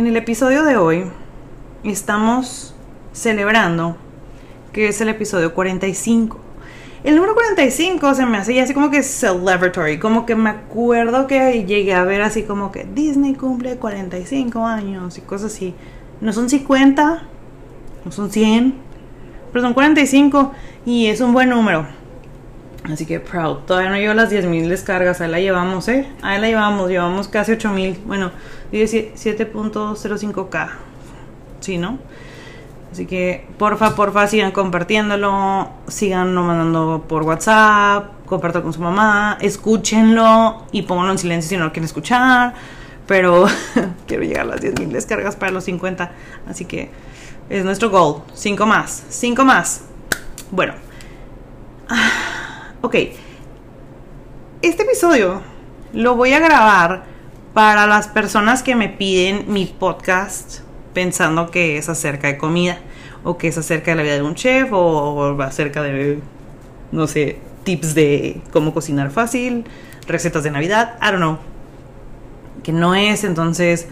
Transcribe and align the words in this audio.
En 0.00 0.06
el 0.06 0.16
episodio 0.16 0.64
de 0.64 0.78
hoy 0.78 1.04
estamos 1.84 2.74
celebrando 3.12 3.98
que 4.72 4.88
es 4.88 4.98
el 5.02 5.10
episodio 5.10 5.52
45. 5.52 6.40
El 7.04 7.16
número 7.16 7.34
45 7.34 8.14
se 8.14 8.24
me 8.24 8.38
hace 8.38 8.54
ya 8.54 8.62
así 8.62 8.72
como 8.72 8.90
que 8.90 9.02
celebratory, 9.02 9.98
como 9.98 10.24
que 10.24 10.36
me 10.36 10.48
acuerdo 10.48 11.26
que 11.26 11.66
llegué 11.66 11.92
a 11.92 12.04
ver 12.04 12.22
así 12.22 12.44
como 12.44 12.72
que 12.72 12.84
Disney 12.84 13.34
cumple 13.34 13.76
45 13.76 14.64
años 14.64 15.18
y 15.18 15.20
cosas 15.20 15.52
así. 15.52 15.74
No 16.22 16.32
son 16.32 16.48
50, 16.48 17.22
no 18.02 18.10
son 18.10 18.30
100, 18.30 18.72
pero 19.52 19.62
son 19.62 19.74
45 19.74 20.52
y 20.86 21.08
es 21.08 21.20
un 21.20 21.34
buen 21.34 21.50
número. 21.50 21.86
Así 22.84 23.04
que 23.04 23.20
proud. 23.20 23.58
Todavía 23.66 23.90
no 23.90 23.96
llevo 23.96 24.14
las 24.14 24.32
10.000 24.32 24.66
descargas. 24.66 25.20
Ahí 25.20 25.30
la 25.30 25.40
llevamos, 25.40 25.86
¿eh? 25.88 26.06
Ahí 26.22 26.40
la 26.40 26.48
llevamos. 26.48 26.88
Llevamos 26.88 27.28
casi 27.28 27.52
8.000. 27.52 27.98
Bueno, 28.06 28.30
7.05k. 28.72 30.68
Sí, 31.60 31.78
¿no? 31.78 31.98
Así 32.92 33.06
que 33.06 33.46
porfa, 33.58 33.94
porfa, 33.94 34.26
sigan 34.26 34.50
compartiéndolo. 34.52 35.70
Sigan 35.88 36.34
mandando 36.34 37.04
por 37.06 37.22
WhatsApp. 37.22 38.26
Comparto 38.26 38.62
con 38.62 38.72
su 38.72 38.80
mamá. 38.80 39.38
Escúchenlo 39.40 40.64
y 40.72 40.82
pónganlo 40.82 41.12
en 41.12 41.18
silencio 41.18 41.50
si 41.50 41.56
no 41.56 41.64
lo 41.64 41.72
quieren 41.72 41.84
escuchar. 41.84 42.54
Pero 43.06 43.46
quiero 44.06 44.22
llegar 44.22 44.42
a 44.42 44.50
las 44.50 44.60
10.000 44.60 44.88
descargas 44.88 45.36
para 45.36 45.52
los 45.52 45.64
50. 45.64 46.12
Así 46.48 46.64
que 46.64 46.90
es 47.48 47.64
nuestro 47.64 47.90
goal. 47.90 48.22
5 48.34 48.66
más. 48.66 49.04
5 49.08 49.44
más. 49.44 49.82
Bueno. 50.50 50.74
Ok. 52.82 52.94
Este 54.62 54.82
episodio 54.82 55.42
lo 55.92 56.16
voy 56.16 56.32
a 56.32 56.38
grabar 56.38 57.09
para 57.54 57.86
las 57.86 58.08
personas 58.08 58.62
que 58.62 58.74
me 58.74 58.88
piden 58.88 59.44
mi 59.48 59.66
podcast 59.66 60.60
pensando 60.94 61.50
que 61.50 61.78
es 61.78 61.88
acerca 61.88 62.28
de 62.28 62.38
comida 62.38 62.78
o 63.24 63.38
que 63.38 63.48
es 63.48 63.58
acerca 63.58 63.90
de 63.92 63.96
la 63.96 64.02
vida 64.02 64.14
de 64.14 64.22
un 64.22 64.34
chef 64.34 64.68
o, 64.72 65.40
acerca 65.42 65.82
de, 65.82 66.20
no 66.92 67.06
sé, 67.06 67.38
tips 67.64 67.94
de 67.94 68.40
cómo 68.52 68.72
cocinar 68.72 69.10
fácil, 69.10 69.64
recetas 70.06 70.42
de 70.44 70.50
Navidad, 70.50 70.96
I 71.02 71.06
don't 71.06 71.16
know. 71.16 71.38
Que 72.62 72.72
no 72.72 72.94
es, 72.94 73.24
entonces, 73.24 73.88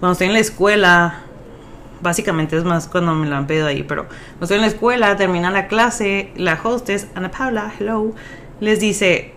cuando 0.00 0.12
estoy 0.12 0.28
en 0.28 0.32
la 0.32 0.38
escuela, 0.40 1.22
básicamente 2.00 2.56
es 2.56 2.64
más 2.64 2.88
cuando 2.88 3.14
me 3.14 3.28
lo 3.28 3.36
han 3.36 3.46
pedido 3.46 3.66
ahí, 3.66 3.82
pero 3.82 4.06
cuando 4.06 4.44
estoy 4.44 4.56
en 4.56 4.62
la 4.62 4.68
escuela, 4.68 5.16
termina 5.16 5.50
la 5.50 5.66
clase, 5.66 6.32
la 6.36 6.58
hostess, 6.62 7.08
Ana 7.14 7.30
Paula, 7.30 7.72
hello, 7.78 8.12
les 8.60 8.80
dice, 8.80 9.34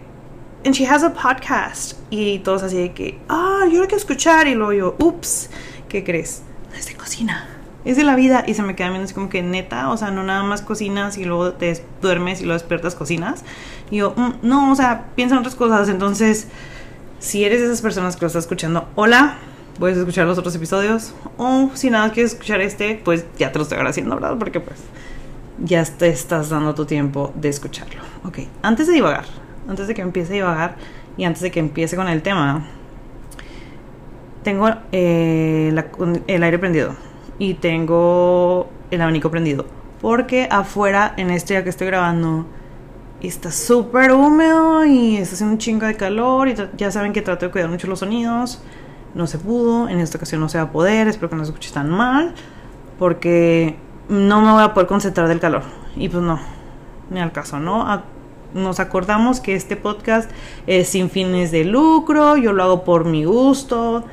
and 0.65 0.75
she 0.75 0.85
has 0.85 1.03
a 1.03 1.13
podcast. 1.13 1.93
Y 2.09 2.39
todos 2.39 2.63
así 2.63 2.77
de 2.77 2.93
que, 2.93 3.19
ah, 3.29 3.65
yo 3.71 3.79
lo 3.79 3.85
quiero 3.85 3.97
escuchar. 3.97 4.47
Y 4.47 4.55
luego 4.55 4.73
yo, 4.73 4.95
ups, 4.99 5.49
¿qué 5.89 6.03
crees? 6.03 6.43
Es 6.77 6.87
de 6.87 6.95
cocina. 6.95 7.47
Es 7.85 7.97
de 7.97 8.03
la 8.03 8.15
vida. 8.15 8.43
Y 8.47 8.53
se 8.53 8.63
me 8.63 8.75
queda 8.75 8.89
viendo 8.89 9.05
así 9.05 9.13
como 9.13 9.29
que 9.29 9.41
neta, 9.41 9.89
o 9.89 9.97
sea, 9.97 10.11
no 10.11 10.23
nada 10.23 10.43
más 10.43 10.61
cocinas 10.61 11.17
y 11.17 11.25
luego 11.25 11.53
te 11.53 11.83
duermes 12.01 12.41
y 12.41 12.45
luego 12.45 12.59
despiertas 12.59 12.95
cocinas. 12.95 13.43
Y 13.89 13.97
yo, 13.97 14.13
mm, 14.15 14.33
no, 14.43 14.71
o 14.71 14.75
sea, 14.75 15.05
piensa 15.15 15.35
en 15.35 15.39
otras 15.39 15.55
cosas. 15.55 15.89
Entonces, 15.89 16.47
si 17.19 17.43
eres 17.43 17.59
de 17.59 17.67
esas 17.67 17.81
personas 17.81 18.15
que 18.15 18.21
lo 18.21 18.27
está 18.27 18.39
escuchando, 18.39 18.87
hola, 18.95 19.37
puedes 19.79 19.97
escuchar 19.97 20.27
los 20.27 20.37
otros 20.37 20.55
episodios. 20.55 21.13
O 21.37 21.71
si 21.73 21.89
nada 21.89 22.11
quieres 22.11 22.33
escuchar 22.33 22.61
este, 22.61 23.01
pues 23.03 23.25
ya 23.37 23.51
te 23.51 23.57
lo 23.57 23.63
estoy 23.63 23.77
agradeciendo, 23.77 24.15
¿verdad? 24.15 24.37
Porque 24.37 24.59
pues 24.59 24.79
ya 25.63 25.83
te 25.83 26.09
estás 26.09 26.49
dando 26.49 26.75
tu 26.75 26.85
tiempo 26.85 27.31
de 27.35 27.49
escucharlo. 27.49 28.01
Ok, 28.23 28.39
antes 28.61 28.87
de 28.87 28.93
divagar, 28.93 29.25
antes 29.71 29.87
de 29.87 29.93
que 29.93 30.01
empiece 30.01 30.33
a 30.33 30.35
divagar 30.35 30.75
y 31.17 31.23
antes 31.23 31.41
de 31.41 31.49
que 31.49 31.59
empiece 31.59 31.95
con 31.95 32.07
el 32.07 32.21
tema, 32.21 32.67
tengo 34.43 34.69
eh, 34.91 35.73
el 36.27 36.43
aire 36.43 36.59
prendido 36.59 36.95
y 37.39 37.55
tengo 37.55 38.69
el 38.91 39.01
abanico 39.01 39.31
prendido. 39.31 39.65
Porque 40.01 40.47
afuera, 40.51 41.13
en 41.17 41.29
este 41.29 41.53
día 41.53 41.63
que 41.63 41.69
estoy 41.69 41.87
grabando, 41.87 42.45
está 43.21 43.51
súper 43.51 44.11
húmedo 44.11 44.83
y 44.85 45.17
está 45.17 45.35
haciendo 45.35 45.53
un 45.53 45.59
chingo 45.59 45.85
de 45.85 45.95
calor. 45.95 46.49
Y 46.49 46.55
ya 46.75 46.91
saben 46.91 47.13
que 47.13 47.21
trato 47.21 47.45
de 47.45 47.51
cuidar 47.51 47.69
mucho 47.69 47.87
los 47.87 47.99
sonidos. 47.99 48.61
No 49.13 49.27
se 49.27 49.37
pudo, 49.37 49.89
en 49.89 49.99
esta 49.99 50.17
ocasión 50.17 50.41
no 50.41 50.49
se 50.49 50.57
va 50.57 50.65
a 50.65 50.71
poder. 50.71 51.07
Espero 51.07 51.29
que 51.29 51.35
no 51.35 51.45
se 51.45 51.51
escuche 51.51 51.71
tan 51.71 51.89
mal. 51.89 52.33
Porque 52.97 53.77
no 54.09 54.41
me 54.41 54.51
voy 54.51 54.63
a 54.63 54.73
poder 54.73 54.87
concentrar 54.87 55.27
del 55.27 55.39
calor. 55.39 55.63
Y 55.95 56.09
pues 56.09 56.23
no, 56.23 56.39
ni 57.09 57.19
al 57.19 57.31
caso, 57.31 57.59
¿no? 57.59 57.87
Nos 58.53 58.79
acordamos 58.79 59.39
que 59.39 59.55
este 59.55 59.75
podcast 59.75 60.29
es 60.67 60.89
sin 60.89 61.09
fines 61.09 61.51
de 61.51 61.65
lucro, 61.65 62.37
yo 62.37 62.53
lo 62.53 62.63
hago 62.63 62.83
por 62.83 63.05
mi 63.05 63.25
gusto, 63.25 64.03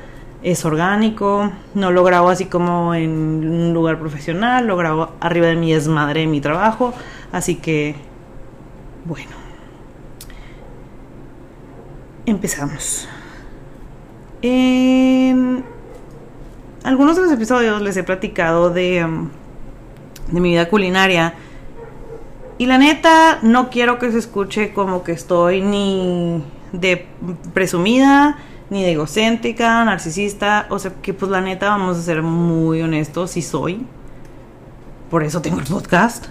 es 0.43 0.63
orgánico, 0.65 1.51
no 1.75 1.91
lo 1.91 2.03
grabo 2.03 2.29
así 2.29 2.45
como 2.45 2.95
en 2.95 3.11
un 3.11 3.73
lugar 3.73 3.99
profesional, 3.99 4.67
lo 4.67 4.77
grabo 4.77 5.09
arriba 5.19 5.47
de 5.47 5.55
mi 5.55 5.73
desmadre 5.73 6.21
de 6.21 6.27
mi 6.27 6.41
trabajo, 6.41 6.93
así 7.31 7.55
que 7.55 7.95
bueno, 9.05 9.31
empezamos. 12.25 13.07
En 14.41 15.63
algunos 16.83 17.17
de 17.17 17.23
los 17.23 17.31
episodios 17.31 17.81
les 17.81 17.97
he 17.97 18.03
platicado 18.03 18.69
de, 18.69 19.03
um, 19.03 19.29
de 20.31 20.39
mi 20.39 20.51
vida 20.51 20.69
culinaria 20.69 21.33
y 22.59 22.65
la 22.65 22.77
neta, 22.77 23.39
no 23.41 23.69
quiero 23.69 23.99
que 23.99 24.11
se 24.11 24.17
escuche 24.19 24.73
como 24.73 25.01
que 25.01 25.13
estoy 25.13 25.61
ni 25.61 26.43
de 26.73 27.07
presumida, 27.53 28.37
ni 28.69 28.83
de 28.83 28.91
egocéntrica, 28.91 29.85
narcisista. 29.85 30.67
O 30.69 30.77
sea, 30.77 30.91
que 31.01 31.13
pues 31.13 31.31
la 31.31 31.39
neta, 31.39 31.69
vamos 31.69 31.97
a 31.97 32.01
ser 32.01 32.21
muy 32.21 32.81
honestos, 32.81 33.31
sí 33.31 33.41
soy. 33.41 33.85
Por 35.09 35.23
eso 35.23 35.41
tengo 35.41 35.59
el 35.59 35.67
podcast. 35.67 36.25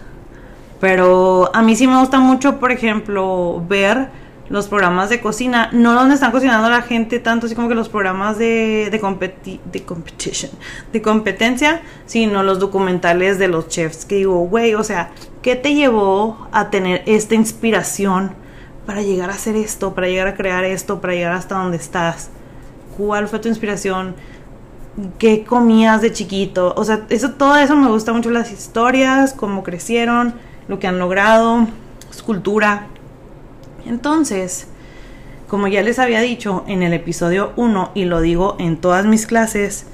Pero 0.80 1.50
a 1.54 1.62
mí 1.62 1.74
sí 1.74 1.86
me 1.86 1.98
gusta 1.98 2.20
mucho, 2.20 2.60
por 2.60 2.72
ejemplo, 2.72 3.64
ver 3.66 4.10
los 4.48 4.66
programas 4.68 5.10
de 5.10 5.20
cocina, 5.20 5.68
no 5.72 5.94
donde 5.94 6.14
están 6.14 6.32
cocinando 6.32 6.70
la 6.70 6.82
gente 6.82 7.18
tanto 7.18 7.46
así 7.46 7.54
como 7.54 7.68
que 7.68 7.74
los 7.74 7.88
programas 7.88 8.38
de, 8.38 8.88
de, 8.90 9.60
de 9.72 9.82
competition, 9.84 10.50
de 10.92 11.02
competencia, 11.02 11.82
sino 12.06 12.42
los 12.42 12.58
documentales 12.58 13.38
de 13.38 13.48
los 13.48 13.68
chefs 13.68 14.04
que 14.04 14.16
digo, 14.16 14.38
güey, 14.46 14.74
o 14.74 14.84
sea, 14.84 15.10
¿qué 15.42 15.54
te 15.56 15.74
llevó 15.74 16.48
a 16.52 16.70
tener 16.70 17.02
esta 17.06 17.34
inspiración 17.34 18.32
para 18.86 19.02
llegar 19.02 19.30
a 19.30 19.34
hacer 19.34 19.54
esto, 19.54 19.94
para 19.94 20.08
llegar 20.08 20.28
a 20.28 20.34
crear 20.34 20.64
esto, 20.64 21.00
para 21.00 21.12
llegar 21.12 21.32
hasta 21.32 21.56
donde 21.56 21.76
estás? 21.76 22.30
¿Cuál 22.96 23.28
fue 23.28 23.38
tu 23.38 23.48
inspiración? 23.48 24.14
¿Qué 25.18 25.44
comías 25.44 26.00
de 26.00 26.12
chiquito? 26.12 26.74
O 26.76 26.84
sea, 26.84 27.06
eso, 27.10 27.32
todo 27.32 27.56
eso 27.56 27.76
me 27.76 27.88
gusta 27.88 28.12
mucho 28.12 28.30
las 28.30 28.50
historias, 28.50 29.34
cómo 29.34 29.62
crecieron, 29.62 30.34
lo 30.66 30.78
que 30.78 30.86
han 30.86 30.98
logrado, 30.98 31.68
su 32.10 32.24
cultura, 32.24 32.88
entonces, 33.88 34.68
como 35.48 35.66
ya 35.66 35.82
les 35.82 35.98
había 35.98 36.20
dicho 36.20 36.62
en 36.66 36.82
el 36.82 36.92
episodio 36.92 37.52
1 37.56 37.92
y 37.94 38.04
lo 38.04 38.20
digo 38.20 38.56
en 38.58 38.76
todas 38.76 39.06
mis 39.06 39.26
clases, 39.26 39.86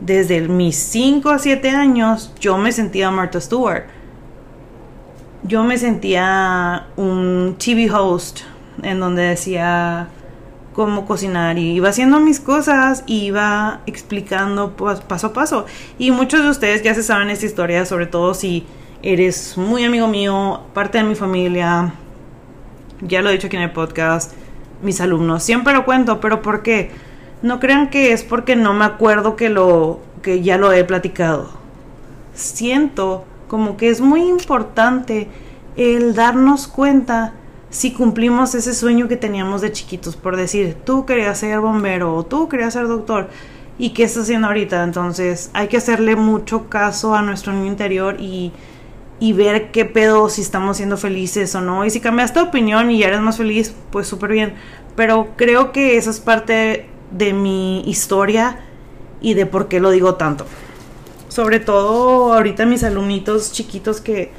desde 0.00 0.40
mis 0.48 0.76
5 0.76 1.28
a 1.30 1.38
7 1.38 1.70
años 1.70 2.32
yo 2.40 2.56
me 2.56 2.72
sentía 2.72 3.10
Martha 3.10 3.40
Stewart. 3.40 3.84
Yo 5.42 5.62
me 5.62 5.76
sentía 5.76 6.86
un 6.96 7.56
TV 7.58 7.90
host 7.90 8.40
en 8.82 8.98
donde 8.98 9.22
decía 9.22 10.08
cómo 10.72 11.06
cocinar 11.06 11.58
y 11.58 11.72
iba 11.72 11.88
haciendo 11.88 12.20
mis 12.20 12.40
cosas 12.40 13.02
y 13.06 13.26
iba 13.26 13.80
explicando 13.86 14.74
paso 14.74 15.26
a 15.26 15.32
paso. 15.32 15.66
Y 15.98 16.12
muchos 16.12 16.42
de 16.42 16.50
ustedes 16.50 16.82
ya 16.82 16.94
se 16.94 17.02
saben 17.02 17.30
esta 17.30 17.46
historia, 17.46 17.84
sobre 17.84 18.06
todo 18.06 18.32
si 18.32 18.64
eres 19.02 19.58
muy 19.58 19.84
amigo 19.84 20.08
mío, 20.08 20.60
parte 20.74 20.98
de 20.98 21.04
mi 21.04 21.14
familia, 21.14 21.92
ya 23.00 23.22
lo 23.22 23.28
he 23.28 23.32
dicho 23.32 23.46
aquí 23.46 23.56
en 23.56 23.62
el 23.62 23.72
podcast, 23.72 24.32
mis 24.82 25.00
alumnos, 25.00 25.42
siempre 25.42 25.72
lo 25.72 25.84
cuento, 25.84 26.20
pero 26.20 26.42
¿por 26.42 26.62
qué? 26.62 26.90
No 27.42 27.60
crean 27.60 27.90
que 27.90 28.12
es 28.12 28.22
porque 28.22 28.56
no 28.56 28.74
me 28.74 28.84
acuerdo 28.84 29.36
que 29.36 29.48
lo 29.48 30.00
que 30.22 30.42
ya 30.42 30.58
lo 30.58 30.72
he 30.72 30.84
platicado. 30.84 31.50
Siento 32.34 33.24
como 33.48 33.76
que 33.76 33.88
es 33.88 34.00
muy 34.00 34.22
importante 34.22 35.28
el 35.76 36.14
darnos 36.14 36.66
cuenta 36.66 37.34
si 37.70 37.92
cumplimos 37.92 38.54
ese 38.54 38.74
sueño 38.74 39.08
que 39.08 39.16
teníamos 39.16 39.60
de 39.60 39.72
chiquitos, 39.72 40.16
por 40.16 40.36
decir, 40.36 40.76
tú 40.84 41.04
querías 41.04 41.38
ser 41.38 41.60
bombero 41.60 42.14
o 42.14 42.24
tú 42.24 42.48
querías 42.48 42.72
ser 42.72 42.88
doctor. 42.88 43.28
¿Y 43.78 43.90
qué 43.90 44.04
estás 44.04 44.24
haciendo 44.24 44.48
ahorita? 44.48 44.82
Entonces 44.82 45.50
hay 45.52 45.68
que 45.68 45.76
hacerle 45.76 46.16
mucho 46.16 46.68
caso 46.68 47.14
a 47.14 47.22
nuestro 47.22 47.52
niño 47.52 47.66
interior 47.66 48.16
y 48.18 48.52
y 49.20 49.32
ver 49.32 49.70
qué 49.70 49.84
pedo, 49.84 50.28
si 50.28 50.42
estamos 50.42 50.76
siendo 50.76 50.96
felices 50.96 51.54
o 51.54 51.60
no. 51.60 51.84
Y 51.84 51.90
si 51.90 52.00
cambiaste 52.00 52.40
de 52.40 52.46
opinión 52.46 52.90
y 52.90 52.98
ya 52.98 53.08
eres 53.08 53.20
más 53.20 53.36
feliz, 53.36 53.74
pues 53.90 54.06
súper 54.06 54.32
bien. 54.32 54.54
Pero 54.96 55.28
creo 55.36 55.72
que 55.72 55.96
esa 55.96 56.10
es 56.10 56.20
parte 56.20 56.86
de 57.10 57.32
mi 57.32 57.80
historia 57.88 58.60
y 59.20 59.34
de 59.34 59.46
por 59.46 59.68
qué 59.68 59.80
lo 59.80 59.90
digo 59.90 60.14
tanto. 60.14 60.46
Sobre 61.28 61.60
todo 61.60 62.32
ahorita 62.32 62.64
mis 62.66 62.84
alumnitos 62.84 63.52
chiquitos 63.52 64.00
que, 64.00 64.30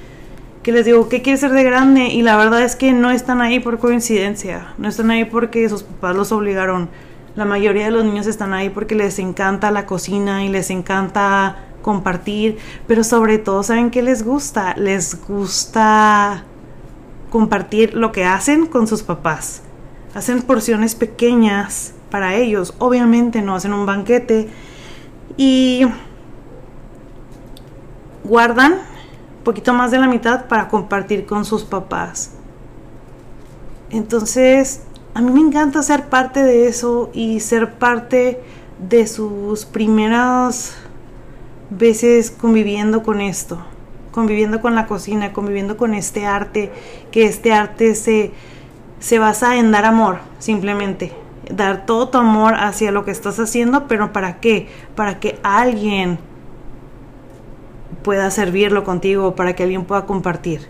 que 0.64 0.72
les 0.72 0.86
digo, 0.86 1.10
¿qué 1.10 1.22
quieres 1.22 1.42
ser 1.42 1.52
de 1.52 1.64
grande? 1.64 2.08
Y 2.08 2.22
la 2.22 2.38
verdad 2.38 2.64
es 2.64 2.76
que 2.76 2.94
no 2.94 3.12
están 3.12 3.42
ahí 3.42 3.60
por 3.60 3.80
coincidencia. 3.80 4.74
No 4.78 4.88
están 4.88 5.12
ahí 5.12 5.26
porque 5.26 5.68
sus 5.68 5.84
papás 5.84 6.16
los 6.16 6.32
obligaron. 6.32 6.90
La 7.36 7.46
mayoría 7.46 7.86
de 7.86 7.92
los 7.92 8.06
niños 8.06 8.28
están 8.28 8.54
ahí 8.54 8.70
porque 8.70 8.96
les 8.96 9.20
encanta 9.20 9.72
la 9.72 9.86
cocina 9.86 10.44
y 10.44 10.50
les 10.50 10.70
encanta 10.70 11.69
compartir, 11.82 12.58
pero 12.88 13.04
sobre 13.04 13.38
todo, 13.38 13.64
¿saben 13.64 13.92
qué 13.92 14.02
les 14.02 14.24
gusta? 14.24 14.76
Les 14.76 15.26
gusta 15.28 16.44
compartir 17.30 17.94
lo 17.94 18.12
que 18.12 18.26
hacen 18.26 18.66
con 18.66 18.88
sus 18.88 19.04
papás. 19.04 19.62
Hacen 20.14 20.42
porciones 20.42 20.96
pequeñas 20.96 21.94
para 22.10 22.36
ellos. 22.36 22.74
Obviamente 22.80 23.42
no 23.42 23.56
hacen 23.56 23.74
un 23.74 23.86
banquete. 23.86 24.50
Y 25.38 25.86
guardan 28.24 28.80
poquito 29.44 29.74
más 29.74 29.92
de 29.92 30.00
la 30.00 30.08
mitad 30.08 30.46
para 30.46 30.68
compartir 30.68 31.26
con 31.26 31.46
sus 31.46 31.64
papás. 31.64 32.32
Entonces, 33.90 34.82
a 35.14 35.22
mí 35.22 35.32
me 35.32 35.40
encanta 35.40 35.82
ser 35.82 36.10
parte 36.10 36.44
de 36.44 36.68
eso 36.68 37.10
y 37.14 37.40
ser 37.40 37.74
parte 37.74 38.42
de 38.90 39.08
sus 39.08 39.66
primeras 39.66 40.76
veces 41.70 42.32
conviviendo 42.32 43.04
con 43.04 43.22
esto, 43.22 43.60
conviviendo 44.12 44.62
con 44.62 44.76
la 44.76 44.88
cocina, 44.88 45.34
conviviendo 45.34 45.78
con 45.78 45.94
este 45.94 46.26
arte, 46.26 46.72
que 47.12 47.26
este 47.26 47.54
arte 47.54 47.96
se, 47.96 48.32
se 49.00 49.20
basa 49.20 49.58
en 49.58 49.72
dar 49.72 49.86
amor, 49.86 50.20
simplemente. 50.40 51.14
Dar 51.52 51.86
todo 51.86 52.10
tu 52.10 52.18
amor 52.20 52.54
hacia 52.56 52.92
lo 52.92 53.06
que 53.06 53.12
estás 53.12 53.40
haciendo, 53.40 53.88
pero 53.88 54.14
¿para 54.14 54.40
qué? 54.40 54.68
Para 54.96 55.20
que 55.20 55.40
alguien 55.42 56.20
pueda 58.04 58.30
servirlo 58.32 58.84
contigo, 58.84 59.36
para 59.36 59.54
que 59.54 59.64
alguien 59.64 59.86
pueda 59.86 60.06
compartir. 60.06 60.68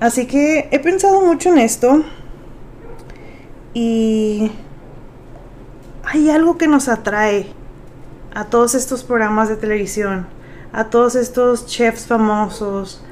Así 0.00 0.26
que 0.26 0.68
he 0.70 0.78
pensado 0.80 1.22
mucho 1.22 1.48
en 1.50 1.58
esto 1.58 2.04
y 3.72 4.50
hay 6.04 6.30
algo 6.30 6.58
que 6.58 6.68
nos 6.68 6.88
atrae 6.88 7.46
a 8.34 8.44
todos 8.44 8.74
estos 8.74 9.04
programas 9.04 9.48
de 9.48 9.56
televisión, 9.56 10.26
a 10.72 10.84
todos 10.84 11.14
estos 11.14 11.66
chefs 11.66 12.06
famosos. 12.06 13.02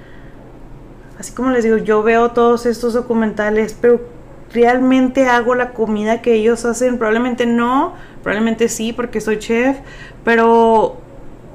Así 1.19 1.33
como 1.33 1.51
les 1.51 1.65
digo, 1.65 1.77
yo 1.77 2.03
veo 2.03 2.33
todos 2.33 2.67
estos 2.67 2.95
documentales, 2.95 3.77
pero 3.81 4.01
realmente 4.53 5.27
hago 5.27 5.55
la 5.55 5.73
comida 5.73 6.23
que 6.23 6.35
ellos 6.35 6.65
hacen. 6.65 6.99
Probablemente 6.99 7.47
no, 7.47 7.95
probablemente 8.23 8.69
sí, 8.69 8.93
porque 8.93 9.21
soy 9.21 9.39
chef, 9.39 9.79
pero 10.25 10.97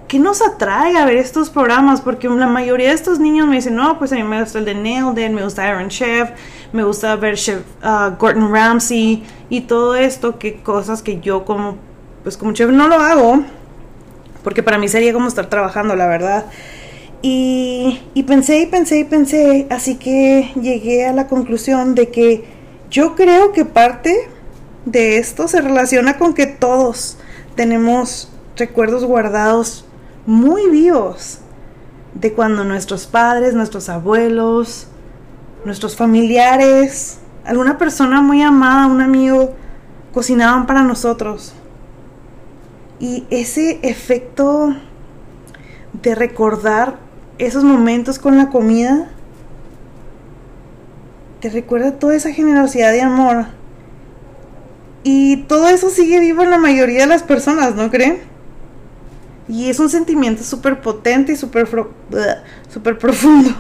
¿qué 0.08 0.20
nos 0.20 0.42
atrae 0.42 0.96
a 0.98 1.06
ver 1.06 1.18
estos 1.18 1.50
programas? 1.50 2.02
Porque 2.02 2.30
la 2.30 2.48
mayoría 2.48 2.90
de 2.90 2.94
estos 2.94 3.20
niños 3.20 3.48
me 3.48 3.56
dicen, 3.56 3.76
no, 3.76 4.00
pues 4.00 4.12
a 4.14 4.16
mí 4.16 4.24
me 4.24 4.42
gusta 4.42 4.60
el 4.60 4.66
de 4.66 4.76
Nailed 4.76 5.32
me 5.32 5.44
gusta 5.44 5.68
Iron 5.70 5.90
Chef, 5.90 6.30
me 6.72 6.84
gusta 6.84 7.16
ver 7.18 7.36
Chef 7.36 7.62
uh, 7.84 8.16
Gordon 8.18 8.52
Ramsay 8.52 9.24
y 9.50 9.62
todo 9.62 9.96
esto, 9.96 10.40
que 10.40 10.62
cosas 10.62 11.02
que 11.02 11.20
yo 11.20 11.46
como, 11.46 11.78
pues 12.24 12.38
como 12.38 12.54
chef 12.54 12.70
no 12.70 12.88
lo 12.88 12.96
hago, 12.96 13.44
porque 14.48 14.64
para 14.64 14.78
mí 14.78 14.88
sería 14.88 15.12
como 15.12 15.28
estar 15.28 15.50
trabajando, 15.50 15.94
la 15.98 16.08
verdad. 16.08 16.46
Y, 17.22 18.00
y 18.14 18.24
pensé 18.24 18.62
y 18.62 18.66
pensé 18.66 19.00
y 19.00 19.04
pensé, 19.04 19.68
así 19.70 19.96
que 19.96 20.54
llegué 20.56 21.06
a 21.06 21.12
la 21.12 21.28
conclusión 21.28 21.96
de 21.96 22.12
que 22.12 22.46
yo 22.90 23.14
creo 23.14 23.52
que 23.52 23.66
parte 23.66 24.30
de 24.86 25.18
esto 25.18 25.50
se 25.50 25.60
relaciona 25.60 26.18
con 26.18 26.34
que 26.34 26.46
todos 26.46 27.18
tenemos 27.56 28.32
recuerdos 28.56 29.04
guardados 29.04 29.84
muy 30.26 30.70
vivos 30.70 31.40
de 32.14 32.32
cuando 32.32 32.64
nuestros 32.64 33.06
padres, 33.06 33.54
nuestros 33.54 33.90
abuelos, 33.90 34.88
nuestros 35.66 35.98
familiares, 35.98 37.18
alguna 37.44 37.78
persona 37.78 38.22
muy 38.22 38.42
amada, 38.44 38.88
un 38.88 39.02
amigo, 39.02 39.54
cocinaban 40.14 40.66
para 40.66 40.84
nosotros. 40.84 41.54
Y 43.00 43.26
ese 43.30 43.80
efecto 43.84 44.76
de 46.02 46.16
recordar 46.16 46.98
esos 47.38 47.64
momentos 47.64 48.18
con 48.18 48.38
la 48.38 48.50
comida, 48.50 49.10
te 51.40 51.50
recuerda 51.50 52.00
toda 52.00 52.16
esa 52.16 52.32
generosidad 52.32 52.92
de 52.92 53.02
amor. 53.02 53.46
Y 55.04 55.44
todo 55.44 55.68
eso 55.68 55.90
sigue 55.90 56.20
vivo 56.20 56.42
en 56.44 56.50
la 56.50 56.58
mayoría 56.58 57.02
de 57.02 57.08
las 57.08 57.22
personas, 57.24 57.76
¿no 57.76 57.92
creen? 57.92 58.20
Y 59.48 59.70
es 59.70 59.80
un 59.80 59.90
sentimiento 59.90 60.44
súper 60.44 60.82
potente 60.82 61.34
y 61.34 61.36
súper 61.36 61.68
profundo. 62.98 63.52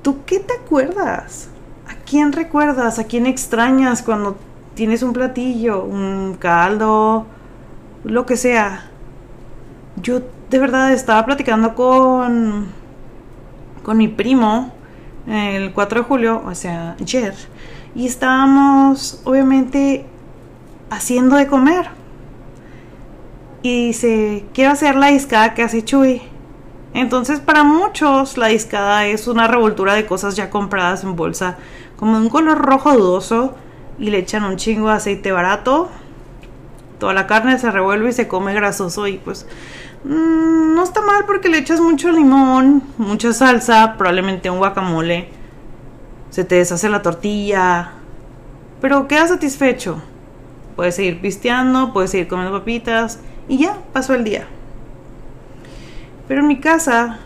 ¿Tú 0.00 0.24
qué 0.24 0.38
te 0.38 0.54
acuerdas? 0.54 1.48
¿A 1.86 1.94
quién 2.08 2.32
recuerdas? 2.32 2.98
¿A 2.98 3.04
quién 3.04 3.26
extrañas 3.26 4.02
cuando 4.02 4.38
tienes 4.74 5.02
un 5.02 5.12
platillo, 5.12 5.84
un 5.84 6.36
caldo, 6.38 7.26
lo 8.04 8.26
que 8.26 8.36
sea? 8.36 8.90
Yo 9.96 10.20
de 10.50 10.58
verdad 10.58 10.92
estaba 10.92 11.24
platicando 11.24 11.74
con, 11.74 12.68
con 13.82 13.96
mi 13.96 14.08
primo 14.08 14.72
el 15.26 15.72
4 15.72 16.00
de 16.00 16.06
julio, 16.06 16.42
o 16.44 16.54
sea, 16.54 16.96
ayer, 17.00 17.34
y 17.94 18.06
estábamos 18.06 19.20
obviamente 19.24 20.06
haciendo 20.90 21.36
de 21.36 21.46
comer 21.46 21.88
y 23.62 23.86
dice, 23.86 24.44
quiero 24.52 24.72
hacer 24.72 24.96
la 24.96 25.08
discada 25.08 25.54
que 25.54 25.62
hace 25.62 25.84
Chuy. 25.84 26.22
Entonces 26.94 27.40
para 27.40 27.64
muchos 27.64 28.36
la 28.36 28.48
discada 28.48 29.06
es 29.06 29.26
una 29.26 29.48
revoltura 29.48 29.94
de 29.94 30.04
cosas 30.04 30.36
ya 30.36 30.50
compradas 30.50 31.04
en 31.04 31.16
bolsa, 31.16 31.56
como 31.96 32.16
de 32.16 32.24
un 32.24 32.28
color 32.28 32.58
rojo 32.58 32.92
dudoso 32.92 33.54
y 33.98 34.10
le 34.10 34.18
echan 34.18 34.44
un 34.44 34.56
chingo 34.56 34.88
de 34.88 34.94
aceite 34.94 35.32
barato. 35.32 35.88
Toda 36.98 37.14
la 37.14 37.26
carne 37.26 37.58
se 37.58 37.70
revuelve 37.70 38.10
y 38.10 38.12
se 38.12 38.28
come 38.28 38.54
grasoso 38.54 39.06
y 39.06 39.18
pues 39.18 39.46
mm, 40.04 40.74
no 40.74 40.84
está 40.84 41.00
mal 41.00 41.24
porque 41.26 41.48
le 41.48 41.58
echas 41.58 41.80
mucho 41.80 42.12
limón, 42.12 42.82
mucha 42.98 43.32
salsa, 43.32 43.96
probablemente 43.96 44.50
un 44.50 44.58
guacamole. 44.58 45.28
Se 46.30 46.44
te 46.44 46.54
deshace 46.54 46.88
la 46.88 47.02
tortilla, 47.02 47.92
pero 48.80 49.08
queda 49.08 49.26
satisfecho. 49.28 50.02
Puedes 50.76 50.96
seguir 50.96 51.20
pisteando, 51.20 51.92
puedes 51.92 52.10
seguir 52.10 52.28
comiendo 52.28 52.58
papitas 52.58 53.20
y 53.48 53.58
ya 53.58 53.78
pasó 53.92 54.14
el 54.14 54.24
día. 54.24 54.46
Pero 56.28 56.40
en 56.40 56.48
mi 56.48 56.60
casa 56.60 57.18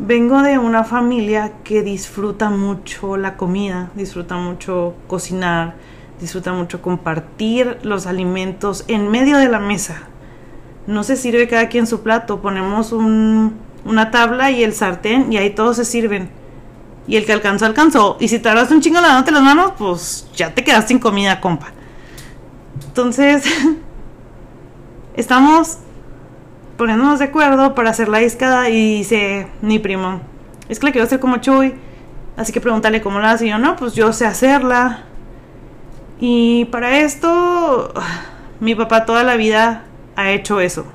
vengo 0.00 0.40
de 0.42 0.58
una 0.58 0.82
familia 0.82 1.52
que 1.62 1.82
disfruta 1.82 2.48
mucho 2.48 3.18
la 3.18 3.36
comida, 3.36 3.90
disfruta 3.94 4.36
mucho 4.36 4.94
cocinar, 5.06 5.74
disfruta 6.20 6.54
mucho 6.54 6.80
compartir 6.80 7.78
los 7.82 8.06
alimentos 8.06 8.84
en 8.88 9.10
medio 9.10 9.36
de 9.36 9.48
la 9.48 9.58
mesa. 9.58 10.02
No 10.86 11.04
se 11.04 11.16
sirve 11.16 11.48
cada 11.48 11.68
quien 11.68 11.86
su 11.86 12.00
plato, 12.00 12.40
ponemos 12.40 12.92
una 12.92 14.10
tabla 14.10 14.50
y 14.50 14.64
el 14.64 14.72
sartén 14.72 15.30
y 15.32 15.36
ahí 15.36 15.50
todos 15.50 15.76
se 15.76 15.84
sirven. 15.84 16.30
Y 17.06 17.16
el 17.16 17.26
que 17.26 17.32
alcanzó, 17.32 17.66
alcanzó. 17.66 18.16
Y 18.20 18.28
si 18.28 18.38
tardaste 18.38 18.74
un 18.74 18.80
chingo 18.80 19.00
lavándote 19.00 19.32
las 19.32 19.42
manos, 19.42 19.72
pues 19.76 20.26
ya 20.34 20.54
te 20.54 20.64
quedaste 20.64 20.88
sin 20.88 20.98
comida, 20.98 21.40
compa. 21.40 21.72
Entonces, 22.86 23.44
estamos 25.14 25.78
poniéndonos 26.80 27.18
de 27.18 27.26
acuerdo 27.26 27.74
para 27.74 27.90
hacer 27.90 28.08
la 28.08 28.20
discada 28.20 28.70
y 28.70 29.00
dice 29.00 29.46
mi 29.60 29.78
primo, 29.78 30.22
es 30.66 30.78
que 30.78 30.86
la 30.86 30.92
quiero 30.92 31.04
hacer 31.04 31.20
como 31.20 31.36
Chuy, 31.36 31.74
así 32.38 32.54
que 32.54 32.60
pregúntale 32.62 33.02
cómo 33.02 33.20
la 33.20 33.32
hace. 33.32 33.44
Y 33.44 33.50
yo, 33.50 33.58
no, 33.58 33.76
pues 33.76 33.92
yo 33.92 34.14
sé 34.14 34.24
hacerla. 34.24 35.02
Y 36.20 36.64
para 36.72 37.00
esto, 37.00 37.92
mi 38.60 38.74
papá 38.74 39.04
toda 39.04 39.24
la 39.24 39.36
vida 39.36 39.84
ha 40.16 40.30
hecho 40.30 40.58
eso, 40.58 40.86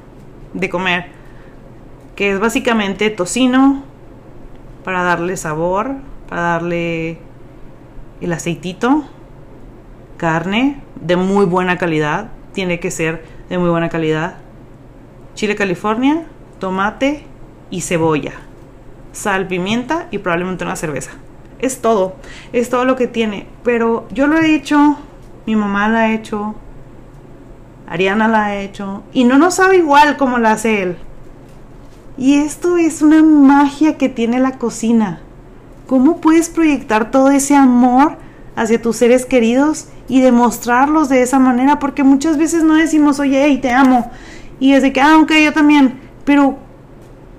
de 0.55 0.71
comer, 0.71 1.05
que 2.15 2.31
es 2.31 2.39
básicamente 2.39 3.11
tocino 3.11 3.83
para 4.83 5.03
darle 5.03 5.37
sabor, 5.37 5.91
para 6.27 6.41
darle 6.41 7.19
el 8.21 8.33
aceitito, 8.33 9.03
carne 10.17 10.81
de 10.99 11.15
muy 11.15 11.45
buena 11.45 11.77
calidad, 11.77 12.31
tiene 12.53 12.79
que 12.79 12.89
ser 12.89 13.23
de 13.49 13.59
muy 13.59 13.69
buena 13.69 13.89
calidad, 13.89 14.37
chile 15.35 15.55
California, 15.55 16.25
tomate 16.59 17.23
y 17.69 17.81
cebolla, 17.81 18.33
sal, 19.11 19.47
pimienta 19.47 20.07
y 20.11 20.17
probablemente 20.17 20.63
una 20.63 20.75
cerveza. 20.75 21.11
Es 21.59 21.81
todo, 21.81 22.15
es 22.53 22.69
todo 22.69 22.85
lo 22.85 22.95
que 22.95 23.07
tiene. 23.07 23.47
Pero 23.63 24.07
yo 24.11 24.27
lo 24.27 24.37
he 24.39 24.55
hecho, 24.55 24.97
mi 25.45 25.55
mamá 25.55 25.87
la 25.89 25.99
ha 25.99 26.13
hecho, 26.13 26.55
Ariana 27.87 28.27
la 28.27 28.45
ha 28.45 28.55
hecho 28.57 29.03
y 29.13 29.25
no 29.25 29.37
nos 29.37 29.55
sabe 29.55 29.77
igual 29.77 30.17
como 30.17 30.39
la 30.39 30.53
hace 30.53 30.81
él. 30.81 30.97
Y 32.17 32.35
esto 32.35 32.77
es 32.77 33.01
una 33.01 33.21
magia 33.21 33.97
que 33.97 34.09
tiene 34.09 34.39
la 34.39 34.57
cocina. 34.57 35.19
¿Cómo 35.85 36.21
puedes 36.21 36.49
proyectar 36.49 37.11
todo 37.11 37.29
ese 37.29 37.55
amor 37.55 38.17
hacia 38.55 38.81
tus 38.81 38.95
seres 38.97 39.25
queridos 39.25 39.89
y 40.07 40.21
demostrarlos 40.21 41.09
de 41.09 41.21
esa 41.21 41.39
manera, 41.39 41.79
porque 41.79 42.03
muchas 42.03 42.37
veces 42.37 42.63
no 42.63 42.75
decimos, 42.75 43.19
oye, 43.19 43.43
hey, 43.43 43.59
te 43.61 43.71
amo, 43.71 44.11
y 44.59 44.73
es 44.73 44.81
de 44.81 44.93
que, 44.93 45.01
ah, 45.01 45.17
ok, 45.19 45.31
yo 45.43 45.53
también, 45.53 45.99
pero 46.23 46.57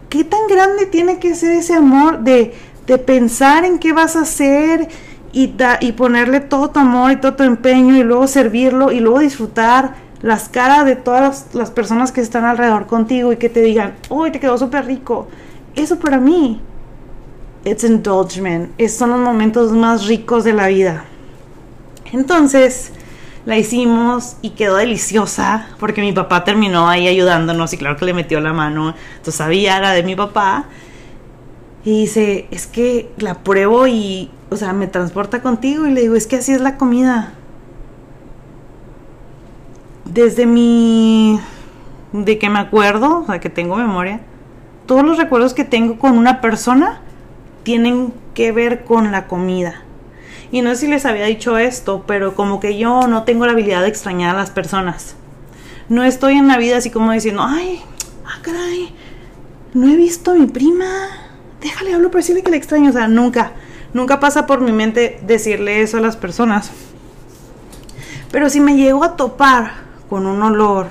¿qué 0.08 0.24
tan 0.24 0.46
grande 0.48 0.86
tiene 0.86 1.18
que 1.18 1.34
ser 1.34 1.52
ese 1.52 1.74
amor 1.74 2.20
de, 2.20 2.54
de 2.86 2.98
pensar 2.98 3.64
en 3.64 3.78
qué 3.78 3.92
vas 3.92 4.16
a 4.16 4.22
hacer 4.22 4.88
y, 5.32 5.54
y 5.80 5.92
ponerle 5.92 6.40
todo 6.40 6.70
tu 6.70 6.80
amor 6.80 7.12
y 7.12 7.16
todo 7.16 7.34
tu 7.34 7.42
empeño 7.42 7.96
y 7.96 8.02
luego 8.02 8.26
servirlo 8.26 8.92
y 8.92 9.00
luego 9.00 9.18
disfrutar 9.18 9.94
las 10.22 10.48
caras 10.48 10.86
de 10.86 10.96
todas 10.96 11.48
las 11.52 11.70
personas 11.70 12.12
que 12.12 12.20
están 12.20 12.44
alrededor 12.44 12.86
contigo 12.86 13.32
y 13.32 13.36
que 13.36 13.48
te 13.48 13.60
digan, 13.60 13.94
uy, 14.08 14.32
te 14.32 14.40
quedó 14.40 14.56
súper 14.56 14.86
rico. 14.86 15.28
Eso 15.74 15.98
para 15.98 16.18
mí, 16.18 16.60
it's 17.64 17.84
indulgement, 17.84 18.80
son 18.88 19.10
los 19.10 19.20
momentos 19.20 19.72
más 19.72 20.06
ricos 20.06 20.44
de 20.44 20.54
la 20.54 20.68
vida. 20.68 21.04
Entonces, 22.12 22.92
la 23.46 23.56
hicimos 23.56 24.36
y 24.42 24.50
quedó 24.50 24.76
deliciosa 24.76 25.68
porque 25.78 26.02
mi 26.02 26.12
papá 26.12 26.44
terminó 26.44 26.88
ahí 26.88 27.08
ayudándonos 27.08 27.72
y 27.72 27.78
claro 27.78 27.96
que 27.96 28.04
le 28.04 28.12
metió 28.12 28.40
la 28.40 28.52
mano, 28.52 28.94
entonces 29.12 29.36
sabía, 29.36 29.78
era 29.78 29.92
de 29.92 30.02
mi 30.02 30.14
papá. 30.14 30.66
Y 31.84 32.00
dice, 32.00 32.48
es 32.50 32.66
que 32.66 33.12
la 33.16 33.44
pruebo 33.44 33.86
y, 33.86 34.30
o 34.50 34.56
sea, 34.56 34.72
me 34.72 34.88
transporta 34.88 35.40
contigo 35.40 35.86
y 35.86 35.92
le 35.92 36.00
digo, 36.02 36.16
es 36.16 36.26
que 36.26 36.36
así 36.36 36.52
es 36.52 36.60
la 36.60 36.76
comida 36.76 37.32
desde 40.04 40.46
mi... 40.46 41.38
de 42.12 42.38
que 42.38 42.48
me 42.48 42.58
acuerdo, 42.58 43.20
o 43.20 43.26
sea, 43.26 43.38
que 43.38 43.50
tengo 43.50 43.76
memoria, 43.76 44.20
todos 44.86 45.04
los 45.04 45.18
recuerdos 45.18 45.54
que 45.54 45.64
tengo 45.64 45.98
con 45.98 46.16
una 46.16 46.40
persona 46.40 47.00
tienen 47.62 48.12
que 48.34 48.52
ver 48.52 48.84
con 48.84 49.12
la 49.12 49.26
comida. 49.26 49.82
Y 50.52 50.62
no 50.62 50.70
sé 50.70 50.76
si 50.76 50.86
les 50.86 51.04
había 51.06 51.26
dicho 51.26 51.58
esto, 51.58 52.04
pero 52.06 52.34
como 52.34 52.60
que 52.60 52.78
yo 52.78 53.08
no 53.08 53.24
tengo 53.24 53.46
la 53.46 53.52
habilidad 53.52 53.82
de 53.82 53.88
extrañar 53.88 54.34
a 54.34 54.38
las 54.38 54.50
personas. 54.50 55.16
No 55.88 56.04
estoy 56.04 56.34
en 56.34 56.48
la 56.48 56.56
vida 56.56 56.76
así 56.76 56.90
como 56.90 57.12
diciendo, 57.12 57.42
ay, 57.44 57.80
ah, 58.24 58.38
caray, 58.42 58.94
no 59.74 59.88
he 59.88 59.96
visto 59.96 60.32
a 60.32 60.34
mi 60.34 60.46
prima. 60.46 60.86
Déjale 61.60 61.94
hablo 61.94 62.10
para 62.10 62.20
decirle 62.20 62.42
que 62.42 62.50
le 62.50 62.56
extraño. 62.56 62.90
O 62.90 62.92
sea, 62.92 63.08
nunca, 63.08 63.52
nunca 63.92 64.20
pasa 64.20 64.46
por 64.46 64.60
mi 64.60 64.72
mente 64.72 65.20
decirle 65.26 65.82
eso 65.82 65.98
a 65.98 66.00
las 66.00 66.16
personas. 66.16 66.70
Pero 68.30 68.50
si 68.50 68.60
me 68.60 68.76
llego 68.76 69.04
a 69.04 69.16
topar 69.16 69.72
con 70.08 70.26
un 70.26 70.42
olor, 70.42 70.86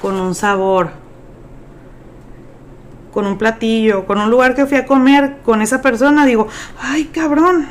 con 0.00 0.20
un 0.20 0.34
sabor, 0.34 0.90
con 3.12 3.26
un 3.26 3.38
platillo, 3.38 4.06
con 4.06 4.18
un 4.18 4.30
lugar 4.30 4.54
que 4.54 4.66
fui 4.66 4.76
a 4.76 4.86
comer 4.86 5.38
con 5.44 5.62
esa 5.62 5.80
persona, 5.80 6.26
digo, 6.26 6.48
ay 6.80 7.04
cabrón. 7.06 7.68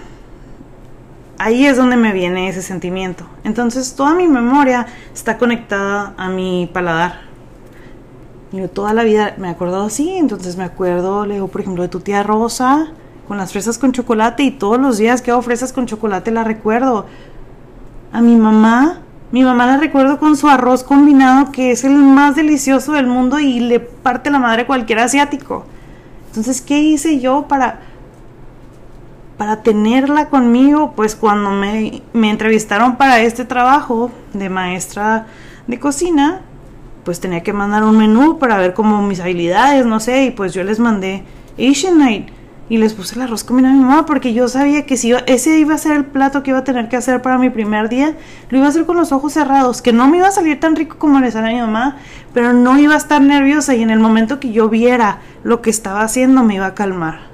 Ahí 1.37 1.65
es 1.65 1.77
donde 1.77 1.95
me 1.95 2.13
viene 2.13 2.47
ese 2.47 2.61
sentimiento. 2.61 3.25
Entonces 3.43 3.95
toda 3.95 4.13
mi 4.13 4.27
memoria 4.27 4.85
está 5.13 5.37
conectada 5.37 6.13
a 6.17 6.29
mi 6.29 6.69
paladar. 6.71 7.21
Yo 8.51 8.69
toda 8.69 8.93
la 8.93 9.03
vida 9.03 9.33
me 9.37 9.47
he 9.47 9.51
acordado 9.51 9.85
así, 9.85 10.15
entonces 10.15 10.57
me 10.57 10.63
acuerdo, 10.63 11.25
le 11.25 11.35
digo, 11.35 11.47
por 11.47 11.61
ejemplo, 11.61 11.81
de 11.81 11.89
tu 11.89 12.01
tía 12.01 12.21
Rosa, 12.21 12.91
con 13.27 13.37
las 13.37 13.51
fresas 13.51 13.79
con 13.79 13.93
chocolate, 13.93 14.43
y 14.43 14.51
todos 14.51 14.79
los 14.79 14.99
días 14.99 15.23
que 15.23 15.31
hago 15.31 15.41
fresas 15.41 15.73
con 15.73 15.87
chocolate 15.87 16.29
la 16.29 16.43
recuerdo. 16.43 17.07
A 18.11 18.21
mi 18.21 18.35
mamá, 18.35 18.99
mi 19.31 19.43
mamá 19.43 19.65
la 19.65 19.77
recuerdo 19.77 20.19
con 20.19 20.37
su 20.37 20.47
arroz 20.47 20.83
combinado, 20.83 21.51
que 21.51 21.71
es 21.71 21.83
el 21.83 21.95
más 21.95 22.35
delicioso 22.35 22.91
del 22.91 23.07
mundo 23.07 23.39
y 23.39 23.59
le 23.59 23.79
parte 23.79 24.29
la 24.29 24.37
madre 24.37 24.61
a 24.61 24.67
cualquier 24.67 24.99
asiático. 24.99 25.65
Entonces, 26.27 26.61
¿qué 26.61 26.77
hice 26.77 27.19
yo 27.19 27.47
para, 27.47 27.79
para 29.37 29.63
tenerla 29.63 30.29
conmigo? 30.29 30.93
Pues 30.95 31.15
cuando 31.15 31.51
me, 31.51 32.01
entrevistaron 32.13 32.97
para 32.97 33.21
este 33.21 33.45
trabajo 33.45 34.11
de 34.33 34.49
maestra 34.49 35.27
de 35.67 35.79
cocina, 35.79 36.41
pues 37.03 37.19
tenía 37.19 37.43
que 37.43 37.53
mandar 37.53 37.83
un 37.83 37.97
menú 37.97 38.39
para 38.39 38.57
ver 38.57 38.73
como 38.73 39.01
mis 39.01 39.19
habilidades, 39.19 39.85
no 39.85 39.99
sé, 39.99 40.25
y 40.25 40.31
pues 40.31 40.53
yo 40.53 40.63
les 40.63 40.79
mandé 40.79 41.23
Asian 41.57 41.97
Night 41.97 42.29
y 42.69 42.77
les 42.77 42.93
puse 42.93 43.15
el 43.15 43.21
arroz 43.21 43.43
con 43.43 43.57
mi 43.57 43.61
mamá 43.61 44.05
porque 44.05 44.33
yo 44.33 44.47
sabía 44.47 44.85
que 44.85 44.95
si 44.95 45.13
ese 45.27 45.59
iba 45.59 45.75
a 45.75 45.77
ser 45.77 45.91
el 45.91 46.05
plato 46.05 46.43
que 46.43 46.51
iba 46.51 46.59
a 46.59 46.63
tener 46.63 46.87
que 46.87 46.95
hacer 46.95 47.21
para 47.21 47.37
mi 47.37 47.49
primer 47.49 47.89
día, 47.89 48.15
lo 48.49 48.57
iba 48.57 48.67
a 48.67 48.69
hacer 48.69 48.85
con 48.85 48.95
los 48.95 49.11
ojos 49.11 49.33
cerrados, 49.33 49.81
que 49.81 49.91
no 49.91 50.07
me 50.07 50.17
iba 50.17 50.27
a 50.27 50.31
salir 50.31 50.59
tan 50.59 50.75
rico 50.75 50.97
como 50.97 51.19
le 51.19 51.31
sale 51.31 51.49
a 51.49 51.53
mi 51.53 51.59
mamá, 51.59 51.97
pero 52.33 52.53
no 52.53 52.79
iba 52.79 52.93
a 52.93 52.97
estar 52.97 53.21
nerviosa 53.21 53.75
y 53.75 53.83
en 53.83 53.89
el 53.89 53.99
momento 53.99 54.39
que 54.39 54.51
yo 54.51 54.69
viera 54.69 55.19
lo 55.43 55.61
que 55.61 55.69
estaba 55.69 56.01
haciendo 56.01 56.43
me 56.43 56.55
iba 56.55 56.67
a 56.67 56.73
calmar. 56.73 57.32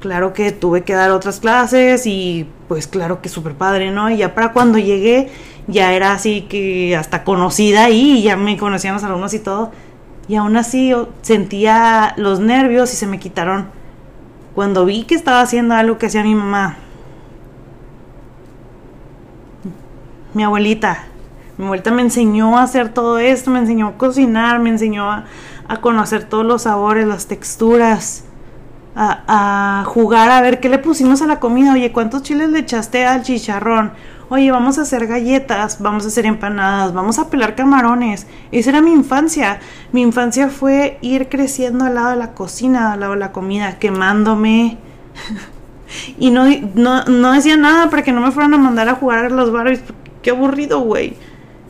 Claro 0.00 0.32
que 0.32 0.50
tuve 0.50 0.82
que 0.82 0.94
dar 0.94 1.10
otras 1.10 1.40
clases 1.40 2.06
y 2.06 2.48
pues 2.68 2.86
claro 2.86 3.20
que 3.20 3.28
súper 3.28 3.54
padre, 3.54 3.90
¿no? 3.90 4.10
Y 4.10 4.16
ya 4.16 4.34
para 4.34 4.52
cuando 4.52 4.78
llegué 4.78 5.30
ya 5.66 5.92
era 5.92 6.12
así 6.12 6.42
que 6.42 6.96
hasta 6.96 7.22
conocida 7.22 7.84
ahí 7.84 8.18
y 8.18 8.22
ya 8.22 8.36
me 8.36 8.56
conocían 8.56 8.94
los 8.94 9.04
alumnos 9.04 9.34
y 9.34 9.38
todo. 9.38 9.72
Y 10.26 10.36
aún 10.36 10.56
así 10.56 10.92
sentía 11.22 12.14
los 12.16 12.40
nervios 12.40 12.92
y 12.92 12.96
se 12.96 13.06
me 13.06 13.18
quitaron 13.18 13.66
cuando 14.54 14.84
vi 14.84 15.04
que 15.04 15.14
estaba 15.14 15.40
haciendo 15.40 15.74
algo 15.74 15.98
que 15.98 16.06
hacía 16.06 16.22
mi 16.22 16.34
mamá. 16.34 16.76
Mi 20.34 20.44
abuelita. 20.44 21.04
Mi 21.56 21.64
abuelita 21.64 21.90
me 21.90 22.02
enseñó 22.02 22.58
a 22.58 22.62
hacer 22.62 22.92
todo 22.92 23.18
esto, 23.18 23.50
me 23.50 23.58
enseñó 23.58 23.88
a 23.88 23.92
cocinar, 23.98 24.60
me 24.60 24.70
enseñó 24.70 25.10
a, 25.10 25.24
conocer 25.80 26.24
todos 26.24 26.44
los 26.44 26.62
sabores, 26.62 27.06
las 27.06 27.26
texturas, 27.26 28.24
a, 28.94 29.84
jugar 29.86 30.30
a 30.30 30.40
ver 30.40 30.60
qué 30.60 30.68
le 30.68 30.78
pusimos 30.78 31.22
a 31.22 31.26
la 31.26 31.40
comida. 31.40 31.72
Oye, 31.72 31.92
¿cuántos 31.92 32.22
chiles 32.22 32.50
le 32.50 32.60
echaste 32.60 33.06
al 33.06 33.22
chicharrón? 33.22 33.92
oye, 34.30 34.52
vamos 34.52 34.78
a 34.78 34.82
hacer 34.82 35.08
galletas, 35.08 35.82
vamos 35.82 36.04
a 36.04 36.08
hacer 36.08 36.24
empanadas, 36.24 36.94
vamos 36.94 37.18
a 37.18 37.28
pelar 37.28 37.56
camarones. 37.56 38.28
Esa 38.52 38.70
era 38.70 38.80
mi 38.80 38.92
infancia. 38.92 39.58
Mi 39.92 40.02
infancia 40.02 40.48
fue 40.48 40.98
ir 41.02 41.28
creciendo 41.28 41.84
al 41.84 41.96
lado 41.96 42.10
de 42.10 42.16
la 42.16 42.32
cocina, 42.32 42.92
al 42.92 43.00
lado 43.00 43.12
de 43.12 43.18
la 43.18 43.32
comida, 43.32 43.78
quemándome. 43.80 44.78
y 46.18 46.30
no, 46.30 46.46
no, 46.76 47.32
decía 47.32 47.56
nada 47.56 47.90
para 47.90 48.04
que 48.04 48.12
no 48.12 48.20
me 48.20 48.30
fueran 48.30 48.54
a 48.54 48.58
mandar 48.58 48.88
a 48.88 48.94
jugar 48.94 49.26
a 49.26 49.28
los 49.30 49.50
barrios. 49.52 49.80
Qué 50.22 50.30
aburrido, 50.30 50.80
güey. 50.80 51.16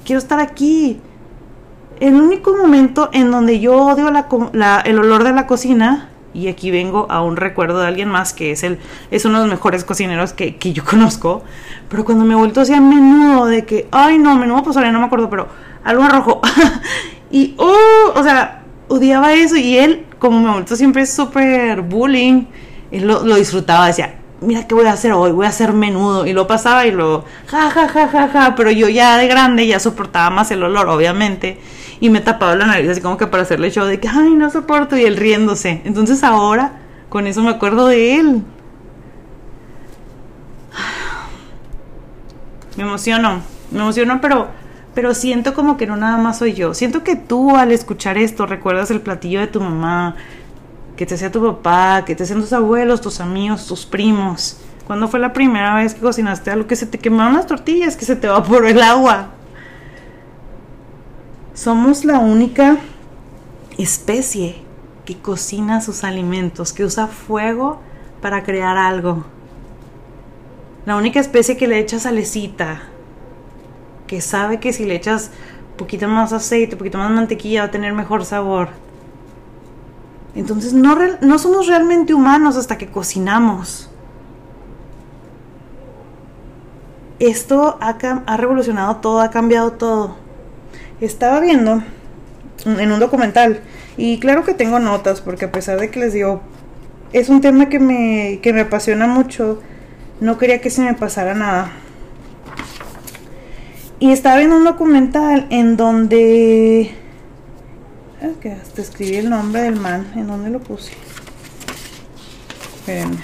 Quiero 0.05 0.19
estar 0.19 0.39
aquí. 0.39 1.01
El 1.99 2.15
único 2.15 2.55
momento 2.55 3.09
en 3.13 3.31
donde 3.31 3.59
yo 3.59 3.75
odio 3.75 4.09
el 4.09 4.99
olor 4.99 5.25
de 5.25 5.33
la 5.33 5.47
cocina 5.47 6.11
y 6.33 6.49
aquí 6.49 6.71
vengo 6.71 7.07
a 7.11 7.23
un 7.23 7.37
recuerdo 7.37 7.81
de 7.81 7.89
alguien 7.89 8.09
más 8.09 8.33
que 8.33 8.53
es 8.53 8.63
el 8.63 8.79
es 9.11 9.25
uno 9.25 9.39
de 9.39 9.47
los 9.47 9.55
mejores 9.55 9.85
cocineros 9.85 10.33
que, 10.33 10.57
que 10.57 10.73
yo 10.73 10.85
conozco 10.89 11.43
pero 11.89 12.05
cuando 12.05 12.25
me 12.25 12.35
vuelto 12.35 12.61
hacia 12.61 12.81
menudo 12.81 13.47
de 13.47 13.65
que 13.65 13.89
ay 13.91 14.19
no 14.19 14.37
menudo 14.37 14.63
ahora 14.67 14.93
no 14.93 15.01
me 15.01 15.07
acuerdo 15.07 15.29
pero 15.29 15.49
algo 15.85 16.09
rojo 16.09 16.41
y 17.31 17.55
oh 17.59 18.13
o 18.15 18.23
sea 18.23 18.63
odiaba 18.89 19.33
eso 19.35 19.57
y 19.57 19.77
él 19.77 20.07
como 20.19 20.41
me 20.41 20.51
vuelto 20.51 20.77
siempre 20.77 21.07
súper 21.07 21.83
bullying 21.83 22.45
él 22.91 23.07
lo, 23.07 23.25
lo, 23.25 23.37
disfrutaba 23.37 23.87
decía 23.87 24.17
mira 24.41 24.67
qué 24.67 24.75
voy 24.75 24.87
a 24.87 24.93
hacer 24.93 25.13
hoy 25.13 25.33
voy 25.33 25.47
a 25.47 25.51
hacer 25.51 25.73
menudo 25.73 26.27
y 26.27 26.33
lo 26.33 26.47
pasaba 26.47 26.87
y 26.87 26.91
lo 26.91 27.25
ja 27.47 27.71
ja 27.71 27.89
ja 27.89 28.09
ja 28.09 28.29
ja 28.29 28.55
pero 28.55 28.71
yo 28.71 28.89
ya 28.89 29.17
de 29.17 29.27
grande 29.27 29.67
ya 29.67 29.79
soportaba 29.79 30.31
más 30.31 30.51
el 30.51 30.63
olor 30.63 30.89
obviamente 30.89 31.59
y 32.01 32.09
me 32.09 32.21
tapaba 32.21 32.57
la 32.57 32.67
nariz 32.67 32.91
así 32.91 33.01
como 33.01 33.19
que 33.19 33.27
para 33.27 33.43
hacerle 33.43 33.71
show 33.71 33.87
de 33.87 34.01
que, 34.01 34.09
ay, 34.09 34.31
no 34.31 34.51
soporto 34.51 34.97
y 34.97 35.05
él 35.05 35.17
riéndose. 35.17 35.83
Entonces 35.85 36.25
ahora 36.25 36.73
con 37.11 37.27
eso 37.27 37.43
me 37.43 37.51
acuerdo 37.51 37.87
de 37.87 38.17
él. 38.17 38.43
Me 42.77 42.85
emociono, 42.85 43.43
me 43.73 43.81
emociono, 43.81 44.21
pero, 44.23 44.47
pero 44.95 45.13
siento 45.13 45.55
como 45.55 45.77
que 45.77 45.87
no 45.87 45.97
nada 45.97 46.17
más 46.17 46.39
soy 46.39 46.55
yo. 46.55 46.73
Siento 46.73 47.03
que 47.03 47.17
tú 47.17 47.57
al 47.57 47.73
escuchar 47.73 48.17
esto 48.17 48.47
recuerdas 48.47 48.91
el 48.91 49.03
platillo 49.03 49.41
de 49.41 49.49
tu 49.49 49.61
mamá, 49.61 50.15
que 50.97 51.05
te 51.05 51.17
hacía 51.17 51.31
tu 51.31 51.45
papá, 51.45 52.05
que 52.07 52.15
te 52.15 52.23
hacían 52.23 52.41
tus 52.41 52.55
abuelos, 52.55 53.03
tus 53.03 53.21
amigos, 53.21 53.67
tus 53.67 53.85
primos. 53.85 54.57
¿Cuándo 54.87 55.09
fue 55.09 55.21
la 55.21 55.33
primera 55.33 55.75
vez 55.75 55.95
que 55.95 56.01
cocinaste 56.01 56.53
algo 56.53 56.69
que 56.69 56.77
se 56.77 56.87
te 56.87 56.97
quemaron 56.97 57.35
las 57.35 57.47
tortillas, 57.47 57.97
que 57.97 58.05
se 58.05 58.17
te 58.17 58.29
evaporó 58.29 58.67
el 58.67 58.81
agua? 58.81 59.31
Somos 61.61 62.07
la 62.07 62.21
única 62.21 62.79
especie 63.77 64.63
que 65.05 65.19
cocina 65.19 65.83
sus 65.83 66.05
alimentos, 66.05 66.73
que 66.73 66.87
usa 66.87 67.07
fuego 67.07 67.83
para 68.23 68.45
crear 68.45 68.79
algo. 68.79 69.25
La 70.87 70.97
única 70.97 71.21
especie 71.21 71.59
que 71.59 71.69
le 71.69 71.79
echa 71.79 71.99
salecita, 71.99 72.81
que 74.07 74.23
sabe 74.23 74.59
que 74.59 74.73
si 74.73 74.87
le 74.87 74.95
echas 74.95 75.33
poquito 75.77 76.09
más 76.09 76.33
aceite, 76.33 76.79
poquito 76.79 76.97
más 76.97 77.11
mantequilla 77.11 77.61
va 77.61 77.67
a 77.67 77.71
tener 77.71 77.93
mejor 77.93 78.25
sabor. 78.25 78.71
Entonces 80.35 80.73
no, 80.73 80.97
no 81.21 81.39
somos 81.39 81.67
realmente 81.67 82.15
humanos 82.15 82.57
hasta 82.57 82.79
que 82.79 82.91
cocinamos. 82.91 83.91
Esto 87.19 87.77
ha 87.79 88.37
revolucionado 88.39 88.97
todo, 88.97 89.21
ha 89.21 89.29
cambiado 89.29 89.73
todo 89.73 90.20
estaba 91.01 91.41
viendo 91.41 91.83
en 92.65 92.93
un 92.93 93.01
documental 93.01 93.61
y 93.97 94.19
claro 94.19 94.45
que 94.45 94.55
tengo 94.55 94.79
notas 94.79 95.21
porque 95.21 95.47
a 95.47 95.53
pesar 95.53 95.81
de 95.81 95.91
que 95.91 96.01
les 96.01 96.13
digo, 96.13 96.43
es 97.13 97.29
un 97.29 97.41
tema 97.41 97.69
que 97.69 97.79
me, 97.79 98.41
que 98.43 98.53
me 98.53 98.63
apasiona 98.63 99.07
mucho, 99.07 99.61
no 100.21 100.39
quería 100.39 100.61
que 100.61 100.71
se 100.71 100.83
me 100.83 100.95
pasara 100.95 101.35
nada. 101.35 101.73
Y 103.99 104.13
estaba 104.13 104.39
viendo 104.39 104.57
un 104.57 104.65
documental 104.65 105.47
en 105.51 105.77
donde... 105.77 106.93
Es 108.23 108.37
que 108.41 108.53
hasta 108.53 108.81
escribí 108.81 109.17
el 109.17 109.29
nombre 109.29 109.63
del 109.63 109.77
man, 109.77 110.11
¿en 110.15 110.27
dónde 110.27 110.51
lo 110.51 110.61
puse? 110.61 110.93
Espérenme. 112.77 113.19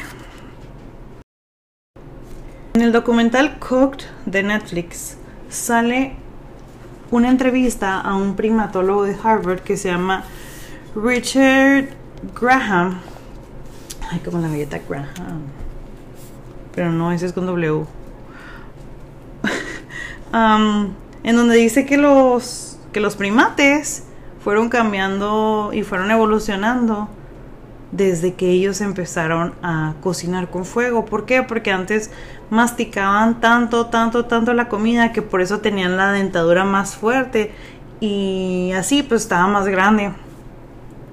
En 2.74 2.82
el 2.82 2.92
documental 2.92 3.58
Cooked 3.58 4.04
de 4.26 4.42
Netflix 4.42 5.16
sale 5.48 6.16
una 7.10 7.30
entrevista 7.30 8.00
a 8.00 8.14
un 8.16 8.36
primatólogo 8.36 9.04
de 9.04 9.16
Harvard 9.22 9.60
que 9.60 9.76
se 9.76 9.88
llama 9.88 10.24
Richard 10.94 11.90
Graham. 12.38 13.00
Ay, 14.10 14.20
como 14.20 14.38
la 14.38 14.48
galleta 14.48 14.80
Graham. 14.88 15.42
Pero 16.74 16.92
no, 16.92 17.12
ese 17.12 17.26
es 17.26 17.32
con 17.32 17.46
W. 17.46 17.84
Um, 20.32 20.92
en 21.22 21.36
donde 21.36 21.56
dice 21.56 21.86
que 21.86 21.96
los, 21.96 22.78
que 22.92 23.00
los 23.00 23.16
primates 23.16 24.02
fueron 24.42 24.68
cambiando 24.68 25.70
y 25.72 25.82
fueron 25.82 26.10
evolucionando 26.10 27.08
desde 27.92 28.34
que 28.34 28.50
ellos 28.50 28.80
empezaron 28.80 29.54
a 29.62 29.94
cocinar 30.02 30.50
con 30.50 30.64
fuego. 30.64 31.04
¿Por 31.04 31.24
qué? 31.24 31.42
Porque 31.42 31.70
antes 31.70 32.10
masticaban 32.50 33.40
tanto, 33.40 33.86
tanto, 33.86 34.26
tanto 34.26 34.54
la 34.54 34.68
comida 34.68 35.12
que 35.12 35.22
por 35.22 35.40
eso 35.40 35.60
tenían 35.60 35.96
la 35.96 36.12
dentadura 36.12 36.64
más 36.64 36.96
fuerte 36.96 37.52
y 38.00 38.72
así 38.76 39.02
pues 39.02 39.22
estaba 39.22 39.46
más 39.46 39.66
grande. 39.66 40.12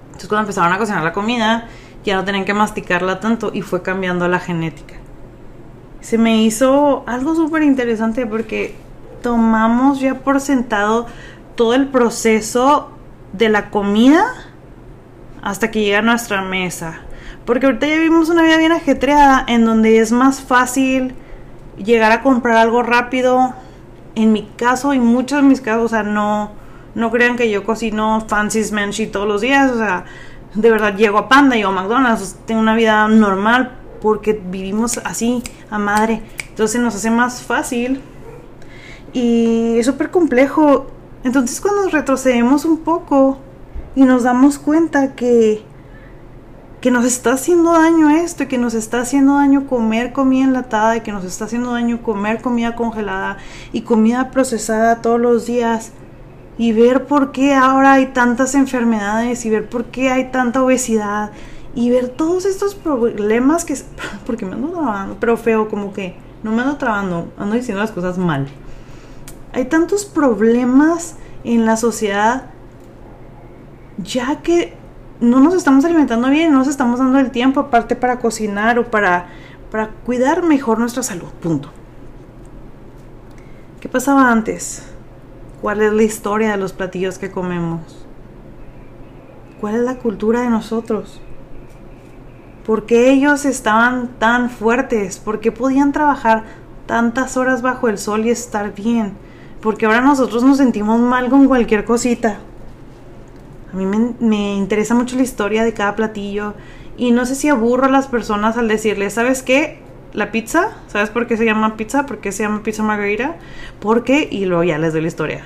Entonces 0.06 0.30
cuando 0.30 0.44
empezaron 0.44 0.74
a 0.74 0.78
cocinar 0.78 1.04
la 1.04 1.14
comida 1.14 1.68
ya 2.04 2.16
no 2.16 2.26
tenían 2.26 2.46
que 2.46 2.54
masticarla 2.54 3.20
tanto 3.20 3.52
y 3.54 3.62
fue 3.62 3.82
cambiando 3.82 4.28
la 4.28 4.40
genética. 4.40 4.96
Se 6.02 6.18
me 6.18 6.44
hizo 6.44 7.04
algo 7.08 7.34
súper 7.34 7.64
interesante 7.64 8.26
porque 8.26 8.76
tomamos 9.22 10.02
ya 10.02 10.16
por 10.20 10.42
sentado 10.42 11.08
todo 11.56 11.74
el 11.74 11.88
proceso 11.88 12.92
de 13.32 13.50
la 13.50 13.70
comida 13.70 14.26
hasta 15.42 15.72
que 15.72 15.82
llega 15.82 16.00
a 16.00 16.02
nuestra 16.02 16.42
mesa. 16.42 17.00
Porque 17.46 17.66
ahorita 17.66 17.88
ya 17.88 17.96
vivimos 17.96 18.30
una 18.30 18.44
vida 18.44 18.58
bien 18.58 18.72
ajetreada 18.72 19.44
en 19.48 19.66
donde 19.66 20.00
es 20.00 20.12
más 20.12 20.42
fácil 20.42 21.16
llegar 21.78 22.12
a 22.12 22.22
comprar 22.22 22.58
algo 22.58 22.84
rápido. 22.84 23.54
En 24.16 24.32
mi 24.32 24.44
caso 24.58 24.94
y 24.94 25.00
muchos 25.00 25.42
de 25.42 25.48
mis 25.48 25.62
casos, 25.62 25.86
o 25.86 25.88
sea, 25.90 26.04
no, 26.04 26.52
no 26.96 27.12
crean 27.12 27.36
que 27.36 27.50
yo 27.50 27.64
cocino 27.64 28.24
fancy 28.28 28.64
smanchy 28.64 29.08
todos 29.08 29.28
los 29.28 29.42
días. 29.42 29.72
O 29.72 29.78
sea, 29.78 30.06
de 30.54 30.70
verdad 30.70 30.96
llego 30.96 31.18
a 31.18 31.30
Panda, 31.30 31.58
y 31.58 31.64
a 31.64 31.70
McDonald's, 31.70 32.38
tengo 32.46 32.62
una 32.62 32.76
vida 32.76 33.08
normal 33.08 33.78
porque 34.02 34.34
vivimos 34.34 35.00
así 35.04 35.42
a 35.70 35.80
madre. 35.80 36.22
Entonces 36.50 36.82
nos 36.82 36.94
hace 36.96 37.10
más 37.10 37.42
fácil 37.42 38.02
y 39.14 39.78
es 39.80 39.86
súper 39.86 40.12
complejo. 40.12 40.88
Entonces 41.24 41.62
cuando 41.62 41.90
retrocedemos 41.90 42.66
un 42.66 42.80
poco 42.80 43.40
y 43.96 44.04
nos 44.04 44.24
damos 44.24 44.60
cuenta 44.60 45.16
que 45.16 45.64
que 46.84 46.92
nos 46.92 47.06
está 47.06 47.32
haciendo 47.32 47.72
daño 47.72 48.10
esto 48.10 48.44
y 48.44 48.48
que 48.48 48.58
nos 48.58 48.74
está 48.74 49.00
haciendo 49.00 49.36
daño 49.36 49.68
comer 49.68 50.12
comida 50.12 50.44
enlatada 50.44 50.98
y 50.98 51.00
que 51.00 51.14
nos 51.14 51.24
está 51.24 51.46
haciendo 51.46 51.72
daño 51.72 52.04
comer 52.04 52.42
comida 52.42 52.76
congelada 52.76 53.38
y 53.72 53.84
comida 53.84 54.32
procesada 54.32 55.02
todos 55.02 55.18
los 55.18 55.46
días 55.46 55.94
y 56.58 56.74
ver 56.74 57.06
por 57.06 57.32
qué 57.32 57.54
ahora 57.54 57.94
hay 57.94 58.08
tantas 58.08 58.54
enfermedades 58.54 59.46
y 59.46 59.50
ver 59.50 59.70
por 59.70 59.86
qué 59.86 60.10
hay 60.10 60.30
tanta 60.30 60.62
obesidad 60.62 61.32
y 61.74 61.90
ver 61.90 62.10
todos 62.10 62.44
estos 62.44 62.76
problemas 62.76 63.64
que 63.64 63.78
porque 64.26 64.46
me 64.46 64.56
ando 64.56 64.72
trabando 64.72 65.16
pero 65.22 65.38
feo 65.38 65.70
como 65.70 65.94
que 65.94 66.18
no 66.44 66.52
me 66.52 66.64
ando 66.64 66.76
trabando 66.76 67.32
ando 67.38 67.56
diciendo 67.56 67.80
las 67.82 67.94
cosas 67.94 68.18
mal. 68.18 68.50
Hay 69.54 69.64
tantos 69.70 70.04
problemas 70.04 71.16
en 71.46 71.66
la 71.66 71.78
sociedad 71.78 72.48
ya 74.00 74.42
que 74.42 74.83
no 75.24 75.40
nos 75.40 75.54
estamos 75.54 75.86
alimentando 75.86 76.30
bien, 76.30 76.52
no 76.52 76.60
nos 76.60 76.68
estamos 76.68 77.00
dando 77.00 77.18
el 77.18 77.32
tiempo 77.32 77.62
aparte 77.62 77.96
para 77.96 78.20
cocinar 78.20 78.78
o 78.78 78.92
para, 78.92 79.28
para 79.72 79.88
cuidar 79.88 80.44
mejor 80.44 80.80
nuestra 80.80 81.02
salud. 81.02 81.30
Punto. 81.42 81.70
¿Qué 83.80 83.88
pasaba 83.88 84.30
antes? 84.30 84.84
¿Cuál 85.62 85.82
es 85.82 85.94
la 85.94 86.04
historia 86.04 86.52
de 86.52 86.58
los 86.58 86.74
platillos 86.74 87.18
que 87.18 87.32
comemos? 87.32 88.06
¿Cuál 89.62 89.76
es 89.76 89.82
la 89.82 89.96
cultura 89.96 90.42
de 90.42 90.50
nosotros? 90.50 91.22
¿Por 92.66 92.86
qué 92.86 93.12
ellos 93.12 93.46
estaban 93.46 94.10
tan 94.20 94.50
fuertes? 94.50 95.20
¿Por 95.20 95.40
qué 95.40 95.54
podían 95.54 95.94
trabajar 95.94 96.44
tantas 96.86 97.38
horas 97.38 97.62
bajo 97.62 97.88
el 97.88 97.98
sol 97.98 98.26
y 98.26 98.30
estar 98.30 98.76
bien? 98.76 99.14
Porque 99.62 99.86
ahora 99.86 100.02
nosotros 100.02 100.44
nos 100.44 100.58
sentimos 100.58 101.00
mal 101.00 101.30
con 101.30 101.48
cualquier 101.48 101.86
cosita. 101.86 102.40
A 103.74 103.76
mí 103.76 103.86
me, 104.20 104.54
interesa 104.54 104.94
mucho 104.94 105.16
la 105.16 105.24
historia 105.24 105.64
de 105.64 105.74
cada 105.74 105.96
platillo 105.96 106.54
y 106.96 107.12
no 107.12 107.26
sé 107.26 107.34
si 107.34 107.50
aburro 107.50 107.86
a 107.86 107.90
las 107.90 108.06
personas 108.06 108.56
al 108.56 108.68
decirles, 108.68 109.14
¿sabes 109.14 109.42
qué? 109.42 109.80
La 110.14 110.32
pizza, 110.32 110.78
¿sabes 110.88 111.10
por 111.10 111.26
qué 111.26 111.38
se 111.38 111.46
llama 111.46 111.76
pizza? 111.76 112.06
¿Por 112.06 112.20
qué 112.20 112.32
se 112.32 112.44
llama 112.44 112.62
pizza 112.62 112.84
margarita? 112.84 113.36
Porque, 113.80 114.28
y 114.30 114.46
luego 114.46 114.64
ya 114.64 114.78
les 114.78 114.94
doy 114.94 115.02
la 115.02 115.08
historia. 115.08 115.44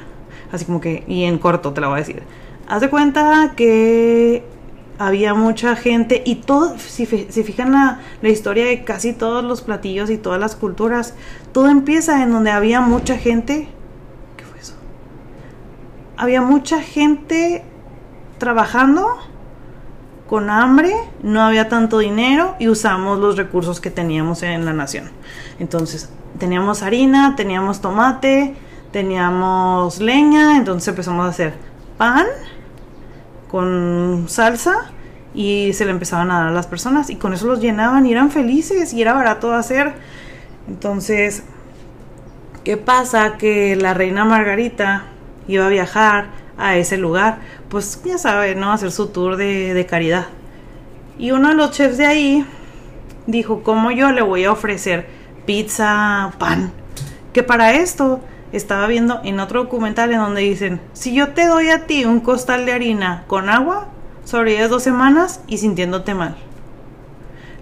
Así 0.52 0.66
como 0.66 0.82
que, 0.82 1.06
y 1.08 1.24
en 1.24 1.38
corto 1.38 1.72
te 1.72 1.80
la 1.80 1.88
voy 1.88 1.96
a 1.96 2.00
decir. 2.00 2.22
Haz 2.68 2.82
de 2.82 2.90
cuenta 2.90 3.54
que 3.56 4.44
había 5.00 5.34
mucha 5.34 5.78
gente 5.78 6.22
y 6.26 6.36
todo, 6.36 6.78
si, 6.80 7.06
si 7.06 7.44
fijan 7.44 7.72
la, 7.72 8.02
la, 8.22 8.28
historia 8.28 8.66
de 8.66 8.84
casi 8.84 9.14
todos 9.14 9.42
los 9.42 9.62
platillos 9.62 10.10
y 10.10 10.18
todas 10.18 10.40
las 10.40 10.58
culturas, 10.58 11.14
todo 11.54 11.70
empieza 11.70 12.22
en 12.24 12.34
donde 12.34 12.52
había 12.52 12.82
mucha 12.82 13.18
gente. 13.18 13.70
¿Qué 14.36 14.44
fue 14.44 14.60
eso? 14.60 14.74
Había 16.18 16.42
mucha 16.42 16.82
gente 16.82 17.64
trabajando 18.38 19.18
con 20.28 20.50
hambre, 20.50 20.94
no 21.24 21.42
había 21.42 21.70
tanto 21.70 22.00
dinero 22.00 22.56
y 22.60 22.68
usamos 22.68 23.20
los 23.20 23.38
recursos 23.38 23.80
que 23.80 23.90
teníamos 23.90 24.44
en 24.44 24.66
la 24.66 24.74
nación. 24.74 25.10
Entonces, 25.60 26.10
teníamos 26.38 26.84
harina, 26.84 27.36
teníamos 27.36 27.82
tomate, 27.82 28.56
teníamos 28.92 30.00
leña, 30.00 30.58
entonces 30.58 30.90
empezamos 30.90 31.26
a 31.26 31.30
hacer 31.30 31.54
pan 31.98 32.26
con 33.50 34.26
salsa 34.28 34.92
y 35.34 35.72
se 35.74 35.86
le 35.86 35.92
empezaban 35.92 36.32
a 36.32 36.40
dar 36.40 36.48
a 36.50 36.52
las 36.52 36.68
personas 36.68 37.10
y 37.10 37.16
con 37.16 37.34
eso 37.34 37.48
los 37.48 37.62
llenaban 37.62 38.06
y 38.06 38.12
eran 38.12 38.32
felices 38.32 38.94
y 38.94 39.02
era 39.02 39.14
barato 39.14 39.54
hacer. 39.54 39.94
Entonces, 40.68 41.44
¿qué 42.64 42.76
pasa? 42.76 43.38
Que 43.38 43.76
la 43.76 43.94
reina 43.94 44.26
Margarita 44.26 45.06
iba 45.48 45.66
a 45.66 45.70
viajar 45.70 46.26
a 46.58 46.76
ese 46.78 46.98
lugar, 46.98 47.40
pues 47.70 48.02
ya 48.04 48.18
sabe, 48.18 48.56
¿no? 48.56 48.72
Hacer 48.72 48.92
su 48.92 49.08
tour 49.08 49.38
de, 49.38 49.74
de 49.74 49.86
caridad. 49.86 50.28
Y 51.20 51.32
uno 51.32 51.50
de 51.50 51.56
los 51.56 51.72
chefs 51.72 51.98
de 51.98 52.06
ahí 52.06 52.46
dijo, 53.26 53.64
¿cómo 53.64 53.92
yo 53.92 54.12
le 54.12 54.22
voy 54.22 54.46
a 54.46 54.52
ofrecer 54.52 55.08
pizza, 55.46 56.34
pan? 56.40 56.72
Que 57.34 57.44
para 57.44 57.74
esto 57.74 58.22
estaba 58.52 58.88
viendo 58.88 59.22
en 59.24 59.40
otro 59.40 59.64
documental 59.64 60.12
en 60.12 60.20
donde 60.20 60.42
dicen, 60.42 60.82
si 60.94 61.14
yo 61.14 61.30
te 61.30 61.46
doy 61.46 61.70
a 61.70 61.86
ti 61.86 62.06
un 62.06 62.20
costal 62.20 62.66
de 62.66 62.74
harina 62.74 63.24
con 63.28 63.50
agua, 63.50 63.88
sobrevives 64.24 64.70
dos 64.70 64.84
semanas 64.84 65.42
y 65.48 65.58
sintiéndote 65.58 66.14
mal. 66.14 66.36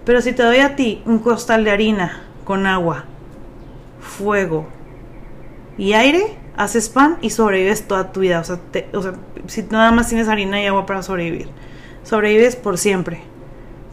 Pero 0.04 0.20
si 0.20 0.32
te 0.32 0.42
doy 0.42 0.58
a 0.58 0.76
ti 0.76 1.02
un 1.04 1.18
costal 1.18 1.64
de 1.64 1.70
harina 1.70 2.22
con 2.44 2.66
agua, 2.66 3.04
fuego 4.00 4.66
y 5.76 5.94
aire, 5.94 6.38
haces 6.56 6.88
pan 6.88 7.18
y 7.20 7.30
sobrevives 7.30 7.86
toda 7.86 8.12
tu 8.12 8.20
vida. 8.20 8.40
O 8.40 8.44
sea, 8.44 8.58
o 8.92 9.02
sea, 9.02 9.14
si 9.46 9.62
nada 9.64 9.92
más 9.92 10.08
tienes 10.08 10.28
harina 10.28 10.60
y 10.60 10.66
agua 10.66 10.86
para 10.86 11.02
sobrevivir, 11.02 11.48
sobrevives 12.02 12.56
por 12.56 12.78
siempre. 12.78 13.20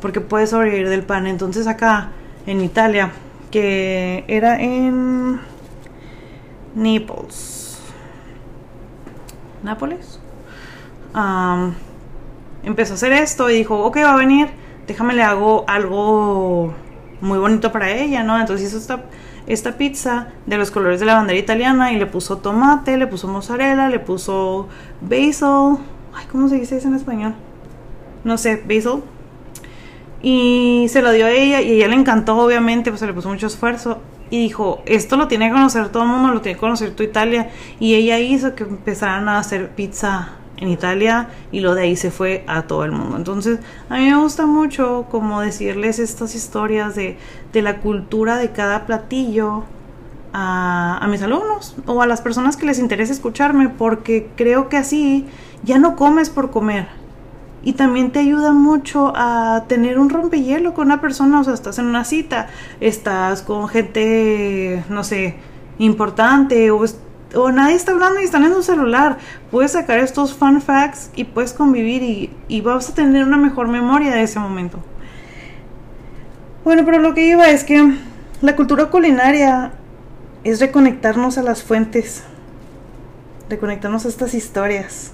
Porque 0.02 0.22
puedes 0.22 0.50
sobrevivir 0.50 0.90
del 0.90 1.04
pan. 1.04 1.28
Entonces 1.28 1.68
acá 1.68 2.12
en 2.46 2.62
Italia, 2.62 3.12
que 3.52 4.26
era 4.28 4.62
en 4.62 5.40
Naples. 6.76 7.80
¿Nápoles? 9.64 10.20
empezó 12.64 12.94
a 12.94 12.96
hacer 12.96 13.14
esto 13.14 13.50
y 13.52 13.58
dijo, 13.58 13.80
ok, 13.86 13.98
va 13.98 14.14
a 14.14 14.18
venir, 14.18 14.48
déjame 14.88 15.14
le 15.14 15.22
hago 15.22 15.64
algo 15.68 16.74
muy 17.22 17.38
bonito 17.38 17.72
para 17.72 17.92
ella, 17.92 18.24
¿no? 18.24 18.40
Entonces 18.40 18.68
hizo 18.68 18.80
esta 18.80 19.04
esta 19.48 19.78
pizza 19.78 20.28
de 20.46 20.58
los 20.58 20.72
colores 20.72 21.00
de 21.00 21.06
la 21.06 21.16
bandera 21.16 21.40
italiana 21.40 21.92
y 21.92 21.98
le 21.98 22.06
puso 22.06 22.38
tomate, 22.38 22.98
le 22.98 23.08
puso 23.08 23.28
mozzarella, 23.28 23.90
le 23.90 24.00
puso 24.00 24.68
basil. 25.02 25.78
Ay, 26.14 26.26
¿cómo 26.32 26.48
se 26.48 26.60
dice 26.60 26.78
eso 26.78 26.88
en 26.88 26.96
español? 26.96 27.34
No 28.24 28.38
sé, 28.38 28.58
basil. 28.58 29.04
Y 30.22 30.86
se 30.90 31.02
lo 31.02 31.12
dio 31.12 31.26
a 31.26 31.32
ella 31.32 31.62
y 31.62 31.74
ella 31.74 31.90
le 31.90 31.96
encantó, 31.96 32.38
obviamente, 32.38 32.90
pues 32.92 33.02
se 33.02 33.08
le 33.08 33.14
puso 33.14 33.30
mucho 33.30 33.48
esfuerzo. 33.48 34.00
Y 34.30 34.40
dijo, 34.40 34.82
esto 34.86 35.18
lo 35.18 35.28
tiene 35.28 35.48
que 35.48 35.54
conocer 35.54 35.90
todo 35.90 36.04
el 36.04 36.10
mundo, 36.10 36.34
lo 36.34 36.42
tiene 36.42 36.56
que 36.56 36.62
conocer 36.62 36.92
toda 36.92 37.04
Italia. 37.04 37.50
Y 37.80 37.96
ella 37.96 38.18
hizo 38.20 38.56
que 38.56 38.64
empezaran 38.64 39.28
a 39.28 39.38
hacer 39.38 39.72
pizza 39.72 40.38
en 40.64 40.70
Italia 40.70 41.28
y 41.52 41.60
lo 41.60 41.76
de 41.76 41.84
ahí 41.84 41.96
se 41.96 42.10
fue 42.10 42.44
a 42.48 42.64
todo 42.64 42.86
el 42.86 42.92
mundo. 42.92 43.18
Entonces, 43.18 43.60
a 43.90 43.98
mí 43.98 44.10
me 44.10 44.18
gusta 44.18 44.46
mucho 44.46 45.06
como 45.12 45.42
decirles 45.42 46.00
estas 46.00 46.36
historias 46.36 46.96
de, 46.96 47.18
de 47.52 47.62
la 47.62 47.82
cultura 47.82 48.38
de 48.38 48.52
cada 48.52 48.86
platillo 48.86 49.64
a, 50.32 50.98
a, 51.00 51.08
mis 51.08 51.22
alumnos 51.22 51.76
o 51.86 52.02
a 52.02 52.08
las 52.08 52.22
personas 52.22 52.58
que 52.58 52.66
les 52.66 52.80
interesa 52.80 53.14
escucharme 53.14 53.70
porque 53.70 54.30
creo 54.36 54.70
que 54.70 54.78
así 54.78 55.28
ya 55.64 55.78
no 55.78 55.96
comes 55.96 56.30
por 56.30 56.50
comer. 56.50 56.88
y 57.66 57.74
también 57.74 58.12
te 58.12 58.20
ayuda 58.20 58.52
mucho 58.52 59.14
a 59.16 59.64
tener 59.68 59.98
un 59.98 60.10
rompehielo 60.10 60.74
con 60.74 60.88
una 60.88 61.00
persona, 61.00 61.40
o 61.40 61.44
sea, 61.46 61.54
estás 61.54 61.80
en 61.80 61.86
una 61.86 62.04
cita, 62.04 62.48
estás 62.82 63.42
con 63.42 63.70
gente, 63.70 64.84
no 64.90 65.04
sé, 65.06 65.38
importante 65.78 66.72
o, 66.72 66.84
o 67.36 67.52
nadie 67.52 67.76
está 67.76 67.92
hablando 67.92 68.20
y 68.20 68.24
están 68.24 68.44
en 68.44 68.54
un 68.54 68.64
celular, 68.64 69.18
puedes 69.52 69.72
sacar 69.72 70.00
estos 70.00 70.34
fun 70.34 70.62
facts 70.62 71.10
y 71.16 71.24
puedes 71.24 71.54
convivir 71.54 72.04
y, 72.04 72.30
y 72.48 72.62
vas 72.62 72.90
a 72.90 72.94
tener 72.94 73.24
una 73.26 73.38
mejor 73.38 73.68
memoria 73.68 74.12
de 74.12 74.24
ese 74.24 74.40
momento. 74.40 74.80
Bueno, 76.64 76.84
pero 76.86 77.00
lo 77.00 77.14
que 77.14 77.28
iba 77.28 77.50
es 77.50 77.64
que 77.64 77.94
la 78.42 78.56
cultura 78.56 78.86
culinaria 78.86 79.74
es 80.44 80.60
reconectarnos 80.60 81.38
a 81.38 81.44
las 81.44 81.64
fuentes, 81.64 82.24
reconectarnos 83.50 84.06
a 84.06 84.10
estas 84.10 84.34
historias. 84.34 85.12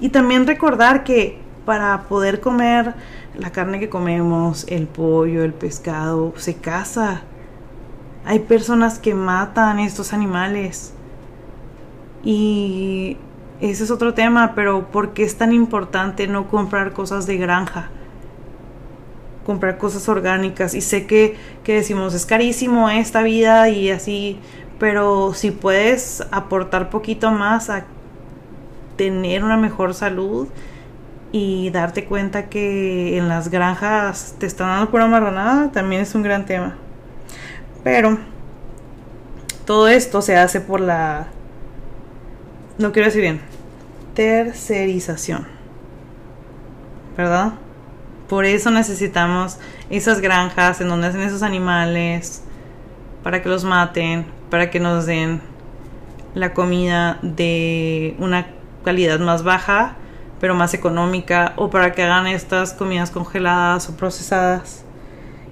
Y 0.00 0.08
también 0.08 0.46
recordar 0.46 1.04
que 1.04 1.40
para 1.64 2.02
poder 2.02 2.40
comer 2.40 2.94
la 3.36 3.50
carne 3.50 3.78
que 3.78 3.88
comemos, 3.88 4.64
el 4.68 4.86
pollo, 4.86 5.44
el 5.44 5.52
pescado, 5.52 6.34
se 6.36 6.54
caza. 6.54 7.22
Hay 8.24 8.40
personas 8.40 8.98
que 8.98 9.14
matan 9.14 9.78
estos 9.78 10.12
animales. 10.12 10.92
Y 12.22 13.16
ese 13.60 13.84
es 13.84 13.90
otro 13.90 14.14
tema, 14.14 14.52
pero 14.54 14.90
¿por 14.90 15.12
qué 15.12 15.24
es 15.24 15.36
tan 15.36 15.52
importante 15.52 16.26
no 16.26 16.48
comprar 16.48 16.92
cosas 16.92 17.26
de 17.26 17.36
granja? 17.36 17.90
Comprar 19.44 19.78
cosas 19.78 20.08
orgánicas. 20.08 20.74
Y 20.74 20.80
sé 20.80 21.06
que, 21.06 21.36
que 21.64 21.74
decimos, 21.74 22.14
es 22.14 22.26
carísimo 22.26 22.88
esta 22.90 23.22
vida 23.22 23.68
y 23.68 23.90
así, 23.90 24.38
pero 24.78 25.34
si 25.34 25.50
puedes 25.50 26.22
aportar 26.30 26.90
poquito 26.90 27.30
más 27.30 27.70
a 27.70 27.84
tener 28.96 29.42
una 29.42 29.56
mejor 29.56 29.94
salud, 29.94 30.48
y 31.32 31.70
darte 31.70 32.04
cuenta 32.04 32.50
que 32.50 33.16
en 33.16 33.28
las 33.28 33.48
granjas 33.48 34.34
te 34.38 34.44
están 34.46 34.68
dando 34.68 34.90
pura 34.90 35.06
marranada 35.06 35.72
también 35.72 36.02
es 36.02 36.14
un 36.14 36.22
gran 36.22 36.44
tema. 36.44 36.76
Pero 37.82 38.18
todo 39.64 39.88
esto 39.88 40.20
se 40.20 40.36
hace 40.36 40.60
por 40.60 40.80
la 40.80 41.26
no 42.82 42.92
quiero 42.92 43.06
decir 43.06 43.22
bien, 43.22 43.40
tercerización. 44.14 45.46
¿Verdad? 47.16 47.54
Por 48.28 48.44
eso 48.44 48.70
necesitamos 48.70 49.58
esas 49.90 50.20
granjas 50.20 50.80
en 50.80 50.88
donde 50.88 51.06
hacen 51.06 51.20
esos 51.20 51.42
animales 51.42 52.42
para 53.22 53.42
que 53.42 53.48
los 53.48 53.64
maten, 53.64 54.26
para 54.50 54.70
que 54.70 54.80
nos 54.80 55.06
den 55.06 55.40
la 56.34 56.54
comida 56.54 57.18
de 57.22 58.16
una 58.18 58.46
calidad 58.84 59.20
más 59.20 59.42
baja 59.42 59.96
pero 60.42 60.56
más 60.56 60.74
económica 60.74 61.52
o 61.54 61.70
para 61.70 61.92
que 61.92 62.02
hagan 62.02 62.26
estas 62.26 62.72
comidas 62.72 63.12
congeladas 63.12 63.88
o 63.88 63.96
procesadas. 63.96 64.82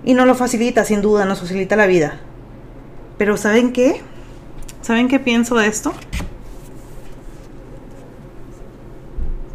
Y 0.03 0.14
no 0.14 0.27
lo 0.27 0.35
facilita, 0.35 0.85
sin 0.85 1.01
duda, 1.01 1.25
nos 1.27 1.38
facilita 1.38 1.77
la 1.77 1.87
vida. 1.87 2.19
Pero 3.16 3.37
¿saben 3.37 3.73
qué? 3.73 4.03
¿Saben 4.83 5.07
qué 5.07 5.21
pienso 5.21 5.55
de 5.55 5.69
esto? 5.69 5.95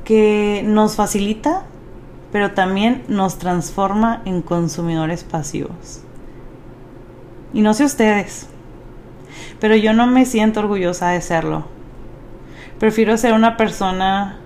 Que 0.05 0.63
nos 0.65 0.95
facilita, 0.95 1.63
pero 2.31 2.51
también 2.51 3.03
nos 3.09 3.37
transforma 3.37 4.21
en 4.23 4.41
consumidores 4.41 5.25
pasivos. 5.25 6.01
Y 7.53 7.61
no 7.61 7.73
sé 7.73 7.83
ustedes, 7.83 8.47
pero 9.59 9.75
yo 9.75 9.93
no 9.93 10.07
me 10.07 10.25
siento 10.25 10.61
orgullosa 10.61 11.09
de 11.09 11.21
serlo. 11.21 11.65
Prefiero 12.79 13.17
ser 13.17 13.33
una 13.33 13.57
persona 13.57 14.39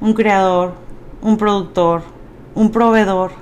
un 0.00 0.14
creador, 0.14 0.74
un 1.22 1.36
productor, 1.36 2.02
un 2.54 2.70
proveedor 2.70 3.32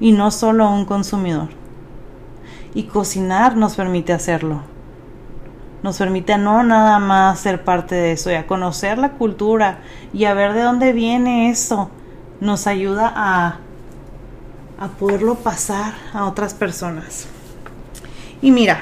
y 0.00 0.12
no 0.12 0.30
solo 0.30 0.70
un 0.70 0.84
consumidor. 0.84 1.48
Y 2.74 2.84
cocinar 2.84 3.56
nos 3.56 3.76
permite 3.76 4.12
hacerlo. 4.12 4.62
Nos 5.82 5.98
permite 5.98 6.32
a 6.32 6.38
no 6.38 6.62
nada 6.62 6.98
más 6.98 7.40
ser 7.40 7.64
parte 7.64 7.94
de 7.94 8.12
eso 8.12 8.30
y 8.30 8.34
a 8.34 8.46
conocer 8.46 8.98
la 8.98 9.12
cultura 9.12 9.80
y 10.12 10.26
a 10.26 10.34
ver 10.34 10.52
de 10.52 10.62
dónde 10.62 10.92
viene 10.92 11.50
eso. 11.50 11.90
Nos 12.40 12.66
ayuda 12.66 13.12
a, 13.14 13.58
a 14.78 14.88
poderlo 14.98 15.36
pasar 15.36 15.94
a 16.12 16.24
otras 16.26 16.54
personas. 16.54 17.26
Y 18.40 18.50
mira, 18.52 18.80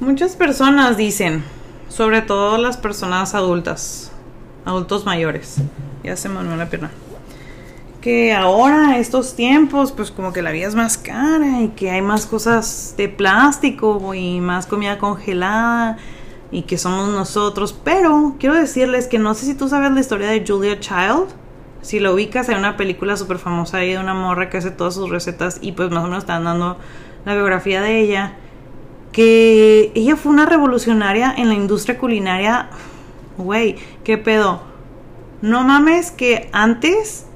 muchas 0.00 0.36
personas 0.36 0.96
dicen, 0.96 1.44
sobre 1.88 2.22
todo 2.22 2.56
las 2.56 2.76
personas 2.76 3.34
adultas, 3.34 4.10
adultos 4.64 5.04
mayores. 5.04 5.56
Ya 6.02 6.16
se 6.16 6.28
me 6.30 6.42
la 6.56 6.66
pierna. 6.70 6.90
Que 8.00 8.32
ahora, 8.32 8.98
estos 8.98 9.36
tiempos, 9.36 9.92
pues 9.92 10.10
como 10.10 10.32
que 10.32 10.40
la 10.40 10.52
vida 10.52 10.66
es 10.66 10.74
más 10.74 10.96
cara 10.96 11.60
y 11.60 11.68
que 11.68 11.90
hay 11.90 12.00
más 12.00 12.24
cosas 12.24 12.94
de 12.96 13.08
plástico 13.08 14.14
y 14.14 14.40
más 14.40 14.66
comida 14.66 14.98
congelada 14.98 15.98
y 16.50 16.62
que 16.62 16.78
somos 16.78 17.08
nosotros. 17.10 17.78
Pero 17.84 18.36
quiero 18.38 18.54
decirles 18.54 19.06
que 19.06 19.18
no 19.18 19.34
sé 19.34 19.46
si 19.46 19.54
tú 19.54 19.68
sabes 19.68 19.92
la 19.92 20.00
historia 20.00 20.28
de 20.28 20.44
Julia 20.46 20.80
Child. 20.80 21.28
Si 21.82 22.00
lo 22.00 22.14
ubicas, 22.14 22.48
hay 22.48 22.56
una 22.56 22.76
película 22.76 23.16
súper 23.16 23.38
famosa 23.38 23.78
ahí 23.78 23.92
de 23.92 23.98
una 23.98 24.14
morra 24.14 24.48
que 24.48 24.58
hace 24.58 24.70
todas 24.70 24.94
sus 24.94 25.10
recetas 25.10 25.58
y 25.60 25.72
pues 25.72 25.90
más 25.90 26.04
o 26.04 26.06
menos 26.06 26.24
están 26.24 26.44
dando 26.44 26.78
la 27.24 27.34
biografía 27.34 27.82
de 27.82 28.00
ella 28.00 28.34
que 29.12 29.90
ella 29.94 30.16
fue 30.16 30.32
una 30.32 30.46
revolucionaria 30.46 31.34
en 31.36 31.48
la 31.48 31.54
industria 31.54 31.98
culinaria. 31.98 32.70
Güey, 33.36 33.76
¿qué 34.04 34.18
pedo? 34.18 34.62
No 35.42 35.64
mames 35.64 36.10
que 36.10 36.48
antes, 36.52 37.26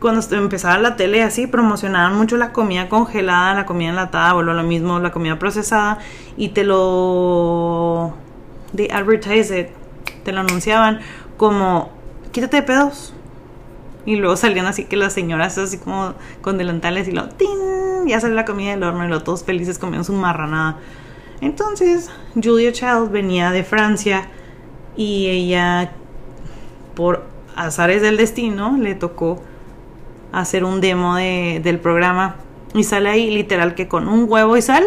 cuando 0.00 0.20
empezaba 0.36 0.78
la 0.78 0.96
tele 0.96 1.22
así, 1.22 1.46
promocionaban 1.46 2.16
mucho 2.16 2.36
la 2.36 2.52
comida 2.52 2.88
congelada, 2.88 3.54
la 3.54 3.66
comida 3.66 3.90
enlatada, 3.90 4.34
o 4.34 4.42
lo 4.42 4.62
mismo, 4.62 4.98
la 4.98 5.10
comida 5.10 5.38
procesada, 5.38 5.98
y 6.36 6.50
te 6.50 6.64
lo... 6.64 8.14
de 8.72 8.88
advertise 8.92 9.58
it, 9.58 9.68
te 10.24 10.32
lo 10.32 10.40
anunciaban 10.40 11.00
como, 11.36 11.90
quítate 12.32 12.56
de 12.56 12.62
pedos. 12.62 13.14
Y 14.04 14.16
luego 14.16 14.36
salían 14.36 14.66
así 14.66 14.84
que 14.84 14.96
las 14.96 15.12
señoras 15.12 15.58
así 15.58 15.78
como 15.78 16.14
con 16.40 16.58
delantales 16.58 17.08
y 17.08 17.12
lo, 17.12 17.28
¡tin! 17.28 18.06
Ya 18.06 18.20
salió 18.20 18.36
la 18.36 18.44
comida 18.44 18.70
del 18.70 18.84
horno 18.84 19.04
y 19.04 19.08
lo 19.08 19.24
todos 19.24 19.42
felices 19.42 19.78
comiendo 19.78 20.04
su 20.04 20.12
marranada. 20.12 20.78
Entonces, 21.40 22.10
Julia 22.34 22.72
Child 22.72 23.10
venía 23.10 23.50
de 23.50 23.64
Francia 23.64 24.28
y 24.96 25.28
ella, 25.28 25.92
por 26.94 27.24
azares 27.56 28.00
del 28.00 28.16
destino, 28.16 28.76
le 28.76 28.94
tocó 28.94 29.42
hacer 30.32 30.64
un 30.64 30.80
demo 30.80 31.16
de, 31.16 31.60
del 31.62 31.78
programa. 31.78 32.36
Y 32.74 32.84
sale 32.84 33.08
ahí 33.08 33.30
literal 33.30 33.74
que 33.74 33.88
con 33.88 34.08
un 34.08 34.26
huevo 34.28 34.56
y 34.56 34.62
sal 34.62 34.84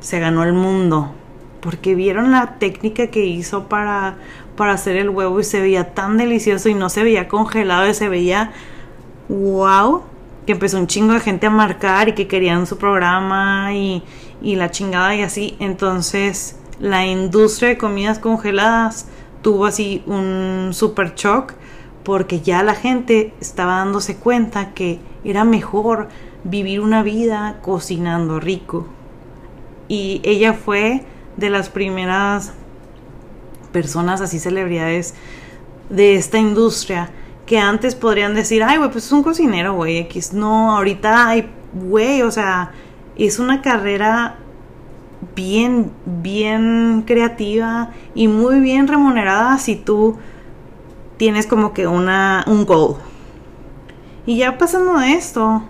se 0.00 0.20
ganó 0.20 0.44
el 0.44 0.52
mundo. 0.52 1.12
Porque 1.60 1.94
vieron 1.94 2.30
la 2.30 2.58
técnica 2.58 3.08
que 3.08 3.24
hizo 3.26 3.68
para, 3.68 4.16
para 4.56 4.72
hacer 4.72 4.96
el 4.96 5.10
huevo 5.10 5.40
y 5.40 5.44
se 5.44 5.60
veía 5.60 5.94
tan 5.94 6.16
delicioso 6.16 6.68
y 6.68 6.74
no 6.74 6.88
se 6.88 7.02
veía 7.02 7.28
congelado 7.28 7.88
y 7.88 7.94
se 7.94 8.08
veía 8.08 8.52
wow. 9.28 10.02
Que 10.46 10.52
empezó 10.52 10.78
un 10.78 10.86
chingo 10.86 11.12
de 11.12 11.20
gente 11.20 11.46
a 11.46 11.50
marcar 11.50 12.08
y 12.08 12.14
que 12.14 12.26
querían 12.26 12.66
su 12.66 12.78
programa 12.78 13.74
y, 13.74 14.02
y 14.40 14.56
la 14.56 14.70
chingada 14.70 15.14
y 15.14 15.22
así. 15.22 15.56
Entonces 15.58 16.56
la 16.80 17.04
industria 17.04 17.68
de 17.70 17.78
comidas 17.78 18.18
congeladas 18.18 19.06
tuvo 19.42 19.66
así 19.66 20.02
un 20.06 20.70
super 20.72 21.14
shock 21.14 21.54
porque 22.04 22.40
ya 22.40 22.62
la 22.62 22.74
gente 22.74 23.34
estaba 23.40 23.76
dándose 23.76 24.16
cuenta 24.16 24.72
que 24.72 25.00
era 25.24 25.44
mejor 25.44 26.08
vivir 26.44 26.80
una 26.80 27.02
vida 27.02 27.58
cocinando 27.62 28.40
rico. 28.40 28.86
Y 29.88 30.20
ella 30.24 30.54
fue 30.54 31.04
de 31.36 31.50
las 31.50 31.68
primeras 31.68 32.54
personas 33.72 34.20
así 34.20 34.38
celebridades 34.38 35.14
de 35.88 36.14
esta 36.14 36.38
industria 36.38 37.10
que 37.46 37.58
antes 37.58 37.94
podrían 37.94 38.34
decir, 38.34 38.62
ay, 38.62 38.78
güey, 38.78 38.90
pues 38.90 39.06
es 39.06 39.12
un 39.12 39.22
cocinero, 39.22 39.74
güey, 39.74 39.98
X. 39.98 40.32
No, 40.32 40.76
ahorita 40.76 41.28
hay, 41.28 41.50
güey, 41.72 42.22
o 42.22 42.30
sea, 42.30 42.70
es 43.16 43.40
una 43.40 43.60
carrera 43.60 44.36
bien, 45.34 45.90
bien 46.06 47.02
creativa 47.06 47.90
y 48.14 48.28
muy 48.28 48.60
bien 48.60 48.86
remunerada 48.86 49.58
si 49.58 49.76
tú 49.76 50.16
tienes 51.20 51.46
como 51.46 51.74
que 51.74 51.86
una, 51.86 52.44
un 52.46 52.64
goal. 52.64 52.96
Y 54.24 54.38
ya 54.38 54.56
pasando 54.56 54.98
de 54.98 55.12
esto, 55.12 55.62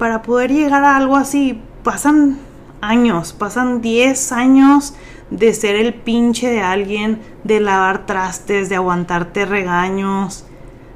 para 0.00 0.22
poder 0.22 0.50
llegar 0.50 0.82
a 0.82 0.96
algo 0.96 1.14
así, 1.14 1.62
pasan 1.84 2.38
años, 2.80 3.32
pasan 3.32 3.80
10 3.80 4.32
años 4.32 4.94
de 5.30 5.54
ser 5.54 5.76
el 5.76 5.94
pinche 5.94 6.48
de 6.48 6.60
alguien, 6.60 7.20
de 7.44 7.60
lavar 7.60 8.04
trastes, 8.04 8.68
de 8.68 8.74
aguantarte 8.74 9.46
regaños, 9.46 10.44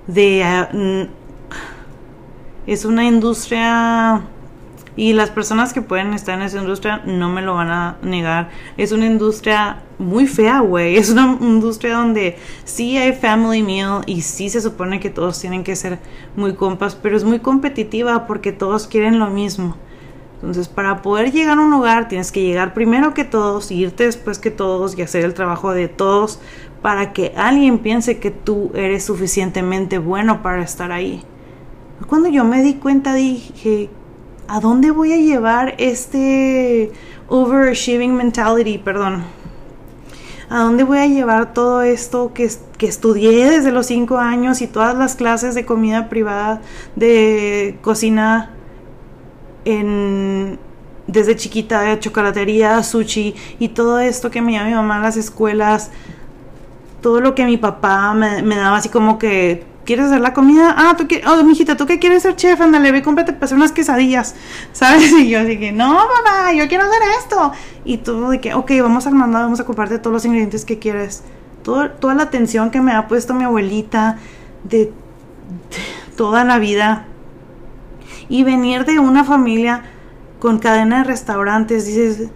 de... 0.09 0.43
Mm, 0.73 1.13
es 2.67 2.85
una 2.85 3.05
industria 3.05 4.23
Y 4.95 5.15
las 5.15 5.31
personas 5.31 5.73
que 5.73 5.81
pueden 5.81 6.13
estar 6.13 6.39
en 6.39 6.43
esa 6.43 6.59
industria 6.59 7.03
no 7.07 7.31
me 7.31 7.41
lo 7.41 7.55
van 7.55 7.71
a 7.71 7.97
negar. 8.03 8.51
Es 8.77 8.93
una 8.93 9.07
industria 9.07 9.83
muy 9.99 10.27
fea, 10.27 10.61
güey. 10.61 10.97
Es 10.97 11.11
una 11.11 11.39
industria 11.41 11.95
donde 11.95 12.37
sí 12.65 12.99
hay 12.99 13.13
family 13.13 13.63
meal 13.63 14.03
y 14.07 14.21
sí 14.21 14.51
se 14.51 14.61
supone 14.61 15.01
que 15.01 15.09
todos 15.09 15.41
tienen 15.41 15.65
que 15.65 15.77
ser 15.77 15.99
muy 16.37 16.55
compas, 16.55 16.95
pero 16.95 17.17
es 17.17 17.25
muy 17.25 17.39
competitiva 17.39 18.27
porque 18.27 18.53
todos 18.53 18.87
quieren 18.87 19.19
lo 19.19 19.31
mismo. 19.31 19.77
Entonces, 20.35 20.69
para 20.69 21.03
poder 21.03 21.31
llegar 21.31 21.57
a 21.57 21.63
un 21.63 21.71
lugar, 21.71 22.09
tienes 22.09 22.33
que 22.33 22.43
llegar 22.43 22.75
primero 22.75 23.15
que 23.15 23.25
todos, 23.25 23.71
irte 23.71 24.05
después 24.05 24.41
que 24.41 24.51
todos 24.51 24.99
y 24.99 25.03
hacer 25.03 25.25
el 25.25 25.35
trabajo 25.35 25.73
de 25.73 25.87
todos 25.87 26.41
para 26.83 27.13
que 27.13 27.33
alguien 27.37 27.79
piense 27.79 28.19
que 28.19 28.33
tú 28.33 28.73
eres 28.75 29.05
suficientemente 29.05 29.99
bueno 29.99 30.43
para 30.43 30.63
estar 30.63 30.91
ahí. 30.91 31.23
Cuando 32.09 32.29
yo 32.29 32.45
me 32.45 32.61
di 32.63 32.75
cuenta 32.75 33.15
dije, 33.15 33.89
¿a 34.53 34.61
dónde 34.61 34.91
voy 34.91 35.15
a 35.15 35.17
llevar 35.17 35.75
este 35.79 36.93
overachieving 37.29 38.15
mentality? 38.15 38.77
Perdón. 38.77 39.25
¿A 40.51 40.59
dónde 40.59 40.85
voy 40.85 40.99
a 40.99 41.07
llevar 41.07 41.55
todo 41.55 41.81
esto 41.81 42.35
que, 42.35 42.51
que 42.77 42.87
estudié 42.87 43.49
desde 43.49 43.73
los 43.73 43.87
5 43.87 44.19
años 44.19 44.61
y 44.61 44.67
todas 44.67 44.95
las 44.95 45.17
clases 45.17 45.55
de 45.55 45.65
comida 45.65 46.11
privada, 46.11 46.61
de 46.97 47.79
cocina 47.81 48.51
en, 49.65 50.59
desde 51.07 51.35
chiquita, 51.35 51.99
chocolatería, 51.99 52.83
sushi 52.83 53.35
y 53.59 53.69
todo 53.71 54.01
esto 54.01 54.31
que 54.31 54.43
me 54.43 54.53
llama 54.53 54.67
mi 54.67 54.75
mamá 54.75 54.97
a 54.99 55.01
las 55.01 55.17
escuelas? 55.17 55.91
Todo 57.01 57.23
lo 57.23 57.35
que 57.35 57.47
mi 57.47 57.57
papá 57.57 58.13
me, 58.13 58.43
me 58.43 58.57
daba 58.57 58.77
así 58.77 58.91
como 58.91 59.19
que 59.19 59.72
¿Quieres 59.85 60.07
hacer 60.07 60.21
la 60.21 60.33
comida? 60.33 60.75
Ah, 60.77 60.95
tú 60.97 61.09
quieres, 61.09 61.27
oh, 61.27 61.43
mijita, 61.43 61.77
¿tú 61.77 61.87
qué 61.87 61.99
quieres 61.99 62.23
ser 62.23 62.37
chef? 62.37 62.61
Ándale, 62.61 62.93
ve, 62.93 63.03
cómprate 63.03 63.37
hacer 63.41 63.57
unas 63.57 63.73
quesadillas, 63.73 64.37
¿sabes? 64.73 65.11
Y 65.13 65.29
yo 65.29 65.45
dije, 65.45 65.73
no, 65.73 65.89
mamá, 65.89 66.53
yo 66.55 66.69
quiero 66.69 66.85
hacer 66.85 67.03
esto. 67.19 67.53
Y 67.85 67.99
todo 67.99 68.31
de 68.31 68.41
que, 68.41 68.55
ok, 68.55 68.71
vamos 68.81 69.07
al 69.07 69.15
mandado, 69.15 69.45
vamos 69.45 69.61
a 69.61 69.65
comprarte 69.65 69.99
todos 69.99 70.15
los 70.15 70.25
ingredientes 70.25 70.65
que 70.65 70.79
quieres. 70.79 71.25
Todo, 71.65 71.91
toda 71.91 72.15
la 72.15 72.25
atención 72.25 72.71
que 72.71 72.81
me 72.81 72.93
ha 72.93 73.09
puesto 73.09 73.35
mi 73.35 73.45
abuelita 73.45 74.19
de 74.65 74.93
toda 76.17 76.45
la 76.45 76.59
vida. 76.59 77.07
Y 78.29 78.45
venir 78.45 78.85
de 78.85 79.01
una 79.01 79.25
familia 79.25 79.83
con 80.39 80.59
cadena 80.59 80.99
de 80.99 81.05
restaurantes, 81.05 81.87
dices, 81.87 82.31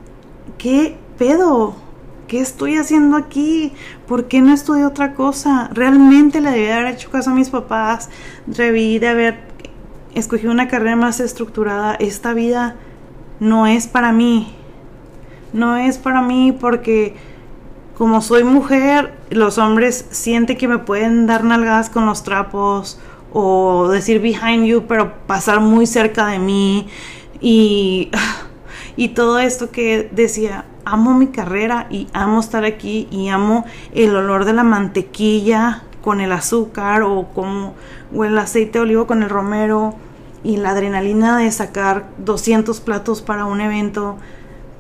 ¿qué 0.59 0.98
pedo? 1.16 1.76
¿Qué 2.26 2.40
estoy 2.40 2.76
haciendo 2.76 3.16
aquí? 3.16 3.72
¿Por 4.06 4.26
qué 4.26 4.40
no 4.40 4.52
estudié 4.52 4.84
otra 4.84 5.14
cosa? 5.14 5.70
Realmente 5.72 6.40
le 6.40 6.50
debí 6.50 6.68
haber 6.68 6.94
hecho 6.94 7.10
caso 7.10 7.30
a 7.30 7.34
mis 7.34 7.50
papás, 7.50 8.10
debí 8.46 8.98
de 8.98 9.08
haber 9.08 9.40
escogido 10.14 10.52
una 10.52 10.68
carrera 10.68 10.96
más 10.96 11.20
estructurada. 11.20 11.94
Esta 11.94 12.34
vida 12.34 12.76
no 13.40 13.66
es 13.66 13.86
para 13.86 14.12
mí. 14.12 14.54
No 15.52 15.76
es 15.76 15.98
para 15.98 16.22
mí 16.22 16.56
porque 16.58 17.14
como 17.96 18.20
soy 18.20 18.44
mujer, 18.44 19.14
los 19.30 19.58
hombres 19.58 20.06
sienten 20.10 20.58
que 20.58 20.68
me 20.68 20.78
pueden 20.78 21.26
dar 21.26 21.44
nalgadas 21.44 21.88
con 21.88 22.04
los 22.04 22.24
trapos 22.24 23.00
o 23.32 23.88
decir 23.88 24.20
behind 24.20 24.66
you, 24.66 24.84
pero 24.86 25.14
pasar 25.26 25.60
muy 25.60 25.86
cerca 25.86 26.26
de 26.26 26.38
mí 26.38 26.88
y, 27.40 28.10
y 28.96 29.08
todo 29.08 29.38
esto 29.38 29.70
que 29.70 30.10
decía, 30.12 30.66
amo 30.87 31.12
mi 31.12 31.27
carrera 31.27 31.88
y 31.90 32.07
amo 32.14 32.40
estar 32.40 32.64
aquí 32.64 33.09
y 33.11 33.29
amo 33.29 33.66
el 33.92 34.16
olor 34.16 34.46
de 34.46 34.55
la 34.55 34.62
mantequilla 34.62 35.83
con 36.01 36.20
el 36.20 36.31
azúcar 36.33 37.03
o, 37.03 37.27
con, 37.35 37.72
o 38.14 38.25
el 38.25 38.38
aceite 38.38 38.79
de 38.79 38.85
olivo 38.85 39.07
con 39.07 39.22
el 39.25 39.29
romero 39.29 39.96
y 40.44 40.59
la 40.59 40.70
adrenalina 40.70 41.38
de 41.38 41.51
sacar 41.51 42.09
200 42.18 42.81
platos 42.81 43.20
para 43.20 43.46
un 43.46 43.61
evento, 43.61 44.16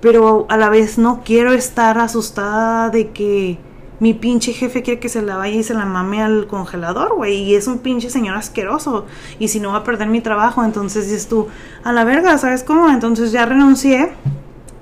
pero 0.00 0.46
a 0.48 0.56
la 0.56 0.70
vez 0.70 0.96
no 0.96 1.22
quiero 1.24 1.52
estar 1.52 1.98
asustada 1.98 2.88
de 2.88 3.10
que 3.10 3.58
mi 3.98 4.14
pinche 4.14 4.52
jefe 4.52 4.82
quiere 4.82 5.00
que 5.00 5.08
se 5.08 5.22
la 5.22 5.36
vaya 5.36 5.56
y 5.56 5.64
se 5.64 5.74
la 5.74 5.86
mame 5.86 6.22
al 6.22 6.46
congelador, 6.46 7.16
güey, 7.16 7.42
y 7.42 7.54
es 7.56 7.66
un 7.66 7.78
pinche 7.78 8.10
señor 8.10 8.36
asqueroso, 8.36 9.06
y 9.40 9.48
si 9.48 9.58
no 9.58 9.72
va 9.72 9.78
a 9.78 9.84
perder 9.84 10.06
mi 10.06 10.20
trabajo, 10.20 10.62
entonces 10.62 11.06
dices 11.06 11.26
tú, 11.26 11.48
a 11.82 11.92
la 11.92 12.04
verga, 12.04 12.38
¿sabes 12.38 12.62
cómo? 12.62 12.88
Entonces 12.88 13.32
ya 13.32 13.46
renuncié, 13.46 14.12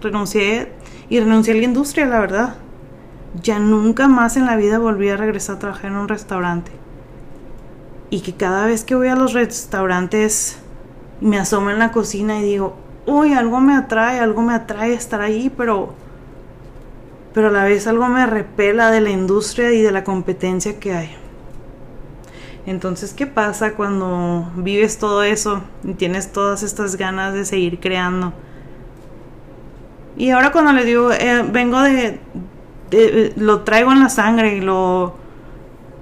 renuncié 0.02 0.83
y 1.08 1.20
renuncié 1.20 1.54
a 1.54 1.56
la 1.56 1.64
industria, 1.64 2.06
la 2.06 2.20
verdad. 2.20 2.54
Ya 3.42 3.58
nunca 3.58 4.08
más 4.08 4.36
en 4.36 4.46
la 4.46 4.56
vida 4.56 4.78
volví 4.78 5.08
a 5.08 5.16
regresar 5.16 5.56
a 5.56 5.58
trabajar 5.58 5.90
en 5.90 5.96
un 5.96 6.08
restaurante. 6.08 6.70
Y 8.10 8.20
que 8.20 8.34
cada 8.34 8.66
vez 8.66 8.84
que 8.84 8.94
voy 8.94 9.08
a 9.08 9.16
los 9.16 9.32
restaurantes 9.32 10.58
me 11.20 11.38
asomo 11.38 11.70
en 11.70 11.78
la 11.78 11.90
cocina 11.90 12.38
y 12.38 12.42
digo, 12.42 12.76
uy, 13.06 13.32
algo 13.32 13.60
me 13.60 13.74
atrae, 13.74 14.20
algo 14.20 14.42
me 14.42 14.54
atrae 14.54 14.92
estar 14.92 15.20
ahí, 15.20 15.52
pero 15.56 15.94
pero 17.34 17.48
a 17.48 17.50
la 17.50 17.64
vez 17.64 17.88
algo 17.88 18.06
me 18.06 18.24
repela 18.26 18.92
de 18.92 19.00
la 19.00 19.10
industria 19.10 19.72
y 19.72 19.82
de 19.82 19.90
la 19.90 20.04
competencia 20.04 20.78
que 20.78 20.94
hay. 20.94 21.10
Entonces, 22.64 23.12
¿qué 23.12 23.26
pasa 23.26 23.74
cuando 23.74 24.50
vives 24.56 24.98
todo 24.98 25.24
eso 25.24 25.62
y 25.82 25.94
tienes 25.94 26.32
todas 26.32 26.62
estas 26.62 26.96
ganas 26.96 27.34
de 27.34 27.44
seguir 27.44 27.80
creando? 27.80 28.32
Y 30.16 30.30
ahora 30.30 30.52
cuando 30.52 30.72
le 30.72 30.84
digo, 30.84 31.10
eh, 31.12 31.44
vengo 31.50 31.80
de, 31.80 32.20
lo 33.36 33.62
traigo 33.62 33.92
en 33.92 34.00
la 34.00 34.08
sangre 34.08 34.56
y 34.56 34.60
lo, 34.60 35.16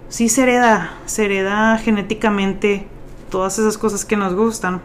sí 0.08 0.28
se 0.28 0.42
hereda, 0.42 0.92
se 1.06 1.24
hereda 1.24 1.78
genéticamente 1.78 2.86
todas 3.30 3.58
esas 3.58 3.78
cosas 3.78 4.04
que 4.04 4.16
nos 4.16 4.34
gustan. 4.34 4.82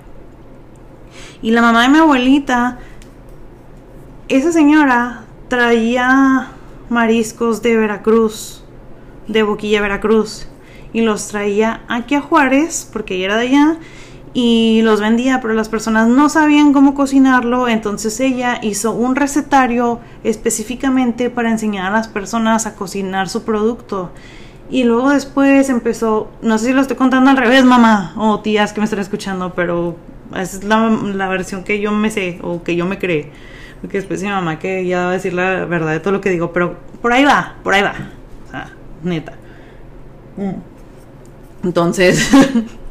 Y 1.41 1.51
la 1.51 1.61
mamá 1.61 1.83
de 1.83 1.89
mi 1.89 1.97
abuelita, 1.97 2.79
esa 4.29 4.51
señora 4.51 5.25
traía 5.49 6.51
mariscos 6.89 7.61
de 7.61 7.75
Veracruz, 7.75 8.63
de 9.27 9.43
Boquilla, 9.43 9.81
Veracruz, 9.81 10.47
y 10.93 11.01
los 11.01 11.27
traía 11.27 11.81
aquí 11.89 12.15
a 12.15 12.21
Juárez, 12.21 12.89
porque 12.91 13.15
ella 13.15 13.25
era 13.25 13.37
de 13.37 13.47
allá, 13.47 13.77
y 14.39 14.83
los 14.83 15.01
vendía, 15.01 15.41
pero 15.41 15.55
las 15.55 15.67
personas 15.67 16.07
no 16.09 16.29
sabían 16.29 16.71
cómo 16.71 16.93
cocinarlo, 16.93 17.67
entonces 17.67 18.19
ella 18.19 18.59
hizo 18.61 18.91
un 18.91 19.15
recetario 19.15 19.99
específicamente 20.23 21.31
para 21.31 21.49
enseñar 21.49 21.87
a 21.87 21.89
las 21.89 22.07
personas 22.07 22.67
a 22.67 22.75
cocinar 22.75 23.29
su 23.29 23.41
producto. 23.41 24.11
Y 24.69 24.83
luego 24.83 25.09
después 25.09 25.69
empezó, 25.69 26.29
no 26.43 26.59
sé 26.59 26.67
si 26.67 26.73
lo 26.73 26.81
estoy 26.81 26.97
contando 26.97 27.31
al 27.31 27.37
revés, 27.37 27.65
mamá 27.65 28.13
o 28.15 28.39
tías 28.41 28.73
que 28.73 28.79
me 28.79 28.83
están 28.83 28.99
escuchando, 28.99 29.55
pero 29.55 29.95
esa 30.33 30.57
es 30.57 30.63
la, 30.63 30.87
la 30.87 31.27
versión 31.29 31.63
que 31.63 31.79
yo 31.79 31.91
me 31.91 32.11
sé 32.11 32.37
o 32.43 32.61
que 32.61 32.75
yo 32.75 32.85
me 32.85 32.99
creé. 32.99 33.31
Porque 33.81 33.97
después 33.97 34.21
mi 34.21 34.29
mamá 34.29 34.59
que 34.59 34.85
ya 34.85 35.05
va 35.05 35.09
a 35.09 35.13
decir 35.13 35.33
la 35.33 35.65
verdad 35.65 35.93
de 35.93 35.99
todo 35.99 36.11
lo 36.11 36.21
que 36.21 36.29
digo, 36.29 36.53
pero 36.53 36.77
por 37.01 37.11
ahí 37.11 37.25
va, 37.25 37.55
por 37.63 37.73
ahí 37.73 37.81
va. 37.81 37.95
O 38.45 38.51
sea, 38.51 38.69
neta. 39.01 39.33
Entonces, 41.63 42.29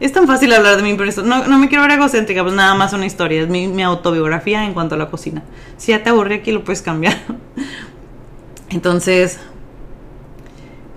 es 0.00 0.12
tan 0.12 0.26
fácil 0.26 0.52
hablar 0.52 0.80
de 0.80 0.94
pero 0.94 1.08
eso, 1.08 1.22
no, 1.22 1.46
no 1.46 1.58
me 1.58 1.68
quiero 1.68 1.82
ver 1.82 1.92
egocéntrica, 1.92 2.42
pues 2.42 2.54
nada 2.54 2.74
más 2.74 2.92
una 2.92 3.06
historia, 3.06 3.42
es 3.42 3.48
mi, 3.48 3.66
mi 3.66 3.82
autobiografía 3.82 4.64
en 4.64 4.74
cuanto 4.74 4.94
a 4.94 4.98
la 4.98 5.10
cocina. 5.10 5.42
Si 5.76 5.92
ya 5.92 6.02
te 6.02 6.10
aburre 6.10 6.36
aquí, 6.36 6.52
lo 6.52 6.64
puedes 6.64 6.82
cambiar. 6.82 7.16
Entonces, 8.70 9.40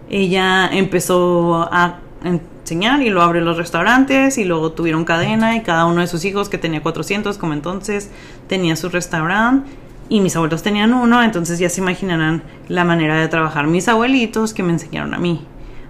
ella 0.10 0.70
empezó 0.72 1.68
a 1.72 2.00
enseñar 2.24 3.02
y 3.02 3.10
lo 3.10 3.22
abrió 3.22 3.42
los 3.42 3.58
restaurantes 3.58 4.38
y 4.38 4.44
luego 4.44 4.74
tuvieron 4.74 5.06
cadena 5.06 5.56
y 5.56 5.62
cada 5.62 5.86
uno 5.86 6.02
de 6.02 6.08
sus 6.08 6.24
hijos 6.26 6.50
que 6.50 6.58
tenía 6.58 6.82
400 6.82 7.38
como 7.38 7.54
entonces 7.54 8.12
tenía 8.48 8.76
su 8.76 8.90
restaurante 8.90 9.70
y 10.10 10.20
mis 10.20 10.36
abuelos 10.36 10.62
tenían 10.62 10.94
uno, 10.94 11.24
entonces 11.24 11.58
ya 11.58 11.70
se 11.70 11.80
imaginarán 11.80 12.44
la 12.68 12.84
manera 12.84 13.18
de 13.20 13.30
trabajar 13.30 13.68
mis 13.68 13.88
abuelitos 13.88 14.54
que 14.54 14.62
me 14.62 14.74
enseñaron 14.74 15.14
a 15.14 15.18
mí. 15.18 15.46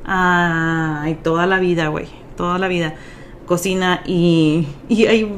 Ay, 0.05 1.17
toda 1.23 1.47
la 1.47 1.59
vida, 1.59 1.87
güey, 1.87 2.07
toda 2.41 2.57
la 2.57 2.67
vida. 2.67 2.95
Cocina 3.45 4.01
y, 4.03 4.67
y, 4.89 5.05
hay, 5.05 5.31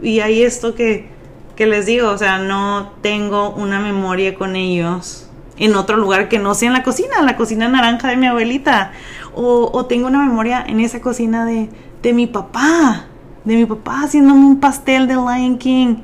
y 0.00 0.20
hay 0.20 0.44
esto 0.44 0.76
que, 0.76 1.08
que 1.56 1.66
les 1.66 1.84
digo, 1.86 2.10
o 2.10 2.16
sea, 2.16 2.38
no 2.38 2.92
tengo 3.02 3.50
una 3.50 3.80
memoria 3.80 4.36
con 4.36 4.54
ellos 4.54 5.28
en 5.56 5.74
otro 5.74 5.96
lugar 5.96 6.28
que 6.28 6.38
no 6.38 6.54
sea 6.54 6.68
en 6.68 6.74
la 6.74 6.84
cocina, 6.84 7.20
la 7.22 7.36
cocina 7.36 7.66
naranja 7.66 8.06
de 8.06 8.16
mi 8.16 8.28
abuelita. 8.28 8.92
O, 9.34 9.68
o 9.72 9.86
tengo 9.86 10.06
una 10.06 10.20
memoria 10.20 10.64
en 10.64 10.78
esa 10.78 11.00
cocina 11.00 11.44
de, 11.44 11.68
de 12.02 12.12
mi 12.12 12.28
papá, 12.28 13.06
de 13.44 13.56
mi 13.56 13.66
papá 13.66 14.02
haciéndome 14.04 14.46
un 14.46 14.60
pastel 14.60 15.08
de 15.08 15.14
Lion 15.14 15.58
King. 15.58 15.96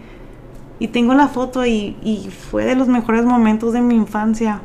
Y 0.81 0.89
tengo 0.89 1.15
la 1.15 1.29
foto 1.29 1.65
y, 1.65 1.97
y 2.03 2.29
fue 2.51 2.65
de 2.65 2.75
los 2.75 2.89
mejores 2.89 3.25
momentos 3.25 3.73
de 3.73 3.81
mi 3.81 3.95
infancia. 3.95 4.63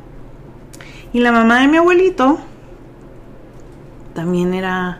Y 1.13 1.19
la 1.19 1.31
mamá 1.31 1.61
de 1.61 1.67
mi 1.67 1.77
abuelito 1.77 2.39
también 4.15 4.55
era, 4.55 4.99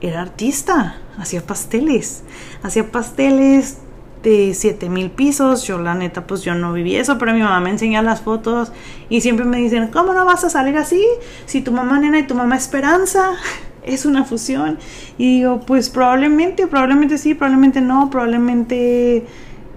era 0.00 0.22
artista, 0.22 0.96
hacía 1.18 1.42
pasteles, 1.42 2.22
hacía 2.62 2.90
pasteles 2.90 3.78
de 4.22 4.52
7 4.54 4.88
mil 4.88 5.10
pisos. 5.10 5.64
Yo, 5.64 5.78
la 5.78 5.94
neta, 5.94 6.26
pues 6.26 6.42
yo 6.42 6.54
no 6.54 6.72
viví 6.72 6.96
eso, 6.96 7.18
pero 7.18 7.32
mi 7.32 7.40
mamá 7.40 7.60
me 7.60 7.70
enseña 7.70 8.02
las 8.02 8.20
fotos 8.20 8.72
y 9.08 9.20
siempre 9.20 9.44
me 9.44 9.58
dicen: 9.58 9.88
¿Cómo 9.88 10.12
no 10.12 10.24
vas 10.24 10.44
a 10.44 10.50
salir 10.50 10.76
así? 10.76 11.04
Si 11.46 11.60
tu 11.60 11.72
mamá 11.72 11.98
nena 11.98 12.18
y 12.18 12.24
tu 12.24 12.34
mamá 12.34 12.56
Esperanza 12.56 13.32
es 13.84 14.06
una 14.06 14.24
fusión. 14.24 14.78
Y 15.16 15.38
digo, 15.38 15.60
pues 15.60 15.90
probablemente, 15.90 16.66
probablemente 16.66 17.18
sí, 17.18 17.34
probablemente 17.34 17.80
no, 17.80 18.10
probablemente 18.10 19.24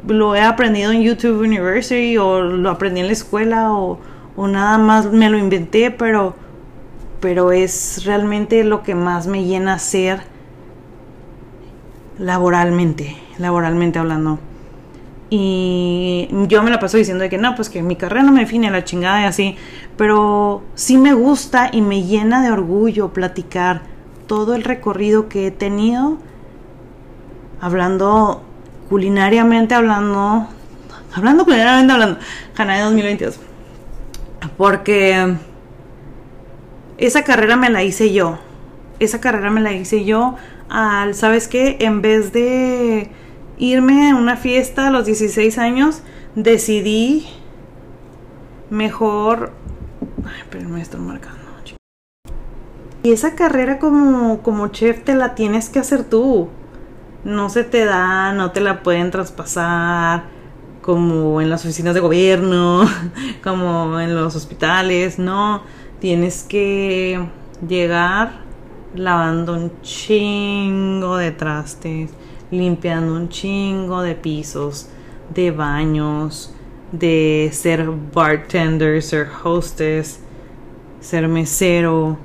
lo 0.07 0.35
he 0.35 0.41
aprendido 0.41 0.91
en 0.91 1.03
YouTube 1.03 1.41
University 1.41 2.17
o 2.17 2.41
lo 2.41 2.69
aprendí 2.69 3.01
en 3.01 3.07
la 3.07 3.13
escuela 3.13 3.71
o, 3.71 3.99
o 4.35 4.47
nada 4.47 4.77
más 4.77 5.11
me 5.11 5.29
lo 5.29 5.37
inventé, 5.37 5.91
pero, 5.91 6.35
pero 7.21 7.51
es 7.51 8.03
realmente 8.03 8.63
lo 8.63 8.83
que 8.83 8.95
más 8.95 9.27
me 9.27 9.45
llena 9.45 9.79
ser 9.79 10.23
laboralmente, 12.17 13.15
laboralmente 13.37 13.99
hablando. 13.99 14.39
Y 15.29 16.27
yo 16.49 16.61
me 16.61 16.71
la 16.71 16.79
paso 16.79 16.97
diciendo 16.97 17.23
de 17.23 17.29
que 17.29 17.37
no, 17.37 17.55
pues 17.55 17.69
que 17.69 17.81
mi 17.81 17.95
carrera 17.95 18.23
no 18.23 18.33
me 18.33 18.41
define 18.41 18.69
la 18.69 18.83
chingada 18.83 19.21
y 19.21 19.25
así. 19.25 19.55
Pero 19.95 20.61
sí 20.75 20.97
me 20.97 21.13
gusta 21.13 21.69
y 21.71 21.81
me 21.81 22.03
llena 22.03 22.43
de 22.43 22.51
orgullo 22.51 23.13
platicar 23.13 23.83
todo 24.27 24.55
el 24.55 24.63
recorrido 24.65 25.29
que 25.29 25.47
he 25.47 25.51
tenido. 25.51 26.17
Hablando 27.61 28.43
culinariamente, 28.89 29.73
hablando. 29.73 30.47
Hablando 31.13 31.45
culinariamente, 31.45 31.93
hablando. 31.93 32.19
Hanai 32.57 32.81
2022. 32.81 33.39
Porque 34.57 35.37
esa 37.05 37.23
carrera 37.23 37.55
me 37.55 37.69
la 37.69 37.83
hice 37.83 38.13
yo. 38.13 38.39
Esa 38.99 39.19
carrera 39.19 39.49
me 39.49 39.61
la 39.61 39.73
hice 39.73 40.05
yo 40.05 40.35
al, 40.69 41.15
¿sabes 41.15 41.47
qué? 41.47 41.77
En 41.81 42.01
vez 42.01 42.31
de 42.31 43.09
irme 43.57 44.11
a 44.11 44.15
una 44.15 44.37
fiesta 44.37 44.87
a 44.87 44.91
los 44.91 45.05
16 45.05 45.57
años, 45.57 46.01
decidí 46.35 47.27
mejor... 48.69 49.51
Ay, 50.23 50.43
pero 50.49 50.69
me 50.69 50.81
estoy 50.81 50.99
marcando. 51.01 51.41
Y 53.03 53.11
esa 53.11 53.33
carrera 53.33 53.79
como, 53.79 54.43
como 54.43 54.67
chef 54.67 55.03
te 55.03 55.15
la 55.15 55.33
tienes 55.33 55.69
que 55.69 55.79
hacer 55.79 56.03
tú. 56.03 56.49
No 57.23 57.49
se 57.49 57.63
te 57.63 57.85
da, 57.85 58.31
no 58.33 58.51
te 58.51 58.61
la 58.61 58.83
pueden 58.83 59.09
traspasar 59.09 60.25
como 60.81 61.41
en 61.41 61.49
las 61.49 61.63
oficinas 61.63 61.93
de 61.93 61.99
gobierno, 61.99 62.87
como 63.43 63.99
en 63.99 64.15
los 64.15 64.35
hospitales, 64.35 65.17
no. 65.17 65.63
Tienes 66.01 66.41
que 66.41 67.23
llegar 67.67 68.31
lavando 68.95 69.53
un 69.53 69.71
chingo 69.83 71.15
de 71.15 71.29
trastes, 71.31 72.09
limpiando 72.49 73.15
un 73.15 73.29
chingo 73.29 74.01
de 74.01 74.15
pisos, 74.15 74.89
de 75.31 75.51
baños, 75.51 76.55
de 76.91 77.51
ser 77.53 77.87
bartender, 78.11 79.03
ser 79.03 79.27
hostess, 79.43 80.19
ser 81.01 81.27
mesero, 81.27 82.17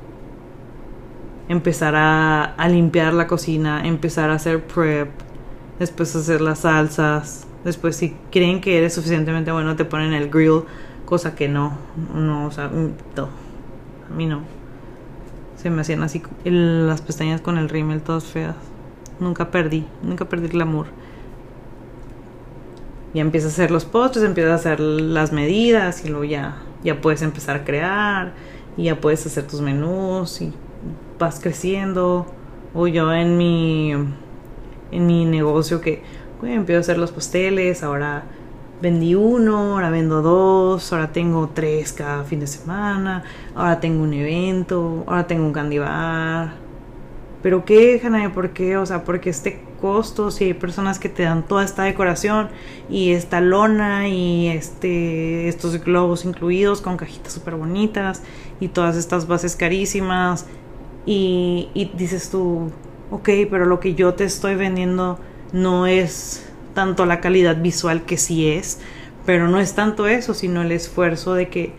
empezar 1.46 1.92
a, 1.96 2.68
limpiar 2.70 3.12
la 3.12 3.26
cocina, 3.26 3.86
empezar 3.86 4.30
a 4.30 4.36
hacer 4.36 4.64
prep, 4.64 5.10
después 5.78 6.16
hacer 6.16 6.40
las 6.40 6.60
salsas, 6.60 7.46
después 7.62 7.94
si 7.94 8.16
creen 8.32 8.62
que 8.62 8.78
eres 8.78 8.94
suficientemente 8.94 9.52
bueno 9.52 9.76
te 9.76 9.84
ponen 9.84 10.14
el 10.14 10.30
grill, 10.30 10.62
cosa 11.04 11.34
que 11.34 11.46
no, 11.46 11.76
no, 12.14 12.46
o 12.46 12.50
sea, 12.50 12.68
no, 12.68 13.45
a 14.10 14.14
mí 14.14 14.26
no. 14.26 14.42
Se 15.56 15.70
me 15.70 15.80
hacían 15.80 16.02
así 16.02 16.22
las 16.44 17.00
pestañas 17.00 17.40
con 17.40 17.58
el 17.58 17.68
rímel 17.68 18.02
todas 18.02 18.24
feas. 18.24 18.56
Nunca 19.20 19.50
perdí, 19.50 19.86
nunca 20.02 20.26
perdí 20.26 20.46
el 20.46 20.52
glamour. 20.52 20.86
Ya 23.14 23.22
empiezas 23.22 23.52
a 23.52 23.54
hacer 23.54 23.70
los 23.70 23.84
postres, 23.86 24.24
empiezas 24.24 24.52
a 24.52 24.54
hacer 24.56 24.80
las 24.80 25.32
medidas 25.32 26.04
y 26.04 26.08
luego 26.08 26.24
ya, 26.24 26.58
ya 26.84 27.00
puedes 27.00 27.22
empezar 27.22 27.56
a 27.56 27.64
crear 27.64 28.34
y 28.76 28.84
ya 28.84 29.00
puedes 29.00 29.24
hacer 29.24 29.46
tus 29.46 29.62
menús 29.62 30.42
y 30.42 30.52
vas 31.18 31.40
creciendo. 31.40 32.26
O 32.74 32.86
yo 32.86 33.10
en 33.12 33.38
mi 33.38 33.92
en 34.92 35.06
mi 35.06 35.24
negocio 35.24 35.80
que 35.80 36.02
empiezo 36.42 36.78
a 36.78 36.80
hacer 36.80 36.98
los 36.98 37.10
pasteles, 37.10 37.82
ahora 37.82 38.24
vendí 38.80 39.14
uno, 39.14 39.74
ahora 39.74 39.90
vendo 39.90 40.22
dos, 40.22 40.92
ahora 40.92 41.12
tengo 41.12 41.50
tres 41.54 41.92
cada 41.92 42.24
fin 42.24 42.40
de 42.40 42.46
semana, 42.46 43.24
ahora 43.54 43.80
tengo 43.80 44.02
un 44.02 44.12
evento, 44.12 45.04
ahora 45.06 45.26
tengo 45.26 45.44
un 45.46 45.52
candy 45.52 45.78
bar 45.78 46.66
pero 47.46 47.64
qué, 47.64 48.00
Janae, 48.00 48.30
¿por 48.30 48.50
qué? 48.50 48.76
O 48.76 48.84
sea, 48.86 49.04
porque 49.04 49.30
este 49.30 49.60
costo, 49.80 50.32
si 50.32 50.46
hay 50.46 50.54
personas 50.54 50.98
que 50.98 51.08
te 51.08 51.22
dan 51.22 51.46
toda 51.46 51.64
esta 51.64 51.84
decoración 51.84 52.48
y 52.90 53.12
esta 53.12 53.40
lona 53.40 54.08
y 54.08 54.48
este 54.48 55.46
estos 55.46 55.80
globos 55.84 56.24
incluidos 56.24 56.80
con 56.80 56.96
cajitas 56.96 57.34
súper 57.34 57.54
bonitas 57.54 58.22
y 58.58 58.66
todas 58.66 58.96
estas 58.96 59.28
bases 59.28 59.54
carísimas 59.54 60.46
y, 61.06 61.68
y 61.72 61.92
dices 61.96 62.30
tú, 62.30 62.72
ok, 63.12 63.28
pero 63.48 63.64
lo 63.64 63.78
que 63.78 63.94
yo 63.94 64.14
te 64.14 64.24
estoy 64.24 64.56
vendiendo 64.56 65.20
no 65.52 65.86
es 65.86 66.45
tanto 66.76 67.06
la 67.06 67.20
calidad 67.20 67.60
visual 67.60 68.04
que 68.04 68.16
sí 68.16 68.48
es, 68.48 68.78
pero 69.24 69.48
no 69.48 69.58
es 69.58 69.74
tanto 69.74 70.06
eso, 70.06 70.32
sino 70.32 70.62
el 70.62 70.70
esfuerzo 70.70 71.34
de 71.34 71.48
que 71.48 71.72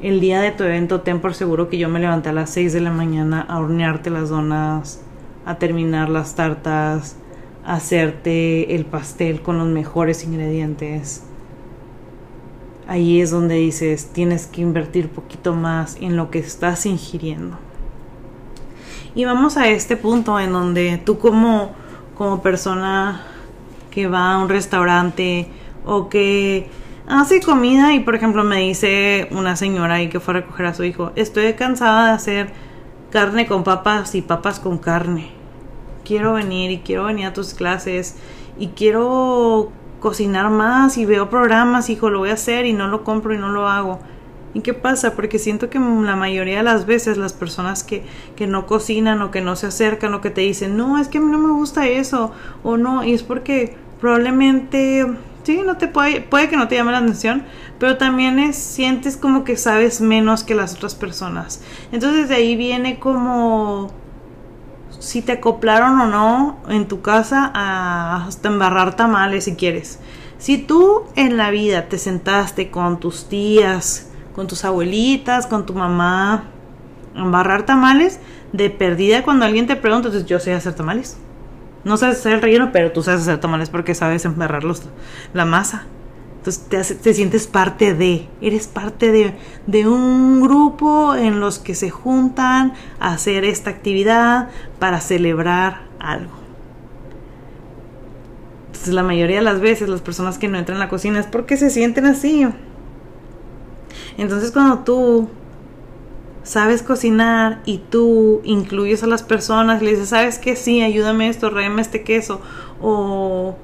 el 0.00 0.20
día 0.20 0.40
de 0.40 0.52
tu 0.52 0.64
evento 0.64 1.02
ten 1.02 1.20
por 1.20 1.34
seguro 1.34 1.68
que 1.68 1.76
yo 1.76 1.90
me 1.90 2.00
levanté 2.00 2.30
a 2.30 2.32
las 2.32 2.48
6 2.50 2.72
de 2.72 2.80
la 2.80 2.90
mañana 2.90 3.42
a 3.42 3.58
hornearte 3.58 4.08
las 4.08 4.30
donas 4.30 5.02
a 5.44 5.56
terminar 5.56 6.08
las 6.08 6.34
tartas, 6.34 7.16
a 7.64 7.74
hacerte 7.74 8.74
el 8.74 8.86
pastel 8.86 9.42
con 9.42 9.58
los 9.58 9.68
mejores 9.68 10.24
ingredientes. 10.24 11.24
Ahí 12.86 13.20
es 13.20 13.30
donde 13.30 13.56
dices, 13.56 14.10
tienes 14.12 14.46
que 14.46 14.62
invertir 14.62 15.08
poquito 15.08 15.54
más 15.54 15.96
en 16.00 16.16
lo 16.16 16.30
que 16.30 16.38
estás 16.38 16.86
ingiriendo. 16.86 17.58
Y 19.14 19.24
vamos 19.24 19.56
a 19.56 19.68
este 19.68 19.96
punto 19.96 20.38
en 20.40 20.52
donde 20.52 21.00
tú 21.04 21.18
como, 21.18 21.72
como 22.16 22.42
persona 22.42 23.22
que 23.94 24.08
va 24.08 24.32
a 24.32 24.38
un 24.38 24.48
restaurante 24.48 25.46
o 25.86 26.08
que 26.08 26.68
hace 27.06 27.40
comida 27.40 27.94
y 27.94 28.00
por 28.00 28.14
ejemplo 28.14 28.44
me 28.44 28.60
dice 28.60 29.28
una 29.30 29.56
señora 29.56 29.94
ahí 29.94 30.08
que 30.08 30.20
fue 30.20 30.34
a 30.34 30.40
recoger 30.40 30.66
a 30.66 30.74
su 30.74 30.84
hijo, 30.84 31.12
estoy 31.16 31.52
cansada 31.52 32.08
de 32.08 32.12
hacer 32.12 32.52
carne 33.10 33.46
con 33.46 33.62
papas 33.62 34.14
y 34.14 34.22
papas 34.22 34.58
con 34.58 34.78
carne. 34.78 35.30
Quiero 36.04 36.34
venir 36.34 36.70
y 36.70 36.78
quiero 36.78 37.04
venir 37.04 37.26
a 37.26 37.32
tus 37.32 37.54
clases 37.54 38.16
y 38.58 38.68
quiero 38.68 39.70
cocinar 40.00 40.50
más 40.50 40.98
y 40.98 41.06
veo 41.06 41.30
programas, 41.30 41.88
hijo, 41.88 42.10
lo 42.10 42.18
voy 42.18 42.30
a 42.30 42.34
hacer 42.34 42.66
y 42.66 42.72
no 42.72 42.88
lo 42.88 43.04
compro 43.04 43.32
y 43.32 43.38
no 43.38 43.50
lo 43.50 43.68
hago. 43.68 44.00
¿Y 44.52 44.60
qué 44.60 44.74
pasa? 44.74 45.14
Porque 45.14 45.38
siento 45.38 45.68
que 45.68 45.78
la 45.78 46.14
mayoría 46.14 46.58
de 46.58 46.62
las 46.62 46.86
veces 46.86 47.16
las 47.16 47.32
personas 47.32 47.82
que, 47.82 48.04
que 48.36 48.46
no 48.46 48.66
cocinan 48.66 49.20
o 49.22 49.30
que 49.30 49.40
no 49.40 49.56
se 49.56 49.66
acercan 49.66 50.14
o 50.14 50.20
que 50.20 50.30
te 50.30 50.42
dicen, 50.42 50.76
no, 50.76 50.98
es 50.98 51.08
que 51.08 51.18
a 51.18 51.20
mí 51.20 51.30
no 51.30 51.38
me 51.38 51.52
gusta 51.52 51.88
eso 51.88 52.32
o 52.62 52.76
no, 52.76 53.02
y 53.02 53.14
es 53.14 53.22
porque 53.22 53.76
probablemente 54.04 55.06
sí, 55.44 55.62
no 55.64 55.78
te 55.78 55.88
puede, 55.88 56.20
puede 56.20 56.50
que 56.50 56.58
no 56.58 56.68
te 56.68 56.74
llame 56.74 56.92
la 56.92 56.98
atención, 56.98 57.44
pero 57.78 57.96
también 57.96 58.38
es, 58.38 58.54
sientes 58.54 59.16
como 59.16 59.44
que 59.44 59.56
sabes 59.56 60.02
menos 60.02 60.44
que 60.44 60.54
las 60.54 60.74
otras 60.74 60.94
personas. 60.94 61.62
Entonces 61.90 62.28
de 62.28 62.34
ahí 62.34 62.54
viene 62.54 62.98
como 62.98 63.90
si 64.98 65.22
te 65.22 65.32
acoplaron 65.32 65.98
o 66.02 66.06
no 66.06 66.58
en 66.68 66.86
tu 66.86 67.00
casa 67.00 67.50
a 67.54 68.26
hasta 68.26 68.48
embarrar 68.48 68.94
tamales 68.94 69.44
si 69.44 69.54
quieres. 69.54 70.00
Si 70.36 70.58
tú 70.58 71.04
en 71.16 71.38
la 71.38 71.48
vida 71.48 71.88
te 71.88 71.96
sentaste 71.96 72.70
con 72.70 73.00
tus 73.00 73.30
tías, 73.30 74.10
con 74.34 74.48
tus 74.48 74.66
abuelitas, 74.66 75.46
con 75.46 75.64
tu 75.64 75.72
mamá, 75.72 76.44
embarrar 77.14 77.64
tamales, 77.64 78.20
de 78.52 78.68
perdida 78.68 79.22
cuando 79.22 79.46
alguien 79.46 79.66
te 79.66 79.76
pregunta, 79.76 80.08
entonces 80.08 80.28
yo 80.28 80.40
sé 80.40 80.52
hacer 80.52 80.74
tamales. 80.74 81.16
No 81.84 81.96
sabes 81.96 82.18
hacer 82.18 82.32
el 82.32 82.42
relleno, 82.42 82.70
pero 82.72 82.92
tú 82.92 83.02
sabes 83.02 83.22
hacer 83.22 83.40
tamales 83.40 83.70
porque 83.70 83.94
sabes 83.94 84.24
embarrar 84.24 84.64
la 85.34 85.44
masa. 85.44 85.86
Entonces 86.38 86.98
te, 87.00 87.14
sientes 87.14 87.46
parte 87.46 87.94
de, 87.94 88.28
eres 88.42 88.66
parte 88.66 89.10
de, 89.10 89.34
de, 89.66 89.88
un 89.88 90.42
grupo 90.42 91.14
en 91.14 91.40
los 91.40 91.58
que 91.58 91.74
se 91.74 91.88
juntan 91.88 92.74
a 93.00 93.14
hacer 93.14 93.44
esta 93.44 93.70
actividad 93.70 94.50
para 94.78 95.00
celebrar 95.00 95.84
algo. 96.00 96.32
Entonces 98.66 98.92
la 98.92 99.02
mayoría 99.02 99.36
de 99.36 99.42
las 99.42 99.60
veces 99.60 99.88
las 99.88 100.02
personas 100.02 100.36
que 100.36 100.48
no 100.48 100.58
entran 100.58 100.76
a 100.76 100.80
la 100.80 100.88
cocina 100.90 101.18
es 101.18 101.26
porque 101.26 101.56
se 101.56 101.70
sienten 101.70 102.04
así. 102.04 102.46
Entonces 104.18 104.52
cuando 104.52 104.80
tú 104.80 105.30
sabes 106.44 106.82
cocinar 106.82 107.60
y 107.64 107.78
tú 107.78 108.40
incluyes 108.44 109.02
a 109.02 109.06
las 109.06 109.22
personas 109.22 109.82
le 109.82 109.90
dices, 109.90 110.10
¿sabes 110.10 110.38
qué? 110.38 110.54
Sí, 110.54 110.82
ayúdame 110.82 111.28
esto, 111.28 111.50
rayame 111.50 111.82
este 111.82 112.04
queso 112.04 112.40
o 112.80 113.56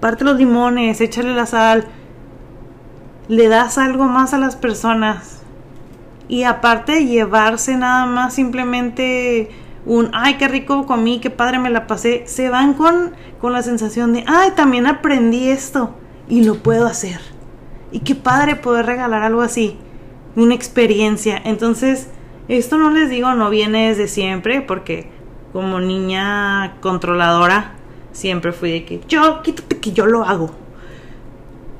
parte 0.00 0.24
los 0.24 0.38
limones, 0.38 1.00
échale 1.00 1.34
la 1.34 1.46
sal, 1.46 1.84
le 3.28 3.48
das 3.48 3.76
algo 3.78 4.04
más 4.04 4.32
a 4.32 4.38
las 4.38 4.56
personas. 4.56 5.42
Y 6.28 6.44
aparte 6.44 6.92
de 6.92 7.06
llevarse 7.06 7.76
nada 7.76 8.06
más 8.06 8.34
simplemente 8.34 9.50
un, 9.84 10.10
ay, 10.12 10.34
qué 10.34 10.48
rico 10.48 10.86
comí, 10.86 11.20
qué 11.20 11.30
padre 11.30 11.58
me 11.58 11.70
la 11.70 11.86
pasé, 11.86 12.24
se 12.26 12.48
van 12.48 12.74
con, 12.74 13.12
con 13.40 13.52
la 13.52 13.62
sensación 13.62 14.12
de, 14.12 14.24
ay, 14.26 14.50
también 14.56 14.86
aprendí 14.86 15.48
esto 15.48 15.94
y 16.28 16.44
lo 16.44 16.56
puedo 16.56 16.86
hacer. 16.86 17.20
Y 17.92 18.00
qué 18.00 18.14
padre 18.16 18.56
poder 18.56 18.86
regalar 18.86 19.22
algo 19.22 19.42
así, 19.42 19.78
una 20.36 20.54
experiencia. 20.54 21.40
Entonces, 21.44 22.08
Esto 22.48 22.78
no 22.78 22.90
les 22.90 23.10
digo, 23.10 23.34
no 23.34 23.50
viene 23.50 23.88
desde 23.88 24.06
siempre, 24.06 24.60
porque 24.60 25.10
como 25.52 25.80
niña 25.80 26.76
controladora 26.80 27.74
siempre 28.12 28.52
fui 28.52 28.70
de 28.70 28.84
que 28.84 29.00
yo, 29.08 29.42
quítate 29.42 29.80
que 29.80 29.92
yo 29.92 30.06
lo 30.06 30.24
hago. 30.24 30.50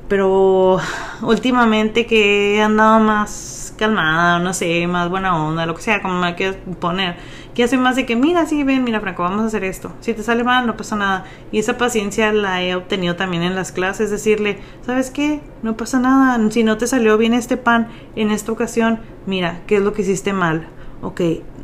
Pero 0.09 0.79
últimamente 1.21 2.05
que 2.05 2.57
he 2.57 2.61
andado 2.61 2.99
más 2.99 3.73
calmada, 3.77 4.39
no 4.39 4.53
sé, 4.53 4.85
más 4.87 5.09
buena 5.09 5.41
onda, 5.41 5.65
lo 5.65 5.73
que 5.75 5.81
sea, 5.81 6.01
como 6.01 6.19
me 6.19 6.35
quieras 6.35 6.57
poner, 6.79 7.15
que 7.57 7.63
hace 7.63 7.75
más 7.75 7.95
de 7.95 8.05
que, 8.05 8.15
mira, 8.15 8.45
sí, 8.45 8.63
ven, 8.63 8.83
mira, 8.83 8.99
Franco, 8.99 9.23
vamos 9.23 9.41
a 9.41 9.47
hacer 9.47 9.63
esto. 9.63 9.91
Si 9.99 10.13
te 10.13 10.21
sale 10.21 10.43
mal, 10.43 10.67
no 10.67 10.77
pasa 10.77 10.95
nada. 10.95 11.25
Y 11.51 11.57
esa 11.57 11.75
paciencia 11.75 12.31
la 12.31 12.61
he 12.61 12.75
obtenido 12.75 13.15
también 13.15 13.41
en 13.41 13.55
las 13.55 13.71
clases, 13.71 14.11
decirle, 14.11 14.59
¿sabes 14.85 15.09
qué? 15.09 15.41
No 15.63 15.75
pasa 15.75 15.99
nada. 15.99 16.39
Si 16.51 16.63
no 16.63 16.77
te 16.77 16.85
salió 16.85 17.17
bien 17.17 17.33
este 17.33 17.57
pan 17.57 17.87
en 18.15 18.29
esta 18.29 18.51
ocasión, 18.51 18.99
mira, 19.25 19.61
¿qué 19.65 19.77
es 19.77 19.81
lo 19.81 19.93
que 19.93 20.03
hiciste 20.03 20.33
mal? 20.33 20.67
Ok, 21.01 21.19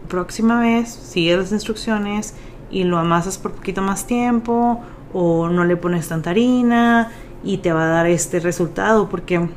próxima 0.08 0.60
vez 0.60 0.90
sigue 0.90 1.38
las 1.38 1.52
instrucciones 1.52 2.34
y 2.72 2.86
lo 2.86 2.98
amasas 2.98 3.38
por 3.38 3.52
poquito 3.52 3.84
más 3.84 4.08
tiempo 4.08 4.82
o 5.14 5.48
no 5.48 5.64
le 5.64 5.78
pones 5.78 6.08
tanta 6.08 6.32
harina 6.32 7.12
y 7.44 7.58
te 7.58 7.72
va 7.72 7.84
a 7.84 7.90
dar 7.90 8.08
este 8.08 8.40
resultado 8.40 9.10
porque 9.10 9.48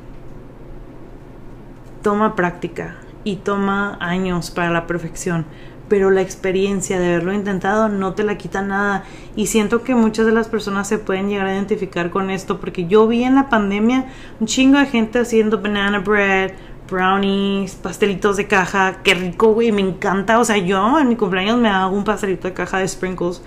toma 2.02 2.36
práctica 2.36 2.96
y 3.24 3.36
toma 3.36 3.96
años 4.00 4.50
para 4.50 4.70
la 4.70 4.86
perfección 4.86 5.46
pero 5.88 6.10
la 6.10 6.20
experiencia 6.20 6.98
de 6.98 7.06
haberlo 7.06 7.32
intentado 7.32 7.88
no 7.88 8.14
te 8.14 8.24
la 8.24 8.36
quita 8.36 8.62
nada. 8.62 9.04
Y 9.36 9.46
siento 9.46 9.82
que 9.82 9.94
muchas 9.94 10.26
de 10.26 10.32
las 10.32 10.48
personas 10.48 10.88
se 10.88 10.98
pueden 10.98 11.28
llegar 11.28 11.46
a 11.46 11.54
identificar 11.54 12.10
con 12.10 12.30
esto, 12.30 12.58
porque 12.60 12.86
yo 12.86 13.06
vi 13.06 13.24
en 13.24 13.36
la 13.36 13.48
pandemia 13.48 14.06
un 14.40 14.46
chingo 14.46 14.78
de 14.78 14.86
gente 14.86 15.20
haciendo 15.20 15.60
banana 15.60 16.00
bread, 16.00 16.52
brownies, 16.90 17.74
pastelitos 17.74 18.36
de 18.36 18.46
caja, 18.46 18.98
qué 19.02 19.14
rico, 19.14 19.52
güey, 19.52 19.72
me 19.72 19.82
encanta. 19.82 20.38
O 20.38 20.44
sea, 20.44 20.56
yo 20.56 20.98
en 20.98 21.08
mi 21.08 21.16
cumpleaños 21.16 21.58
me 21.58 21.68
hago 21.68 21.96
un 21.96 22.04
pastelito 22.04 22.48
de 22.48 22.54
caja 22.54 22.78
de 22.78 22.88
sprinkles, 22.88 23.42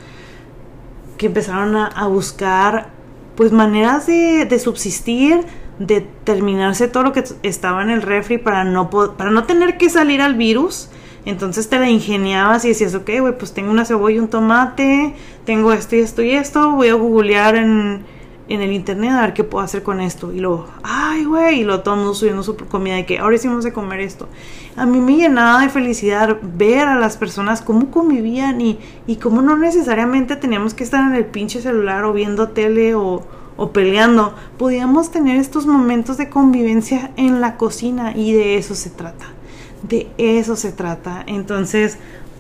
que 1.18 1.26
empezaron 1.26 1.76
a, 1.76 2.08
buscar, 2.08 2.90
pues, 3.36 3.52
maneras 3.52 4.08
de, 4.08 4.46
de 4.46 4.60
subsistir 4.60 5.44
de 5.80 6.02
terminarse 6.26 6.90
todo 6.90 7.04
lo 7.04 7.14
que 7.14 7.24
estaba 7.42 7.82
en 7.82 7.90
el 7.90 8.02
refri 8.02 8.38
para 8.38 8.66
no, 8.66 8.90
para 8.90 9.32
no 9.32 9.46
tener 9.46 9.78
que 9.78 9.90
salir 9.90 10.22
al 10.22 10.36
virus 10.36 10.90
entonces 11.26 11.70
te 11.70 11.80
la 11.80 11.90
ingeniabas 11.90 12.66
y 12.66 12.70
decías, 12.70 12.96
ok, 12.96 13.10
güey, 13.20 13.38
pues 13.38 13.54
tengo 13.54 13.72
una 13.72 13.86
cebolla 13.86 14.16
y 14.16 14.20
un 14.20 14.30
tomate, 14.30 15.14
tengo 15.46 15.74
esto 15.74 15.96
y 15.96 16.00
esto 16.00 16.22
y 16.22 16.32
esto, 16.32 16.72
voy 16.72 16.88
a 16.88 16.94
googlear 16.94 17.56
en, 17.56 18.04
en 18.48 18.62
el 18.62 18.72
internet 18.72 19.12
a 19.12 19.22
ver 19.22 19.34
qué 19.34 19.44
puedo 19.44 19.64
hacer 19.64 19.84
con 19.84 20.00
esto. 20.00 20.34
Y 20.34 20.40
luego, 20.40 20.68
ay, 20.84 21.26
güey, 21.26 21.62
y 21.62 21.64
lo 21.64 21.82
todo 21.82 21.96
el 21.96 22.00
mundo 22.02 22.16
subiendo 22.16 22.44
su 22.44 22.56
comida 22.56 22.96
de 22.96 23.06
que 23.06 23.20
ahora 23.20 23.38
sí 23.38 23.48
vamos 23.48 23.66
a 23.66 23.74
comer 23.74 24.00
esto. 24.00 24.28
A 24.76 24.86
mí 24.86 25.00
me 25.00 25.18
llenaba 25.18 25.62
de 25.62 25.70
felicidad 25.70 26.38
ver 26.42 26.88
a 26.88 26.96
las 26.96 27.18
personas 27.18 27.62
cómo 27.62 27.92
convivían 27.92 28.62
y, 28.62 28.80
y 29.06 29.18
cómo 29.18 29.42
no 29.42 29.58
necesariamente 29.58 30.36
teníamos 30.36 30.74
que 30.74 30.84
estar 30.84 31.06
en 31.06 31.16
el 31.16 31.26
pinche 31.26 31.62
celular 31.62 32.06
o 32.06 32.14
viendo 32.14 32.50
tele 32.50 32.96
o, 32.96 33.24
o 33.58 33.72
peleando. 33.72 34.34
Podíamos 34.58 35.12
tener 35.12 35.38
estos 35.38 35.66
momentos 35.66 36.18
de 36.18 36.30
convivencia 36.30 37.12
en 37.18 37.42
la 37.42 37.58
cocina 37.58 38.14
y 38.16 38.34
de 38.34 38.58
eso 38.58 38.74
se 38.74 38.90
trata 38.90 39.39
de 39.84 40.10
eso 40.18 40.56
se 40.56 40.72
trata. 40.72 41.24
Entonces, 41.28 41.98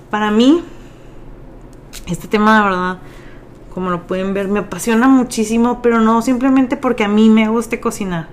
para 0.09 0.31
mí, 0.31 0.63
este 2.07 2.27
tema 2.27 2.57
de 2.57 2.63
verdad, 2.63 2.97
como 3.73 3.91
lo 3.91 4.07
pueden 4.07 4.33
ver, 4.33 4.47
me 4.47 4.59
apasiona 4.59 5.07
muchísimo, 5.07 5.81
pero 5.81 5.99
no 5.99 6.21
simplemente 6.21 6.77
porque 6.77 7.03
a 7.03 7.07
mí 7.07 7.29
me 7.29 7.47
guste 7.47 7.79
cocinar. 7.79 8.27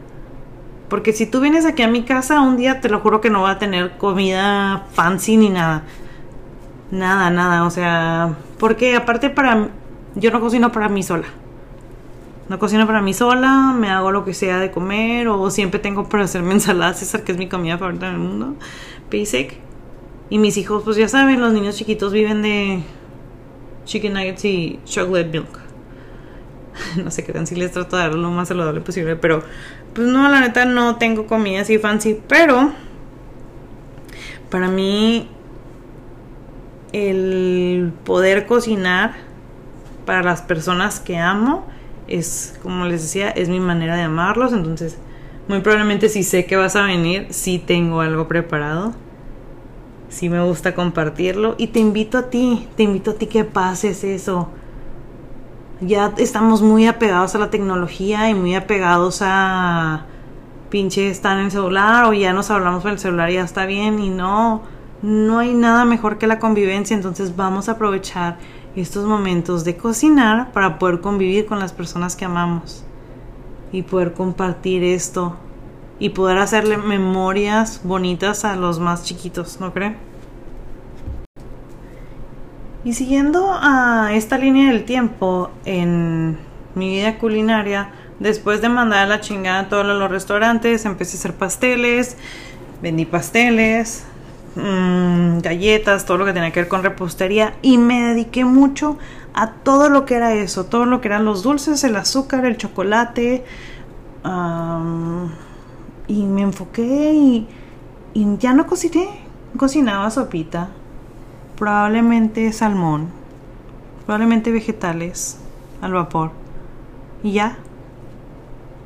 Porque 0.88 1.12
si 1.12 1.26
tú 1.26 1.40
vienes 1.40 1.66
aquí 1.66 1.82
a 1.82 1.88
mi 1.88 2.04
casa 2.04 2.40
un 2.40 2.56
día, 2.56 2.80
te 2.80 2.88
lo 2.88 3.00
juro 3.00 3.20
que 3.20 3.30
no 3.30 3.42
va 3.42 3.52
a 3.52 3.58
tener 3.58 3.96
comida 3.98 4.86
fancy 4.92 5.36
ni 5.36 5.50
nada. 5.50 5.82
Nada, 6.90 7.30
nada, 7.30 7.64
o 7.64 7.70
sea, 7.70 8.36
porque 8.58 8.94
aparte 8.94 9.28
para 9.28 9.68
yo 10.14 10.30
no 10.30 10.40
cocino 10.40 10.70
para 10.70 10.88
mí 10.88 11.02
sola. 11.02 11.26
No 12.48 12.60
cocino 12.60 12.86
para 12.86 13.02
mí 13.02 13.12
sola, 13.12 13.74
me 13.76 13.90
hago 13.90 14.12
lo 14.12 14.24
que 14.24 14.32
sea 14.32 14.60
de 14.60 14.70
comer 14.70 15.26
o 15.26 15.50
siempre 15.50 15.80
tengo 15.80 16.08
para 16.08 16.24
hacerme 16.24 16.52
ensalada 16.54 16.94
César, 16.94 17.22
que 17.22 17.32
es 17.32 17.38
mi 17.38 17.48
comida 17.48 17.76
favorita 17.76 18.06
en 18.06 18.14
el 18.14 18.20
mundo 18.20 18.54
basic. 19.10 19.58
Y 20.28 20.38
mis 20.38 20.56
hijos, 20.56 20.82
pues 20.84 20.96
ya 20.96 21.08
saben, 21.08 21.40
los 21.40 21.52
niños 21.52 21.76
chiquitos 21.76 22.12
viven 22.12 22.42
de 22.42 22.82
chicken 23.84 24.14
nuggets 24.14 24.44
y 24.44 24.80
chocolate 24.84 25.28
milk. 25.28 25.66
no 27.02 27.10
sé 27.10 27.24
qué 27.24 27.32
tan 27.32 27.46
si 27.46 27.54
les 27.54 27.72
trato 27.72 27.96
de 27.96 28.02
dar 28.02 28.14
lo 28.14 28.30
más 28.30 28.48
saludable 28.48 28.80
posible, 28.80 29.16
pero 29.16 29.42
pues 29.94 30.06
no, 30.06 30.28
la 30.28 30.40
neta 30.40 30.64
no 30.64 30.96
tengo 30.96 31.26
comida 31.26 31.62
así 31.62 31.78
fancy, 31.78 32.20
pero 32.28 32.72
para 34.50 34.68
mí 34.68 35.28
el 36.92 37.92
poder 38.04 38.46
cocinar 38.46 39.14
para 40.04 40.22
las 40.22 40.42
personas 40.42 41.00
que 41.00 41.18
amo 41.18 41.66
es, 42.08 42.58
como 42.62 42.84
les 42.84 43.02
decía, 43.02 43.30
es 43.30 43.48
mi 43.48 43.60
manera 43.60 43.96
de 43.96 44.02
amarlos, 44.02 44.52
entonces 44.52 44.98
muy 45.48 45.60
probablemente 45.60 46.08
si 46.08 46.24
sé 46.24 46.44
que 46.44 46.56
vas 46.56 46.74
a 46.74 46.82
venir, 46.82 47.28
si 47.30 47.58
tengo 47.58 48.00
algo 48.00 48.26
preparado. 48.26 48.92
Si 50.08 50.28
me 50.28 50.42
gusta 50.42 50.74
compartirlo. 50.74 51.54
Y 51.58 51.68
te 51.68 51.78
invito 51.78 52.18
a 52.18 52.30
ti, 52.30 52.68
te 52.76 52.82
invito 52.82 53.12
a 53.12 53.14
ti 53.14 53.26
que 53.26 53.44
pases 53.44 54.02
eso. 54.02 54.48
Ya 55.80 56.12
estamos 56.16 56.62
muy 56.62 56.86
apegados 56.86 57.34
a 57.34 57.38
la 57.38 57.50
tecnología 57.50 58.28
y 58.30 58.34
muy 58.34 58.54
apegados 58.54 59.20
a 59.22 60.06
pinche 60.70 61.10
estar 61.10 61.38
en 61.38 61.44
el 61.44 61.50
celular 61.50 62.06
o 62.06 62.12
ya 62.12 62.32
nos 62.32 62.50
hablamos 62.50 62.82
por 62.82 62.92
el 62.92 62.98
celular 62.98 63.30
y 63.30 63.34
ya 63.34 63.44
está 63.44 63.66
bien 63.66 64.00
y 64.00 64.08
no, 64.08 64.62
no 65.02 65.38
hay 65.38 65.54
nada 65.54 65.84
mejor 65.84 66.18
que 66.18 66.26
la 66.26 66.38
convivencia, 66.38 66.96
entonces 66.96 67.36
vamos 67.36 67.68
a 67.68 67.72
aprovechar 67.72 68.38
estos 68.74 69.04
momentos 69.04 69.64
de 69.64 69.76
cocinar 69.76 70.50
para 70.52 70.78
poder 70.78 71.00
convivir 71.00 71.46
con 71.46 71.58
las 71.58 71.72
personas 71.72 72.16
que 72.16 72.24
amamos 72.24 72.85
y 73.72 73.82
poder 73.82 74.12
compartir 74.12 74.84
esto 74.84 75.36
y 75.98 76.10
poder 76.10 76.38
hacerle 76.38 76.76
memorias 76.76 77.80
bonitas 77.84 78.44
a 78.44 78.56
los 78.56 78.78
más 78.78 79.04
chiquitos, 79.04 79.60
¿no 79.60 79.72
creen? 79.72 79.96
Y 82.84 82.92
siguiendo 82.92 83.50
a 83.52 84.10
esta 84.12 84.38
línea 84.38 84.70
del 84.70 84.84
tiempo 84.84 85.50
en 85.64 86.38
mi 86.74 86.90
vida 86.90 87.18
culinaria, 87.18 87.90
después 88.20 88.60
de 88.60 88.68
mandar 88.68 89.00
a 89.00 89.06
la 89.06 89.20
chingada 89.20 89.60
a 89.60 89.68
todos 89.68 89.86
los 89.86 90.10
restaurantes, 90.10 90.84
empecé 90.84 91.16
a 91.16 91.18
hacer 91.18 91.34
pasteles, 91.34 92.16
vendí 92.82 93.04
pasteles, 93.04 94.04
mmm, 94.54 95.38
galletas, 95.38 96.04
todo 96.04 96.18
lo 96.18 96.26
que 96.26 96.32
tenía 96.32 96.52
que 96.52 96.60
ver 96.60 96.68
con 96.68 96.82
repostería 96.82 97.54
y 97.62 97.78
me 97.78 98.02
dediqué 98.02 98.44
mucho 98.44 98.98
a 99.36 99.52
todo 99.52 99.90
lo 99.90 100.06
que 100.06 100.14
era 100.14 100.32
eso, 100.32 100.64
todo 100.64 100.86
lo 100.86 101.02
que 101.02 101.08
eran 101.08 101.26
los 101.26 101.42
dulces, 101.42 101.84
el 101.84 101.94
azúcar, 101.96 102.46
el 102.46 102.56
chocolate. 102.56 103.44
y 106.08 106.22
me 106.24 106.42
enfoqué 106.42 107.12
y, 107.12 107.48
ya 108.38 108.54
no 108.54 108.66
cociné, 108.66 109.20
cocinaba 109.58 110.10
sopita, 110.10 110.70
probablemente 111.56 112.50
salmón, 112.52 113.10
probablemente 114.06 114.50
vegetales 114.50 115.38
al 115.82 115.92
vapor. 115.92 116.30
Y 117.22 117.32
ya. 117.32 117.58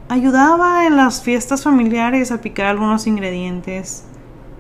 Ayudaba 0.09 0.85
en 0.87 0.97
las 0.97 1.23
fiestas 1.23 1.63
familiares 1.63 2.33
a 2.33 2.41
picar 2.41 2.67
algunos 2.67 3.07
ingredientes. 3.07 4.05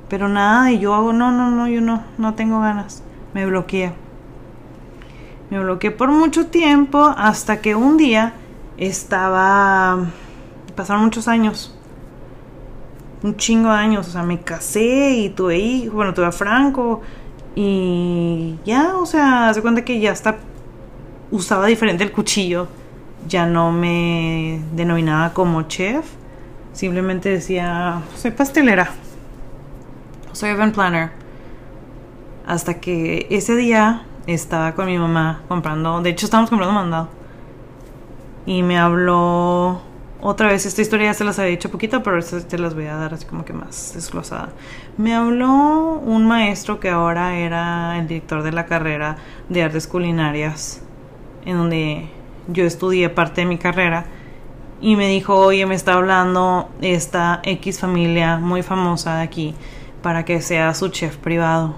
Pero 0.09 0.29
nada, 0.29 0.71
y 0.71 0.79
yo 0.79 0.95
hago, 0.95 1.13
no, 1.13 1.33
no, 1.33 1.51
no, 1.51 1.67
yo 1.67 1.81
no, 1.81 2.05
no 2.19 2.35
tengo 2.35 2.61
ganas. 2.61 3.03
Me 3.35 3.45
bloqueé. 3.47 3.93
Me 5.51 5.59
bloqueé 5.59 5.91
por 5.91 6.11
mucho 6.11 6.47
tiempo 6.47 7.13
hasta 7.17 7.61
que 7.61 7.75
un 7.75 7.97
día 7.97 8.35
estaba... 8.77 10.07
Pasaron 10.77 11.03
muchos 11.03 11.27
años. 11.27 11.77
Un 13.23 13.37
chingo 13.37 13.69
de 13.69 13.77
años. 13.77 14.07
O 14.07 14.11
sea, 14.13 14.23
me 14.23 14.41
casé 14.41 15.11
y 15.11 15.31
tuve 15.31 15.59
hijos. 15.59 15.95
Bueno, 15.95 16.15
tuve 16.15 16.27
a 16.27 16.33
Franco. 16.33 17.03
Y 17.57 18.59
ya, 18.65 18.97
o 18.97 19.07
sea, 19.07 19.49
hace 19.49 19.61
cuenta 19.61 19.85
que 19.85 19.99
ya 19.99 20.13
está... 20.13 20.37
Usaba 21.33 21.67
diferente 21.67 22.05
el 22.05 22.13
cuchillo. 22.13 22.69
Ya 23.29 23.45
no 23.45 23.73
me 23.73 24.63
denominaba 24.73 25.35
como 25.35 25.63
chef. 25.63 26.07
Simplemente 26.73 27.29
decía, 27.29 28.03
soy 28.17 28.31
pastelera. 28.31 28.91
Soy 30.33 30.51
event 30.51 30.75
planner. 30.75 31.11
Hasta 32.47 32.81
que 32.81 33.27
ese 33.31 33.57
día 33.57 34.05
estaba 34.27 34.75
con 34.75 34.87
mi 34.87 34.99
mamá 34.99 35.43
comprando, 35.49 36.01
de 36.03 36.11
hecho 36.11 36.27
estábamos 36.27 36.51
comprando 36.51 36.75
mandado. 36.75 37.09
Y 38.47 38.63
me 38.63 38.79
habló 38.79 39.83
otra 40.23 40.49
vez, 40.49 40.67
esta 40.67 40.83
historia 40.83 41.07
ya 41.07 41.15
se 41.15 41.25
las 41.25 41.39
había 41.39 41.53
dicho 41.53 41.71
poquito, 41.71 42.03
pero 42.03 42.23
te 42.23 42.59
las 42.59 42.75
voy 42.75 42.87
a 42.87 42.97
dar 42.97 43.15
así 43.15 43.25
como 43.25 43.47
que 43.47 43.55
más 43.55 43.93
desglosada. 43.95 44.51
Me 44.99 45.15
habló 45.15 45.95
un 46.05 46.27
maestro 46.27 46.79
que 46.79 46.91
ahora 46.91 47.37
era 47.39 47.99
el 47.99 48.07
director 48.07 48.43
de 48.43 48.53
la 48.53 48.67
carrera 48.67 49.17
de 49.49 49.63
artes 49.63 49.87
culinarias, 49.87 50.83
en 51.47 51.57
donde 51.57 52.11
yo 52.49 52.65
estudié 52.65 53.09
parte 53.09 53.41
de 53.41 53.47
mi 53.47 53.57
carrera. 53.57 54.05
Y 54.83 54.97
me 54.97 55.09
dijo, 55.09 55.37
oye, 55.37 55.65
me 55.65 55.75
está 55.75 55.95
hablando 55.95 56.69
esta 56.83 57.41
X 57.43 57.81
familia 57.81 58.37
muy 58.37 58.63
famosa 58.63 59.17
de 59.17 59.23
aquí 59.23 59.55
para 60.03 60.25
que 60.27 60.43
sea 60.43 60.75
su 60.75 60.89
chef 60.89 61.17
privado. 61.17 61.77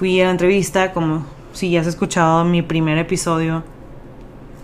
Fui 0.00 0.18
a 0.22 0.24
la 0.24 0.30
entrevista, 0.30 0.94
como 0.94 1.26
si 1.52 1.72
ya 1.72 1.82
has 1.82 1.86
escuchado 1.86 2.42
mi 2.46 2.62
primer 2.62 2.96
episodio, 2.96 3.64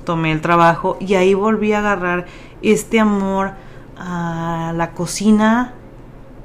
tomé 0.06 0.32
el 0.32 0.40
trabajo 0.40 0.96
y 0.98 1.12
ahí 1.12 1.34
volví 1.34 1.74
a 1.74 1.80
agarrar 1.80 2.24
este 2.62 3.00
amor 3.00 3.50
a 3.98 4.72
la 4.74 4.92
cocina 4.92 5.74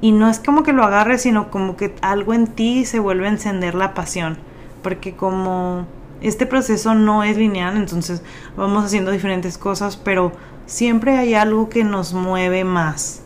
y 0.02 0.12
no 0.12 0.28
es 0.28 0.40
como 0.40 0.62
que 0.62 0.74
lo 0.74 0.84
agarres, 0.84 1.22
sino 1.22 1.50
como 1.50 1.74
que 1.74 1.94
algo 2.02 2.34
en 2.34 2.48
ti 2.48 2.84
se 2.84 2.98
vuelve 2.98 3.28
a 3.28 3.30
encender 3.30 3.74
la 3.74 3.94
pasión, 3.94 4.36
porque 4.82 5.16
como 5.16 5.86
este 6.20 6.44
proceso 6.44 6.94
no 6.94 7.22
es 7.22 7.38
lineal, 7.38 7.78
entonces 7.78 8.22
vamos 8.58 8.84
haciendo 8.84 9.10
diferentes 9.10 9.56
cosas, 9.56 9.96
pero 9.96 10.32
siempre 10.66 11.16
hay 11.16 11.32
algo 11.32 11.70
que 11.70 11.82
nos 11.82 12.12
mueve 12.12 12.64
más. 12.64 13.22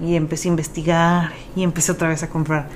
Y 0.00 0.14
empecé 0.14 0.46
a 0.46 0.50
investigar 0.50 1.32
y 1.56 1.64
empecé 1.64 1.90
otra 1.90 2.06
vez 2.06 2.22
a 2.22 2.28
comprar 2.28 2.68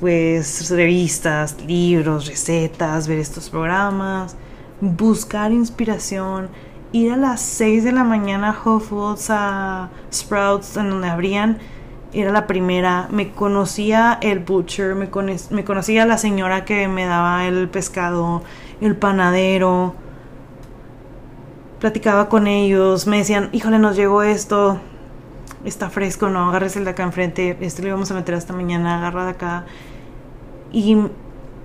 pues 0.00 0.70
revistas, 0.70 1.56
libros, 1.66 2.26
recetas, 2.26 3.08
ver 3.08 3.18
estos 3.18 3.50
programas, 3.50 4.36
buscar 4.80 5.52
inspiración, 5.52 6.48
ir 6.92 7.12
a 7.12 7.16
las 7.16 7.40
6 7.40 7.84
de 7.84 7.92
la 7.92 8.04
mañana 8.04 8.50
a 8.50 8.60
Whole 8.62 9.16
a 9.28 9.90
Sprouts, 10.12 10.76
en 10.76 10.90
donde 10.90 11.08
abrían, 11.08 11.58
era 12.12 12.30
la 12.30 12.46
primera, 12.46 13.08
me 13.10 13.32
conocía 13.32 14.18
el 14.20 14.38
butcher, 14.38 14.94
me, 14.94 15.08
me 15.50 15.64
conocía 15.64 16.06
la 16.06 16.18
señora 16.18 16.64
que 16.64 16.86
me 16.86 17.06
daba 17.06 17.46
el 17.46 17.68
pescado, 17.68 18.42
el 18.80 18.96
panadero, 18.96 19.94
platicaba 21.80 22.28
con 22.28 22.46
ellos, 22.46 23.06
me 23.06 23.18
decían, 23.18 23.50
híjole, 23.52 23.78
nos 23.78 23.96
llegó 23.96 24.22
esto, 24.22 24.80
está 25.64 25.90
fresco, 25.90 26.28
no, 26.28 26.48
agarres 26.48 26.76
el 26.76 26.84
de 26.84 26.90
acá 26.90 27.02
enfrente, 27.02 27.56
este 27.60 27.82
lo 27.82 27.88
íbamos 27.88 28.10
a 28.10 28.14
meter 28.14 28.34
esta 28.34 28.52
mañana, 28.52 28.98
agarra 28.98 29.24
de 29.24 29.30
acá. 29.30 29.64
Y 30.72 30.96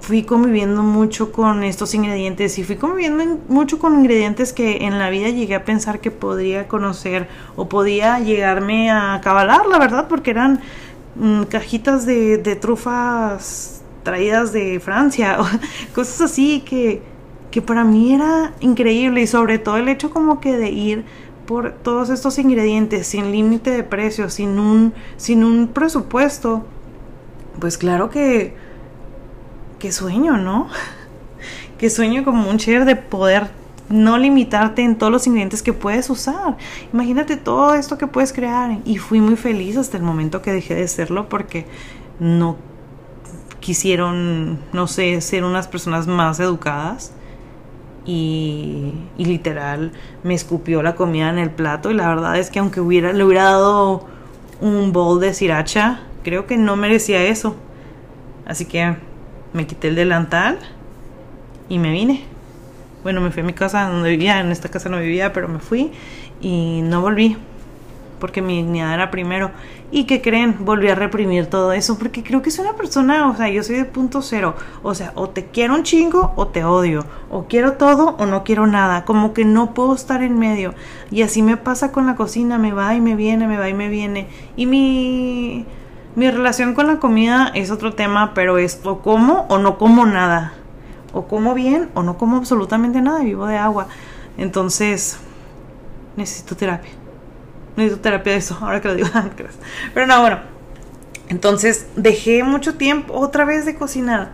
fui 0.01 0.23
conviviendo 0.23 0.81
mucho 0.81 1.31
con 1.31 1.63
estos 1.63 1.93
ingredientes 1.93 2.57
y 2.57 2.63
fui 2.63 2.77
conviviendo 2.77 3.39
mucho 3.47 3.79
con 3.79 3.99
ingredientes 3.99 4.53
que 4.53 4.85
en 4.85 4.97
la 4.97 5.09
vida 5.09 5.29
llegué 5.29 5.55
a 5.55 5.65
pensar 5.65 5.99
que 5.99 6.11
podría 6.11 6.67
conocer 6.67 7.27
o 7.55 7.67
podía 7.67 8.19
llegarme 8.19 8.91
a 8.91 9.19
cabalar, 9.21 9.65
la 9.65 9.77
verdad, 9.77 10.07
porque 10.07 10.31
eran 10.31 10.61
mm, 11.15 11.43
cajitas 11.43 12.05
de, 12.05 12.37
de, 12.37 12.55
trufas 12.55 13.81
traídas 14.03 14.53
de 14.53 14.79
Francia, 14.79 15.37
o 15.41 15.45
cosas 15.93 16.21
así 16.21 16.61
que, 16.61 17.01
que 17.51 17.61
para 17.61 17.83
mí 17.83 18.13
era 18.13 18.53
increíble 18.61 19.21
y 19.21 19.27
sobre 19.27 19.59
todo 19.59 19.77
el 19.77 19.89
hecho 19.89 20.11
como 20.11 20.39
que 20.39 20.55
de 20.55 20.69
ir 20.69 21.05
por 21.49 21.71
todos 21.71 22.11
estos 22.11 22.37
ingredientes 22.37 23.07
sin 23.07 23.31
límite 23.31 23.71
de 23.71 23.81
precio, 23.81 24.29
sin 24.29 24.59
un, 24.59 24.93
sin 25.17 25.43
un 25.43 25.67
presupuesto, 25.67 26.63
pues 27.59 27.79
claro 27.79 28.11
que 28.11 28.53
qué 29.79 29.91
sueño, 29.91 30.37
¿no? 30.37 30.67
qué 31.79 31.89
sueño 31.89 32.23
como 32.23 32.47
un 32.47 32.59
chef 32.59 32.85
de 32.85 32.95
poder 32.95 33.49
no 33.89 34.19
limitarte 34.19 34.83
en 34.83 34.95
todos 34.95 35.11
los 35.11 35.25
ingredientes 35.25 35.63
que 35.63 35.73
puedes 35.73 36.11
usar. 36.11 36.55
Imagínate 36.93 37.35
todo 37.35 37.73
esto 37.73 37.97
que 37.97 38.05
puedes 38.05 38.31
crear. 38.31 38.77
Y 38.85 38.99
fui 38.99 39.19
muy 39.19 39.35
feliz 39.35 39.75
hasta 39.75 39.97
el 39.97 40.03
momento 40.03 40.43
que 40.43 40.53
dejé 40.53 40.75
de 40.75 40.87
serlo 40.87 41.29
porque 41.29 41.65
no 42.19 42.57
quisieron, 43.59 44.59
no 44.71 44.85
sé, 44.85 45.19
ser 45.21 45.43
unas 45.43 45.67
personas 45.67 46.05
más 46.05 46.39
educadas. 46.39 47.11
Y, 48.11 48.91
literal 49.19 49.91
me 50.23 50.33
escupió 50.33 50.81
la 50.81 50.95
comida 50.95 51.29
en 51.29 51.37
el 51.37 51.51
plato 51.51 51.91
y 51.91 51.93
la 51.93 52.09
verdad 52.09 52.37
es 52.37 52.49
que 52.49 52.57
aunque 52.57 52.81
hubiera, 52.81 53.13
le 53.13 53.23
hubiera 53.23 53.43
dado 53.43 54.07
un 54.61 54.91
bowl 54.91 55.19
de 55.19 55.31
sriracha, 55.31 55.99
creo 56.23 56.47
que 56.47 56.57
no 56.57 56.75
merecía 56.75 57.23
eso. 57.23 57.55
Así 58.47 58.65
que 58.65 58.95
me 59.53 59.67
quité 59.67 59.89
el 59.89 59.95
delantal 59.95 60.57
y 61.69 61.77
me 61.77 61.91
vine. 61.91 62.23
Bueno, 63.03 63.21
me 63.21 63.29
fui 63.29 63.43
a 63.43 63.45
mi 63.45 63.53
casa 63.53 63.87
donde 63.87 64.09
vivía, 64.09 64.39
en 64.39 64.51
esta 64.51 64.69
casa 64.69 64.89
no 64.89 64.97
vivía, 64.97 65.31
pero 65.31 65.47
me 65.47 65.59
fui 65.59 65.91
y 66.41 66.81
no 66.81 67.01
volví 67.01 67.37
porque 68.19 68.41
mi 68.41 68.57
dignidad 68.57 68.93
era 68.93 69.11
primero. 69.11 69.51
¿Y 69.91 70.03
qué 70.03 70.21
creen? 70.21 70.57
Volví 70.59 70.87
a 70.87 70.95
reprimir 70.95 71.47
todo 71.47 71.73
eso 71.73 71.97
porque 71.97 72.23
creo 72.23 72.41
que 72.41 72.51
soy 72.51 72.65
una 72.65 72.75
persona, 72.75 73.27
o 73.27 73.35
sea, 73.35 73.49
yo 73.49 73.63
soy 73.63 73.77
de 73.77 73.85
punto 73.85 74.21
cero. 74.21 74.55
O 74.83 74.93
sea, 74.93 75.13
o 75.15 75.29
te 75.29 75.45
quiero 75.45 75.73
un 75.73 75.83
chingo 75.83 76.33
o 76.35 76.47
te 76.47 76.63
odio. 76.63 77.05
O 77.31 77.45
quiero 77.45 77.73
todo 77.73 78.15
o 78.19 78.25
no 78.25 78.43
quiero 78.43 78.67
nada. 78.67 79.05
Como 79.05 79.33
que 79.33 79.45
no 79.45 79.73
puedo 79.73 79.95
estar 79.95 80.21
en 80.21 80.37
medio. 80.37 80.75
Y 81.09 81.23
así 81.23 81.41
me 81.41 81.57
pasa 81.57 81.91
con 81.91 82.05
la 82.05 82.15
cocina, 82.15 82.59
me 82.59 82.71
va 82.71 82.93
y 82.93 83.01
me 83.01 83.15
viene, 83.15 83.47
me 83.47 83.57
va 83.57 83.67
y 83.67 83.73
me 83.73 83.89
viene. 83.89 84.27
Y 84.55 84.67
mi 84.67 85.65
mi 86.15 86.29
relación 86.29 86.73
con 86.73 86.87
la 86.87 86.99
comida 86.99 87.51
es 87.53 87.71
otro 87.71 87.93
tema, 87.93 88.33
pero 88.33 88.57
es 88.57 88.81
o 88.83 88.99
como 88.99 89.45
o 89.47 89.57
no 89.57 89.77
como 89.77 90.05
nada. 90.05 90.53
O 91.13 91.27
como 91.27 91.53
bien 91.53 91.89
o 91.93 92.03
no 92.03 92.17
como 92.17 92.37
absolutamente 92.37 93.01
nada, 93.01 93.23
vivo 93.23 93.45
de 93.45 93.57
agua. 93.57 93.87
Entonces, 94.37 95.17
necesito 96.17 96.55
terapia. 96.55 96.91
Necesito 97.79 98.01
terapia 98.01 98.33
de 98.33 98.39
eso, 98.39 98.57
ahora 98.61 98.81
que 98.81 98.89
lo 98.89 98.95
digo. 98.95 99.07
pero 99.93 100.05
no, 100.05 100.21
bueno. 100.21 100.39
Entonces, 101.29 101.87
dejé 101.95 102.43
mucho 102.43 102.75
tiempo 102.75 103.13
otra 103.13 103.45
vez 103.45 103.65
de 103.65 103.75
cocinar. 103.75 104.31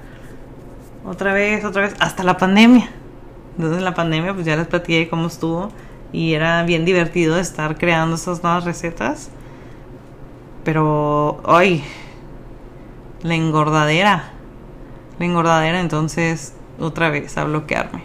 Otra 1.06 1.34
vez, 1.34 1.64
otra 1.64 1.84
vez, 1.84 1.96
hasta 2.00 2.24
la 2.24 2.38
pandemia. 2.38 2.90
Entonces, 3.52 3.78
en 3.78 3.86
la 3.86 3.94
pandemia, 3.94 4.34
pues 4.34 4.46
ya 4.46 4.56
les 4.56 4.66
platiqué 4.66 5.08
cómo 5.10 5.28
estuvo. 5.28 5.72
Y 6.12 6.34
era 6.34 6.64
bien 6.64 6.86
divertido 6.86 7.38
estar 7.38 7.78
creando 7.78 8.16
esas 8.16 8.42
nuevas 8.42 8.64
recetas. 8.64 9.30
Pero, 10.64 11.42
ay, 11.46 11.84
la 13.22 13.36
engordadera. 13.36 14.32
La 15.20 15.26
engordadera, 15.26 15.82
entonces, 15.82 16.54
otra 16.80 17.10
vez 17.10 17.38
a 17.38 17.44
bloquearme. 17.44 18.04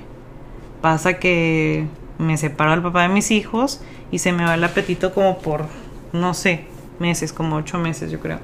Pasa 0.83 1.15
que 1.15 1.87
me 2.19 2.37
separo 2.37 2.73
al 2.73 2.83
papá 2.83 3.03
de 3.03 3.09
mis 3.09 3.31
hijos 3.31 3.81
y 4.11 4.19
se 4.19 4.33
me 4.33 4.45
va 4.45 4.55
el 4.55 4.65
apetito 4.65 5.13
como 5.13 5.39
por, 5.39 5.67
no 6.13 6.35
sé, 6.35 6.65
meses, 6.99 7.33
como 7.33 7.57
ocho 7.57 7.79
meses 7.79 8.11
yo 8.11 8.21
creo. 8.21 8.39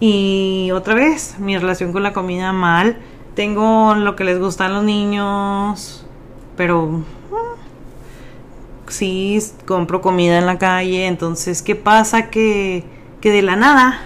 Y 0.00 0.70
otra 0.72 0.94
vez, 0.94 1.36
mi 1.38 1.56
relación 1.56 1.92
con 1.92 2.02
la 2.02 2.12
comida 2.12 2.52
mal. 2.52 2.96
Tengo 3.34 3.94
lo 3.94 4.14
que 4.14 4.24
les 4.24 4.38
gustan 4.38 4.74
los 4.74 4.84
niños, 4.84 6.06
pero 6.56 6.86
mm, 6.86 7.02
sí 8.88 9.38
compro 9.66 10.00
comida 10.00 10.38
en 10.38 10.46
la 10.46 10.58
calle. 10.58 11.06
Entonces, 11.06 11.62
¿qué 11.62 11.74
pasa? 11.74 12.30
Que 12.30 12.84
que 13.24 13.32
de 13.32 13.40
la 13.40 13.56
nada, 13.56 14.00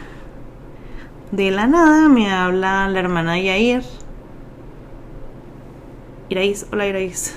de 1.32 1.51
la 1.51 1.66
nada 1.66 2.09
me 2.09 2.30
habla 2.30 2.86
la 2.89 3.01
hermana 3.01 3.32
de 3.32 3.43
Yair. 3.43 3.82
Iraís, 6.28 6.66
hola 6.70 6.86
Iraís. 6.86 7.34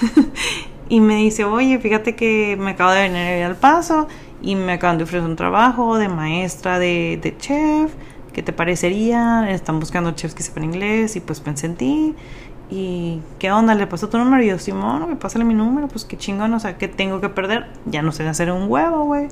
y 0.90 1.00
me 1.00 1.14
dice, 1.14 1.44
oye, 1.44 1.78
fíjate 1.78 2.16
que 2.16 2.56
me 2.58 2.72
acabo 2.72 2.90
de 2.90 3.02
venir 3.02 3.44
al 3.44 3.54
paso 3.54 4.08
y 4.42 4.56
me 4.56 4.72
acaban 4.72 4.98
de 4.98 5.04
ofrecer 5.04 5.26
un 5.26 5.36
trabajo 5.36 5.96
de 5.96 6.08
maestra 6.08 6.80
de, 6.80 7.34
chef. 7.38 7.92
¿Qué 8.32 8.42
te 8.42 8.52
parecería? 8.52 9.48
Están 9.52 9.78
buscando 9.78 10.10
chefs 10.10 10.34
que 10.34 10.42
sepan 10.42 10.64
inglés 10.64 11.14
y 11.14 11.20
pues 11.20 11.38
pensé 11.38 11.66
en 11.66 11.76
ti. 11.76 12.14
¿Y 12.70 13.20
qué 13.38 13.52
onda? 13.52 13.76
¿Le 13.76 13.86
pasó 13.86 14.08
tu 14.08 14.18
número? 14.18 14.42
Y 14.42 14.48
yo, 14.48 14.58
Simón, 14.58 15.08
me 15.08 15.14
pásale 15.14 15.44
mi 15.44 15.54
número, 15.54 15.86
pues 15.86 16.04
qué 16.04 16.18
chingón, 16.18 16.52
o 16.54 16.58
sea, 16.58 16.76
¿qué 16.76 16.88
tengo 16.88 17.20
que 17.20 17.28
perder? 17.28 17.66
Ya 17.86 18.02
no 18.02 18.10
sé 18.10 18.26
hacer 18.26 18.50
un 18.50 18.68
huevo, 18.68 19.04
güey. 19.04 19.28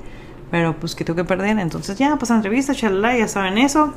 Pero 0.51 0.77
pues 0.79 0.95
que 0.95 1.03
tengo 1.03 1.17
que 1.17 1.25
perder. 1.25 1.59
Entonces 1.59 1.97
ya, 1.97 2.15
pues 2.15 2.31
entrevista, 2.31 2.73
chalala, 2.73 3.17
ya 3.17 3.27
saben 3.27 3.57
eso. 3.57 3.93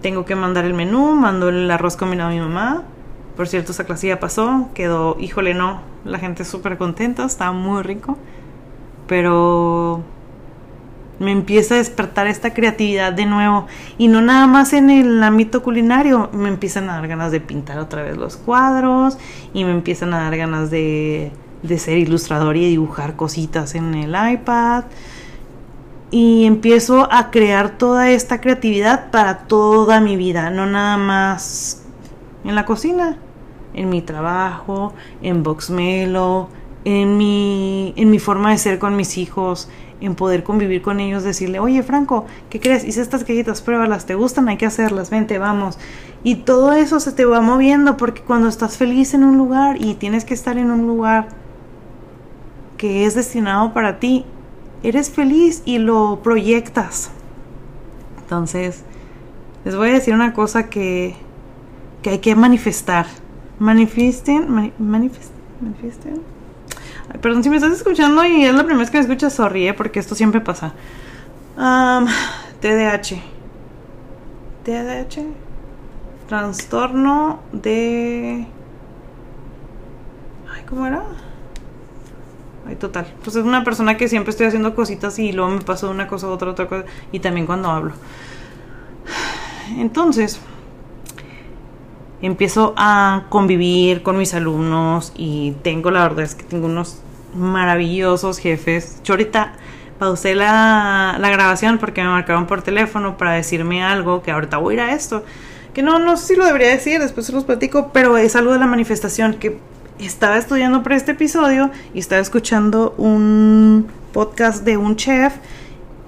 tengo 0.00 0.24
que 0.24 0.34
mandar 0.34 0.64
el 0.64 0.72
menú, 0.72 1.14
mando 1.14 1.50
el 1.50 1.70
arroz 1.70 1.96
combinado 1.96 2.30
a 2.30 2.32
mi 2.32 2.40
mamá. 2.40 2.84
Por 3.36 3.48
cierto, 3.48 3.72
esa 3.72 3.84
clase 3.84 4.08
ya 4.08 4.18
pasó, 4.18 4.68
quedó, 4.74 5.16
híjole, 5.20 5.54
no, 5.54 5.80
la 6.04 6.18
gente 6.18 6.44
súper 6.44 6.78
contenta, 6.78 7.24
estaba 7.24 7.52
muy 7.52 7.82
rico. 7.82 8.16
Pero 9.06 10.02
me 11.18 11.32
empieza 11.32 11.74
a 11.74 11.78
despertar 11.78 12.26
esta 12.26 12.54
creatividad 12.54 13.12
de 13.12 13.26
nuevo. 13.26 13.66
Y 13.98 14.08
no 14.08 14.20
nada 14.22 14.46
más 14.46 14.72
en 14.72 14.90
el 14.90 15.22
ámbito 15.22 15.62
culinario, 15.62 16.30
me 16.32 16.48
empiezan 16.48 16.88
a 16.88 16.94
dar 16.94 17.08
ganas 17.08 17.30
de 17.30 17.40
pintar 17.40 17.78
otra 17.78 18.02
vez 18.02 18.16
los 18.16 18.36
cuadros 18.36 19.18
y 19.52 19.64
me 19.64 19.70
empiezan 19.70 20.14
a 20.14 20.22
dar 20.24 20.36
ganas 20.36 20.70
de 20.70 21.32
de 21.62 21.78
ser 21.78 21.98
ilustrador 21.98 22.56
y 22.56 22.68
dibujar 22.68 23.16
cositas 23.16 23.74
en 23.74 23.94
el 23.94 24.14
iPad. 24.32 24.84
Y 26.10 26.44
empiezo 26.46 27.12
a 27.12 27.30
crear 27.30 27.78
toda 27.78 28.10
esta 28.10 28.40
creatividad 28.40 29.10
para 29.10 29.38
toda 29.38 30.00
mi 30.00 30.16
vida, 30.16 30.50
no 30.50 30.66
nada 30.66 30.96
más 30.96 31.82
en 32.44 32.54
la 32.54 32.64
cocina, 32.64 33.18
en 33.76 33.88
mi 33.88 34.02
trabajo, 34.02 34.92
en 35.22 35.42
Boxmelo, 35.42 36.48
en 36.84 37.16
mi, 37.16 37.92
en 37.96 38.10
mi 38.10 38.18
forma 38.18 38.50
de 38.50 38.58
ser 38.58 38.78
con 38.78 38.96
mis 38.96 39.18
hijos, 39.18 39.68
en 40.00 40.14
poder 40.14 40.44
convivir 40.44 40.82
con 40.82 41.00
ellos, 41.00 41.22
decirle, 41.22 41.58
oye 41.58 41.82
Franco, 41.82 42.26
¿qué 42.50 42.60
crees? 42.60 42.84
Hice 42.84 43.00
estas 43.00 43.24
cajitas, 43.24 43.62
pruébalas, 43.62 44.06
¿te 44.06 44.14
gustan? 44.14 44.48
Hay 44.48 44.56
que 44.56 44.66
hacerlas, 44.66 45.10
vente, 45.10 45.38
vamos. 45.38 45.78
Y 46.22 46.36
todo 46.36 46.72
eso 46.72 47.00
se 47.00 47.12
te 47.12 47.24
va 47.24 47.40
moviendo 47.40 47.96
porque 47.96 48.22
cuando 48.22 48.48
estás 48.48 48.76
feliz 48.76 49.14
en 49.14 49.24
un 49.24 49.36
lugar 49.38 49.76
y 49.80 49.94
tienes 49.94 50.24
que 50.24 50.34
estar 50.34 50.58
en 50.58 50.70
un 50.70 50.86
lugar 50.86 51.28
que 52.76 53.06
es 53.06 53.14
destinado 53.14 53.72
para 53.72 53.98
ti, 53.98 54.24
eres 54.82 55.10
feliz 55.10 55.62
y 55.64 55.78
lo 55.78 56.20
proyectas. 56.22 57.10
Entonces, 58.18 58.82
les 59.64 59.76
voy 59.76 59.90
a 59.90 59.92
decir 59.94 60.14
una 60.14 60.32
cosa 60.32 60.68
que, 60.68 61.14
que 62.02 62.10
hay 62.10 62.18
que 62.18 62.34
manifestar. 62.34 63.06
Manifiesten, 63.58 64.72
manifiesten, 64.78 65.42
manifiesten. 65.60 66.22
perdón, 67.22 67.42
si 67.42 67.50
me 67.50 67.56
estás 67.56 67.72
escuchando 67.72 68.24
y 68.24 68.44
es 68.44 68.54
la 68.54 68.64
primera 68.64 68.80
vez 68.80 68.90
que 68.90 68.98
me 68.98 69.02
escuchas, 69.02 69.32
sonríe 69.32 69.72
porque 69.72 69.98
esto 69.98 70.14
siempre 70.14 70.40
pasa. 70.40 70.74
Um, 71.56 72.06
TDAH. 72.60 73.16
TDAH. 74.64 75.22
Trastorno 76.28 77.40
de... 77.52 78.46
Ay, 80.52 80.62
¿cómo 80.68 80.86
era? 80.86 81.02
Ay, 82.66 82.76
total. 82.76 83.06
Pues 83.22 83.36
es 83.36 83.44
una 83.44 83.64
persona 83.64 83.96
que 83.96 84.08
siempre 84.08 84.30
estoy 84.32 84.46
haciendo 84.46 84.74
cositas 84.74 85.18
y 85.18 85.32
luego 85.32 85.50
me 85.52 85.60
pasó 85.60 85.90
una 85.90 86.08
cosa, 86.08 86.28
otra, 86.28 86.50
otra 86.50 86.68
cosa. 86.68 86.84
Y 87.12 87.20
también 87.20 87.46
cuando 87.46 87.70
hablo. 87.70 87.92
Entonces, 89.78 90.40
empiezo 92.22 92.74
a 92.76 93.24
convivir 93.28 94.02
con 94.02 94.16
mis 94.16 94.34
alumnos 94.34 95.12
y 95.16 95.52
tengo, 95.62 95.90
la 95.90 96.02
verdad 96.02 96.24
es 96.24 96.34
que 96.34 96.44
tengo 96.44 96.66
unos 96.66 97.00
maravillosos 97.34 98.38
jefes. 98.38 99.00
Yo 99.04 99.14
ahorita 99.14 99.52
pausé 99.98 100.34
la, 100.34 101.16
la 101.18 101.30
grabación 101.30 101.78
porque 101.78 102.02
me 102.02 102.08
marcaron 102.08 102.46
por 102.46 102.62
teléfono 102.62 103.16
para 103.16 103.32
decirme 103.32 103.82
algo, 103.82 104.22
que 104.22 104.30
ahorita 104.30 104.58
voy 104.58 104.74
a 104.74 104.76
ir 104.76 104.80
a 104.80 104.92
esto. 104.94 105.24
Que 105.74 105.82
no, 105.82 105.98
no 105.98 106.16
sé 106.16 106.28
si 106.28 106.36
lo 106.36 106.46
debería 106.46 106.68
decir, 106.68 107.00
después 107.00 107.26
se 107.26 107.32
los 107.32 107.44
platico, 107.44 107.90
pero 107.92 108.16
es 108.16 108.34
algo 108.34 108.52
de 108.52 108.58
la 108.58 108.66
manifestación 108.66 109.34
que 109.34 109.58
estaba 109.98 110.36
estudiando 110.36 110.82
para 110.82 110.96
este 110.96 111.12
episodio 111.12 111.70
y 111.94 111.98
estaba 111.98 112.20
escuchando 112.20 112.94
un 112.96 113.86
podcast 114.12 114.64
de 114.64 114.76
un 114.76 114.96
chef 114.96 115.34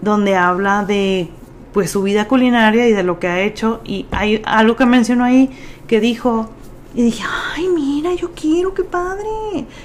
donde 0.00 0.36
habla 0.36 0.84
de 0.84 1.28
pues 1.72 1.90
su 1.90 2.02
vida 2.02 2.28
culinaria 2.28 2.88
y 2.88 2.92
de 2.92 3.02
lo 3.02 3.18
que 3.18 3.28
ha 3.28 3.40
hecho 3.40 3.80
y 3.84 4.06
hay 4.10 4.42
algo 4.44 4.76
que 4.76 4.86
mencionó 4.86 5.24
ahí 5.24 5.50
que 5.86 6.00
dijo 6.00 6.50
y 6.94 7.02
dije, 7.02 7.22
ay, 7.54 7.68
mira, 7.68 8.14
yo 8.14 8.32
quiero, 8.34 8.74
qué 8.74 8.82
padre, 8.82 9.28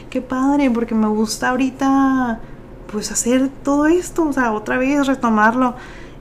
qué 0.09 0.21
padre, 0.21 0.71
porque 0.71 0.95
me 0.95 1.07
gusta 1.07 1.49
ahorita 1.49 2.39
pues 2.91 3.11
hacer 3.11 3.49
todo 3.63 3.87
esto, 3.87 4.23
o 4.27 4.33
sea, 4.33 4.53
otra 4.53 4.77
vez 4.77 5.07
retomarlo. 5.07 5.75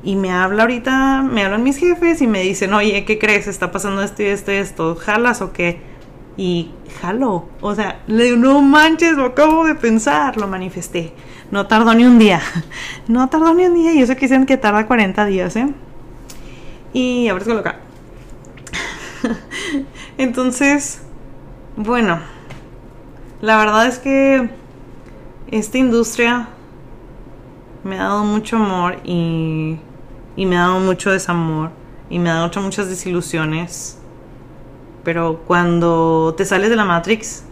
Y 0.05 0.17
me 0.17 0.33
habla 0.33 0.63
ahorita, 0.63 1.23
me 1.23 1.45
hablan 1.45 1.63
mis 1.63 1.77
jefes 1.77 2.21
y 2.23 2.27
me 2.27 2.43
dicen, 2.43 2.75
oye, 2.75 3.05
¿qué 3.05 3.19
crees? 3.19 3.47
Está 3.47 3.71
pasando 3.71 4.03
esto 4.03 4.23
y 4.23 4.27
esto 4.27 4.51
y 4.51 4.57
esto, 4.57 4.97
¿jalas 4.97 5.43
o 5.43 5.53
qué? 5.53 5.81
Y 6.37 6.71
jalo, 7.01 7.47
o 7.61 7.75
sea, 7.75 8.03
le 8.09 8.25
digo, 8.25 8.37
no 8.37 8.61
manches, 8.63 9.13
lo 9.13 9.27
acabo 9.27 9.65
de 9.65 9.77
pensar, 9.77 10.37
lo 10.39 10.49
manifesté. 10.49 11.13
No 11.53 11.67
tardó 11.67 11.93
ni 11.95 12.05
un 12.05 12.19
día. 12.19 12.41
No 13.09 13.29
tardó 13.29 13.53
ni 13.53 13.67
un 13.67 13.75
día. 13.75 13.93
Y 13.93 14.01
eso 14.01 14.15
que 14.15 14.23
dicen 14.23 14.47
que 14.47 14.57
tarda 14.57 14.87
40 14.87 15.27
días, 15.27 15.55
¿eh? 15.55 15.69
Y 16.95 17.29
a 17.29 17.35
ver, 17.35 17.45
coloca. 17.45 17.77
Entonces, 20.19 21.03
bueno, 21.77 22.21
la 23.43 23.59
verdad 23.59 23.87
es 23.87 23.99
que 23.99 24.49
esta 25.51 25.77
industria 25.77 26.49
me 27.85 27.99
ha 27.99 28.05
dado 28.05 28.25
mucho 28.25 28.57
amor 28.57 29.01
y, 29.05 29.79
y 30.37 30.47
me 30.47 30.57
ha 30.57 30.61
dado 30.61 30.81
mucho 30.81 31.11
desamor 31.11 31.71
y 32.09 32.19
me 32.19 32.31
ha 32.31 32.35
dado 32.35 32.63
muchas 32.63 32.89
desilusiones. 32.89 33.99
Pero 35.05 35.43
cuando 35.47 36.35
te 36.35 36.47
sales 36.47 36.71
de 36.71 36.77
la 36.77 36.87
Matrix, 36.87 37.45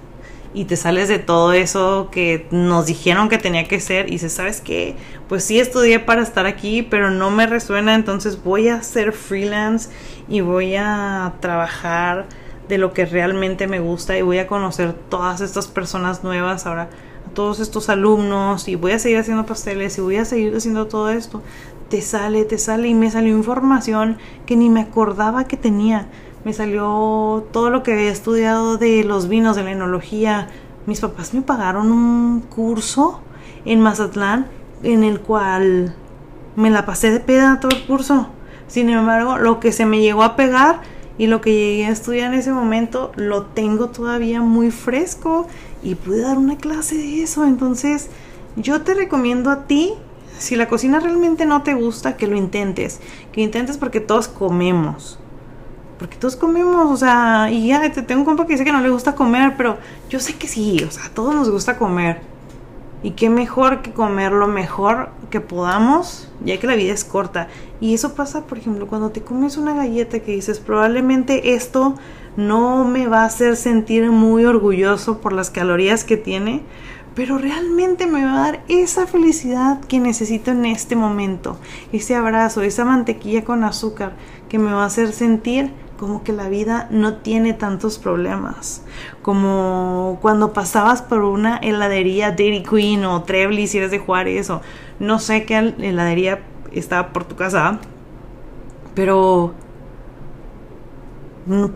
y 0.53 0.65
te 0.65 0.77
sales 0.77 1.09
de 1.09 1.19
todo 1.19 1.53
eso 1.53 2.09
que 2.11 2.47
nos 2.51 2.87
dijeron 2.87 3.29
que 3.29 3.39
tenía 3.39 3.69
que 3.69 3.79
ser 3.81 4.09
y 4.09 4.13
dices, 4.13 4.33
¿sabes 4.33 4.61
qué? 4.61 4.97
Pues 5.29 5.45
sí 5.45 5.61
estudié 5.61 6.01
para 6.01 6.23
estar 6.23 6.47
aquí, 6.47 6.83
pero 6.83 7.11
no 7.11 7.31
me 7.31 7.47
resuena, 7.47 7.95
entonces 7.95 8.43
voy 8.43 8.69
a 8.69 8.83
ser 8.83 9.13
freelance 9.13 9.91
y 10.29 10.41
voy 10.41 10.75
a 10.77 11.35
trabajar 11.41 12.27
de 12.69 12.79
lo 12.79 12.93
que 12.93 13.07
realmente 13.07 13.67
me 13.67 13.81
gusta 13.81 14.17
y 14.19 14.23
voy 14.23 14.39
a 14.39 14.47
conocer 14.47 14.93
todas 14.93 15.41
estas 15.41 15.69
personas 15.69 16.25
nuevas 16.25 16.67
ahora, 16.67 16.89
todos 17.35 17.61
estos 17.61 17.89
alumnos 17.89 18.67
y 18.67 18.75
voy 18.75 18.93
a 18.93 18.99
seguir 18.99 19.19
haciendo 19.19 19.47
pasteles 19.47 19.99
y 19.99 20.01
voy 20.01 20.17
a 20.17 20.25
seguir 20.25 20.55
haciendo 20.57 20.87
todo 20.87 21.11
esto. 21.11 21.43
Te 21.89 22.01
sale, 22.03 22.45
te 22.45 22.59
sale 22.59 22.89
y 22.89 22.95
me 22.95 23.11
salió 23.11 23.37
información 23.37 24.19
que 24.47 24.57
ni 24.57 24.69
me 24.69 24.81
acordaba 24.81 25.45
que 25.45 25.57
tenía 25.57 26.07
me 26.45 26.53
salió 26.55 27.47
todo 27.53 27.71
lo 27.71 27.83
que 27.83 27.93
había 27.93 28.11
estudiado 28.11 28.79
de 28.79 29.05
los 29.05 29.29
vinos, 29.29 29.57
de 29.57 29.65
la 29.65 29.73
enología. 29.73 30.49
Mis 30.87 31.01
papás 31.01 31.35
me 31.35 31.43
pagaron 31.43 31.93
un 31.93 32.41
curso 32.41 33.21
en 33.65 33.81
Mazatlán 33.81 34.47
en 34.83 35.05
el 35.05 35.21
cual 35.21 35.95
me 36.57 36.71
la 36.71 36.87
pasé 36.87 37.11
de 37.11 37.21
peda 37.21 37.61
todo 37.61 37.73
el 37.73 37.87
curso. 37.87 38.29
Sin 38.69 38.89
embargo, 38.89 39.37
lo 39.37 39.61
que 39.61 39.73
se 39.73 39.85
me 39.85 40.01
llegó 40.01 40.23
a 40.23 40.37
pegar 40.37 40.81
y 41.19 41.27
lo 41.27 41.43
que 41.43 41.53
llegué 41.53 41.87
a 41.87 41.91
estudiar 41.91 42.33
en 42.33 42.39
ese 42.39 42.53
momento 42.53 43.13
lo 43.17 43.45
tengo 43.45 43.91
todavía 43.91 44.41
muy 44.41 44.71
fresco 44.71 45.47
y 45.83 45.95
pude 45.95 46.23
dar 46.23 46.39
una 46.39 46.57
clase 46.57 46.97
de 46.97 47.23
eso. 47.23 47.45
Entonces, 47.45 48.09
yo 48.57 48.81
te 48.81 48.95
recomiendo 48.95 49.51
a 49.51 49.67
ti, 49.67 49.93
si 50.39 50.57
la 50.57 50.69
cocina 50.69 51.01
realmente 51.01 51.45
no 51.45 51.63
te 51.63 51.75
gusta, 51.75 52.17
que 52.17 52.27
lo 52.27 52.37
intentes. 52.37 53.01
Que 53.33 53.43
intentes 53.43 53.77
porque 53.77 54.01
todos 54.01 54.29
comemos 54.29 55.20
porque 56.01 56.17
todos 56.17 56.35
comemos, 56.35 56.91
o 56.91 56.97
sea, 56.97 57.51
y 57.53 57.69
ya 57.69 57.93
tengo 57.93 58.23
un 58.23 58.25
compa 58.25 58.47
que 58.47 58.55
dice 58.55 58.65
que 58.65 58.73
no 58.73 58.81
le 58.81 58.89
gusta 58.89 59.15
comer, 59.15 59.53
pero 59.59 59.77
yo 60.09 60.19
sé 60.19 60.35
que 60.35 60.49
sí, 60.49 60.83
o 60.83 60.91
sea, 60.91 61.05
a 61.05 61.11
todos 61.11 61.35
nos 61.35 61.51
gusta 61.51 61.77
comer. 61.77 62.23
Y 63.03 63.11
qué 63.11 63.29
mejor 63.29 63.83
que 63.83 63.93
comer 63.93 64.33
lo 64.33 64.47
mejor 64.47 65.11
que 65.29 65.43
podamos, 65.43 66.29
ya 66.43 66.59
que 66.59 66.67
la 66.67 66.75
vida 66.75 66.95
es 66.95 67.05
corta. 67.05 67.49
Y 67.83 67.93
eso 67.93 68.15
pasa, 68.15 68.47
por 68.47 68.57
ejemplo, 68.57 68.87
cuando 68.87 69.11
te 69.11 69.21
comes 69.21 69.59
una 69.59 69.75
galleta 69.75 70.21
que 70.21 70.33
dices, 70.33 70.59
probablemente 70.59 71.55
esto 71.55 71.97
no 72.35 72.87
me 72.87 73.07
va 73.07 73.23
a 73.23 73.27
hacer 73.27 73.57
sentir 73.57 74.11
muy 74.11 74.47
orgulloso 74.47 75.19
por 75.19 75.35
las 75.35 75.51
calorías 75.51 76.05
que 76.05 76.17
tiene, 76.17 76.63
pero 77.15 77.37
realmente 77.37 78.07
me 78.07 78.25
va 78.25 78.33
a 78.33 78.53
dar 78.53 78.65
esa 78.69 79.07
felicidad 79.07 79.81
que 79.81 80.01
necesito 80.01 80.51
en 80.53 80.65
este 80.65 80.97
momento, 80.97 81.59
ese 81.93 82.15
abrazo, 82.15 82.63
esa 82.63 82.87
mantequilla 82.87 83.45
con 83.45 83.65
azúcar 83.65 84.15
que 84.49 84.59
me 84.59 84.73
va 84.73 84.85
a 84.85 84.87
hacer 84.87 85.13
sentir 85.13 85.73
como 86.01 86.25
que 86.25 86.33
la 86.33 86.49
vida 86.49 86.89
no 86.91 87.17
tiene 87.17 87.53
tantos 87.53 87.99
problemas. 87.99 88.83
Como 89.21 90.19
cuando 90.23 90.55
pasabas 90.55 91.03
por 91.03 91.21
una 91.25 91.59
heladería 91.59 92.31
Dairy 92.31 92.63
Queen 92.63 93.05
o 93.05 93.23
Trebly 93.25 93.67
si 93.67 93.77
eres 93.77 93.91
de 93.91 93.99
Juárez 93.99 94.49
o 94.49 94.63
no 94.99 95.19
sé 95.19 95.45
qué 95.45 95.59
heladería 95.59 96.41
estaba 96.73 97.13
por 97.13 97.25
tu 97.25 97.37
casa. 97.37 97.81
Pero 98.95 99.53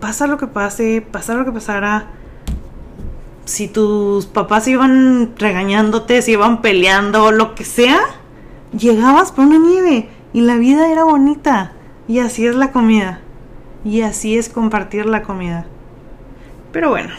pasa 0.00 0.26
lo 0.26 0.38
que 0.38 0.46
pase, 0.46 1.02
pasa 1.02 1.34
lo 1.34 1.44
que 1.44 1.52
pasara. 1.52 2.06
Si 3.44 3.68
tus 3.68 4.24
papás 4.24 4.66
iban 4.68 5.34
regañándote, 5.36 6.22
si 6.22 6.32
iban 6.32 6.62
peleando 6.62 7.30
lo 7.30 7.54
que 7.54 7.64
sea, 7.64 8.00
llegabas 8.72 9.32
por 9.32 9.44
una 9.44 9.58
nieve 9.58 10.08
y 10.32 10.40
la 10.40 10.56
vida 10.56 10.90
era 10.90 11.04
bonita. 11.04 11.72
Y 12.08 12.20
así 12.20 12.46
es 12.46 12.54
la 12.54 12.72
comida. 12.72 13.20
Y 13.85 14.01
así 14.01 14.39
es 14.39 14.49
compartir 14.49 15.05
la 15.05 15.22
comida. 15.22 15.66
Pero 16.72 16.89
bueno. 16.89 17.11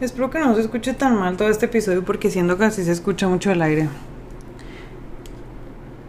Espero 0.00 0.30
que 0.30 0.40
no 0.40 0.52
se 0.56 0.62
escuche 0.62 0.94
tan 0.94 1.16
mal 1.16 1.36
todo 1.36 1.48
este 1.48 1.66
episodio 1.66 2.04
porque 2.04 2.28
siento 2.28 2.58
que 2.58 2.64
así 2.64 2.82
se 2.82 2.90
escucha 2.90 3.28
mucho 3.28 3.52
el 3.52 3.62
aire. 3.62 3.88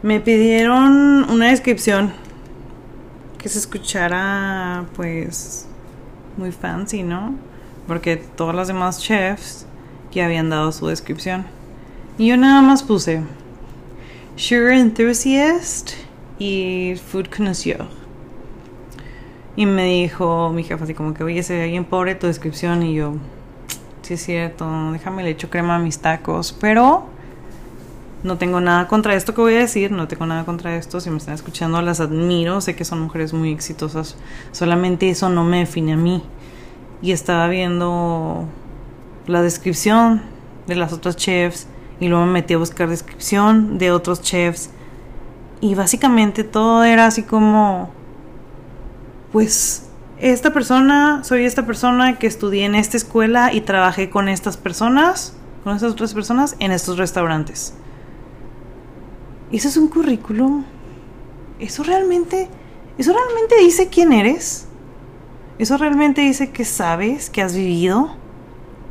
Me 0.01 0.19
pidieron 0.19 1.29
una 1.29 1.49
descripción 1.51 2.11
que 3.37 3.49
se 3.49 3.59
escuchara 3.59 4.85
pues 4.95 5.67
muy 6.35 6.51
fancy, 6.51 7.03
¿no? 7.03 7.35
Porque 7.87 8.17
todos 8.17 8.55
los 8.55 8.67
demás 8.67 8.99
chefs 8.99 9.67
ya 10.11 10.25
habían 10.25 10.49
dado 10.49 10.71
su 10.71 10.87
descripción. 10.87 11.45
Y 12.17 12.29
yo 12.29 12.37
nada 12.37 12.63
más 12.63 12.81
puse 12.81 13.21
Sugar 14.35 14.73
Enthusiast 14.73 15.91
y 16.39 16.95
Food 17.11 17.27
Connoisseur. 17.29 18.02
Y 19.55 19.65
me 19.65 19.85
dijo 19.85 20.49
mi 20.49 20.63
jefa 20.63 20.83
así 20.83 20.93
como 20.93 21.13
que, 21.13 21.23
oye, 21.23 21.43
se 21.43 21.57
ve 21.57 21.67
bien 21.67 21.85
pobre 21.85 22.15
tu 22.15 22.27
descripción. 22.27 22.83
Y 22.83 22.95
yo, 22.95 23.13
sí 24.01 24.15
es 24.15 24.23
cierto, 24.23 24.91
déjame 24.91 25.23
le 25.23 25.29
echo 25.29 25.49
crema 25.49 25.75
a 25.75 25.79
mis 25.79 25.99
tacos. 25.99 26.55
Pero 26.59 27.05
no 28.23 28.37
tengo 28.37 28.61
nada 28.61 28.87
contra 28.87 29.13
esto 29.15 29.35
que 29.35 29.41
voy 29.41 29.55
a 29.55 29.59
decir, 29.59 29.91
no 29.91 30.07
tengo 30.07 30.25
nada 30.25 30.45
contra 30.45 30.75
esto. 30.75 30.99
Si 30.99 31.09
me 31.09 31.17
están 31.17 31.35
escuchando, 31.35 31.81
las 31.81 31.99
admiro, 31.99 32.61
sé 32.61 32.75
que 32.75 32.85
son 32.85 33.01
mujeres 33.01 33.33
muy 33.33 33.51
exitosas. 33.51 34.15
Solamente 34.51 35.09
eso 35.09 35.29
no 35.29 35.43
me 35.43 35.59
define 35.59 35.93
a 35.93 35.97
mí. 35.97 36.23
Y 37.01 37.11
estaba 37.11 37.47
viendo 37.47 38.45
la 39.27 39.41
descripción 39.41 40.21
de 40.67 40.75
las 40.75 40.93
otras 40.93 41.15
chefs 41.15 41.67
y 41.99 42.07
luego 42.07 42.25
me 42.25 42.31
metí 42.31 42.53
a 42.53 42.57
buscar 42.57 42.89
descripción 42.89 43.77
de 43.77 43.91
otros 43.91 44.21
chefs. 44.21 44.71
Y 45.61 45.75
básicamente 45.75 46.43
todo 46.43 46.83
era 46.83 47.05
así 47.05 47.23
como 47.23 47.91
pues 49.33 49.83
esta 50.19 50.53
persona, 50.53 51.25
soy 51.25 51.43
esta 51.43 51.65
persona 51.65 52.17
que 52.17 52.27
estudié 52.27 52.63
en 52.63 52.75
esta 52.75 52.95
escuela 52.95 53.51
y 53.51 53.59
trabajé 53.59 54.09
con 54.09 54.29
estas 54.29 54.55
personas 54.55 55.35
con 55.63 55.75
esas 55.75 55.93
otras 55.93 56.13
personas 56.13 56.55
en 56.59 56.71
estos 56.71 56.97
restaurantes. 56.97 57.73
¿Eso 59.51 59.67
es 59.67 59.77
un 59.77 59.87
currículum? 59.87 60.65
¿Eso 61.59 61.83
realmente, 61.83 62.49
eso 62.97 63.13
realmente 63.13 63.55
dice 63.59 63.87
quién 63.87 64.11
eres? 64.11 64.67
¿Eso 65.59 65.77
realmente 65.77 66.21
dice 66.21 66.51
que 66.51 66.65
sabes, 66.65 67.29
que 67.29 67.41
has 67.41 67.55
vivido, 67.55 68.15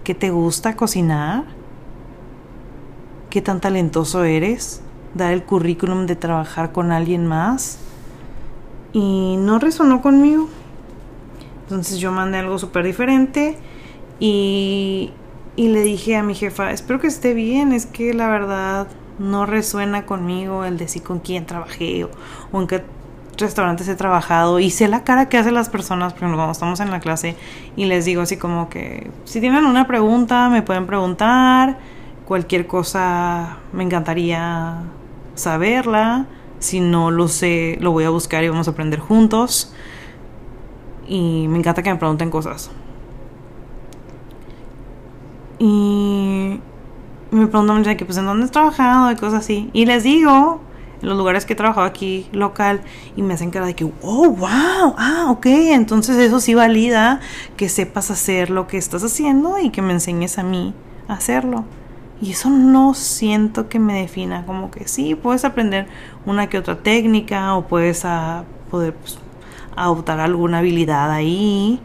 que 0.04 0.14
te 0.14 0.30
gusta 0.30 0.76
cocinar? 0.76 1.44
¿Qué 3.28 3.42
tan 3.42 3.60
talentoso 3.60 4.24
eres? 4.24 4.80
Dar 5.14 5.32
el 5.32 5.42
currículum 5.42 6.06
de 6.06 6.16
trabajar 6.16 6.72
con 6.72 6.92
alguien 6.92 7.26
más. 7.26 7.78
Y 8.92 9.36
no 9.38 9.58
resonó 9.58 10.02
conmigo. 10.02 10.48
Entonces 11.62 11.98
yo 11.98 12.12
mandé 12.12 12.38
algo 12.38 12.58
súper 12.58 12.84
diferente 12.84 13.56
y, 14.20 15.10
y 15.56 15.68
le 15.68 15.82
dije 15.82 16.16
a 16.16 16.22
mi 16.22 16.34
jefa, 16.34 16.70
espero 16.72 17.00
que 17.00 17.06
esté 17.06 17.34
bien, 17.34 17.72
es 17.72 17.86
que 17.86 18.12
la 18.14 18.28
verdad 18.28 18.88
no 19.18 19.46
resuena 19.46 20.04
conmigo 20.06 20.64
el 20.64 20.78
decir 20.78 21.02
con 21.02 21.20
quién 21.20 21.46
trabajé 21.46 22.04
o, 22.04 22.60
en 22.60 22.66
qué 22.66 22.84
restaurantes 23.38 23.88
he 23.88 23.94
trabajado 23.94 24.60
y 24.60 24.70
sé 24.70 24.88
la 24.88 25.04
cara 25.04 25.28
que 25.28 25.38
hacen 25.38 25.54
las 25.54 25.68
personas, 25.68 26.12
por 26.12 26.20
ejemplo, 26.20 26.36
cuando 26.36 26.52
estamos 26.52 26.80
en 26.80 26.90
la 26.90 27.00
clase 27.00 27.36
y 27.76 27.86
les 27.86 28.04
digo 28.04 28.22
así 28.22 28.36
como 28.36 28.68
que 28.68 29.10
si 29.24 29.40
tienen 29.40 29.64
una 29.64 29.86
pregunta 29.86 30.48
me 30.48 30.62
pueden 30.62 30.86
preguntar, 30.86 31.78
cualquier 32.26 32.66
cosa 32.66 33.58
me 33.72 33.84
encantaría 33.84 34.82
saberla, 35.34 36.26
si 36.62 36.80
no 36.80 37.10
lo 37.10 37.28
sé 37.28 37.76
lo 37.80 37.90
voy 37.90 38.04
a 38.04 38.10
buscar 38.10 38.44
y 38.44 38.48
vamos 38.48 38.68
a 38.68 38.70
aprender 38.70 39.00
juntos 39.00 39.72
y 41.06 41.46
me 41.48 41.58
encanta 41.58 41.82
que 41.82 41.90
me 41.90 41.96
pregunten 41.96 42.30
cosas. 42.30 42.70
Y 45.58 46.58
me 47.30 47.46
preguntan 47.46 47.78
mucho 47.78 47.96
que 47.96 48.04
pues 48.04 48.18
en 48.18 48.26
dónde 48.26 48.44
has 48.44 48.50
trabajado 48.50 49.10
y 49.12 49.16
cosas 49.16 49.40
así. 49.40 49.70
Y 49.72 49.86
les 49.86 50.04
digo 50.04 50.60
en 51.02 51.08
los 51.08 51.18
lugares 51.18 51.44
que 51.44 51.52
he 51.52 51.56
trabajado 51.56 51.86
aquí 51.86 52.28
local 52.32 52.80
y 53.16 53.22
me 53.22 53.34
hacen 53.34 53.50
cara 53.50 53.66
de 53.66 53.74
que, 53.74 53.84
oh, 53.84 54.30
wow, 54.30 54.94
ah, 54.96 55.26
ok, 55.30 55.46
entonces 55.46 56.16
eso 56.16 56.40
sí 56.40 56.54
valida 56.54 57.20
que 57.56 57.68
sepas 57.68 58.10
hacer 58.10 58.50
lo 58.50 58.66
que 58.66 58.78
estás 58.78 59.02
haciendo 59.02 59.58
y 59.58 59.70
que 59.70 59.82
me 59.82 59.92
enseñes 59.92 60.38
a 60.38 60.44
mí 60.44 60.74
a 61.08 61.14
hacerlo. 61.14 61.64
Y 62.22 62.30
eso 62.30 62.50
no 62.50 62.94
siento 62.94 63.68
que 63.68 63.80
me 63.80 64.00
defina, 64.00 64.46
como 64.46 64.70
que 64.70 64.86
sí, 64.86 65.16
puedes 65.16 65.44
aprender 65.44 65.88
una 66.24 66.48
que 66.48 66.56
otra 66.56 66.78
técnica 66.78 67.56
o 67.56 67.66
puedes 67.66 68.04
ah, 68.04 68.44
poder 68.70 68.94
pues, 68.94 69.18
adoptar 69.74 70.20
alguna 70.20 70.58
habilidad 70.58 71.10
ahí, 71.10 71.80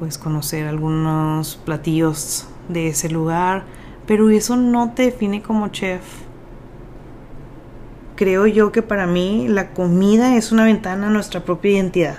puedes 0.00 0.18
conocer 0.18 0.66
algunos 0.66 1.60
platillos 1.64 2.48
de 2.68 2.88
ese 2.88 3.08
lugar, 3.08 3.62
pero 4.04 4.30
eso 4.30 4.56
no 4.56 4.94
te 4.94 5.04
define 5.04 5.42
como 5.42 5.68
chef. 5.68 6.02
Creo 8.16 8.48
yo 8.48 8.72
que 8.72 8.82
para 8.82 9.06
mí 9.06 9.46
la 9.46 9.70
comida 9.74 10.34
es 10.34 10.50
una 10.50 10.64
ventana 10.64 11.06
a 11.06 11.10
nuestra 11.10 11.44
propia 11.44 11.70
identidad. 11.70 12.18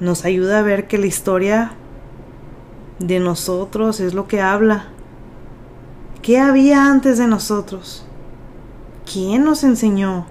Nos 0.00 0.24
ayuda 0.24 0.58
a 0.58 0.62
ver 0.62 0.88
que 0.88 0.98
la 0.98 1.06
historia 1.06 1.70
de 2.98 3.20
nosotros 3.20 4.00
es 4.00 4.12
lo 4.12 4.26
que 4.26 4.40
habla. 4.40 4.88
¿Qué 6.26 6.40
había 6.40 6.90
antes 6.90 7.18
de 7.18 7.28
nosotros? 7.28 8.04
¿Quién 9.12 9.44
nos 9.44 9.62
enseñó? 9.62 10.26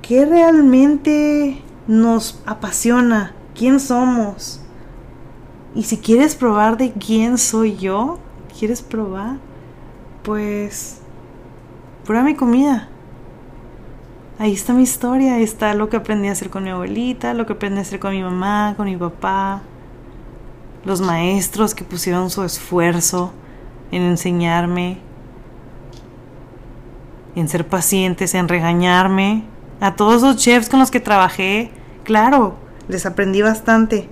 ¿Qué 0.00 0.24
realmente 0.24 1.60
nos 1.88 2.40
apasiona? 2.46 3.34
¿Quién 3.52 3.80
somos? 3.80 4.60
Y 5.74 5.82
si 5.82 5.98
quieres 5.98 6.36
probar 6.36 6.76
de 6.76 6.92
quién 6.92 7.36
soy 7.36 7.78
yo, 7.78 8.20
¿quieres 8.56 8.80
probar? 8.80 9.38
Pues 10.22 11.00
prueba 12.04 12.22
mi 12.22 12.36
comida. 12.36 12.88
Ahí 14.38 14.52
está 14.52 14.72
mi 14.72 14.84
historia, 14.84 15.34
ahí 15.34 15.42
está 15.42 15.74
lo 15.74 15.88
que 15.88 15.96
aprendí 15.96 16.28
a 16.28 16.32
hacer 16.32 16.48
con 16.48 16.62
mi 16.62 16.70
abuelita, 16.70 17.34
lo 17.34 17.44
que 17.44 17.54
aprendí 17.54 17.80
a 17.80 17.82
hacer 17.82 17.98
con 17.98 18.12
mi 18.12 18.22
mamá, 18.22 18.74
con 18.76 18.86
mi 18.86 18.96
papá, 18.96 19.62
los 20.84 21.00
maestros 21.00 21.74
que 21.74 21.82
pusieron 21.82 22.30
su 22.30 22.44
esfuerzo 22.44 23.32
en 23.92 24.02
enseñarme, 24.02 24.98
en 27.34 27.48
ser 27.48 27.66
pacientes, 27.66 28.34
en 28.34 28.48
regañarme. 28.48 29.44
A 29.80 29.96
todos 29.96 30.22
los 30.22 30.36
chefs 30.36 30.68
con 30.68 30.80
los 30.80 30.90
que 30.90 31.00
trabajé, 31.00 31.70
claro, 32.04 32.56
les 32.88 33.06
aprendí 33.06 33.42
bastante 33.42 34.08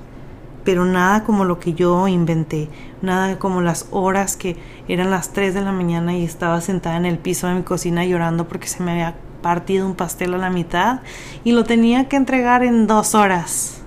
pero 0.68 0.84
nada 0.84 1.24
como 1.24 1.46
lo 1.46 1.58
que 1.58 1.72
yo 1.72 2.08
inventé, 2.08 2.68
nada 3.00 3.38
como 3.38 3.62
las 3.62 3.86
horas 3.90 4.36
que 4.36 4.58
eran 4.86 5.10
las 5.10 5.32
3 5.32 5.54
de 5.54 5.62
la 5.62 5.72
mañana 5.72 6.14
y 6.14 6.24
estaba 6.24 6.60
sentada 6.60 6.98
en 6.98 7.06
el 7.06 7.16
piso 7.16 7.46
de 7.46 7.54
mi 7.54 7.62
cocina 7.62 8.04
llorando 8.04 8.46
porque 8.48 8.68
se 8.68 8.82
me 8.82 8.90
había 8.90 9.14
partido 9.40 9.86
un 9.86 9.94
pastel 9.94 10.34
a 10.34 10.36
la 10.36 10.50
mitad 10.50 11.00
y 11.42 11.52
lo 11.52 11.64
tenía 11.64 12.10
que 12.10 12.16
entregar 12.16 12.64
en 12.64 12.86
dos 12.86 13.14
horas. 13.14 13.77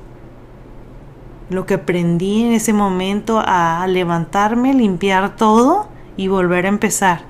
Lo 1.52 1.68
que 1.68 1.76
aprendí 1.76 2.44
en 2.44 2.54
ese 2.54 2.74
momento 2.74 3.44
a 3.46 3.86
levantarme, 3.88 4.74
limpiar 4.74 5.36
todo 5.36 5.88
y 6.18 6.28
volver 6.28 6.66
a 6.66 6.70
empezar 6.70 7.22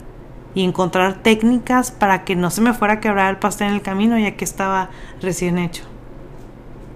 y 0.55 0.63
encontrar 0.63 1.15
técnicas 1.22 1.91
para 1.91 2.24
que 2.24 2.38
no 2.38 2.49
se 2.49 2.61
me 2.61 2.74
fuera 2.74 2.95
a 2.95 2.99
quebrar 3.01 3.30
el 3.32 3.38
pastel 3.38 3.67
en 3.67 3.74
el 3.74 3.82
camino 3.82 4.17
ya 4.17 4.38
que 4.38 4.45
estaba 4.45 4.89
recién 5.22 5.57
hecho 5.57 5.91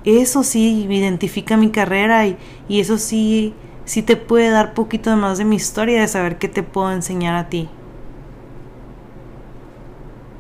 eso 0.05 0.43
sí 0.43 0.86
identifica 0.89 1.57
mi 1.57 1.71
carrera 1.71 2.28
y, 2.28 2.38
eso 2.69 2.97
sí, 2.97 3.53
sí 3.86 4.03
te 4.03 4.15
puede 4.15 4.49
dar 4.49 4.73
poquito 4.73 5.15
más 5.17 5.38
de 5.38 5.45
mi 5.45 5.55
historia, 5.55 5.99
de 5.99 6.07
saber 6.07 6.38
qué 6.38 6.47
te 6.47 6.63
puedo 6.63 6.91
enseñar 6.91 7.36
a 7.36 7.49
ti. 7.49 7.69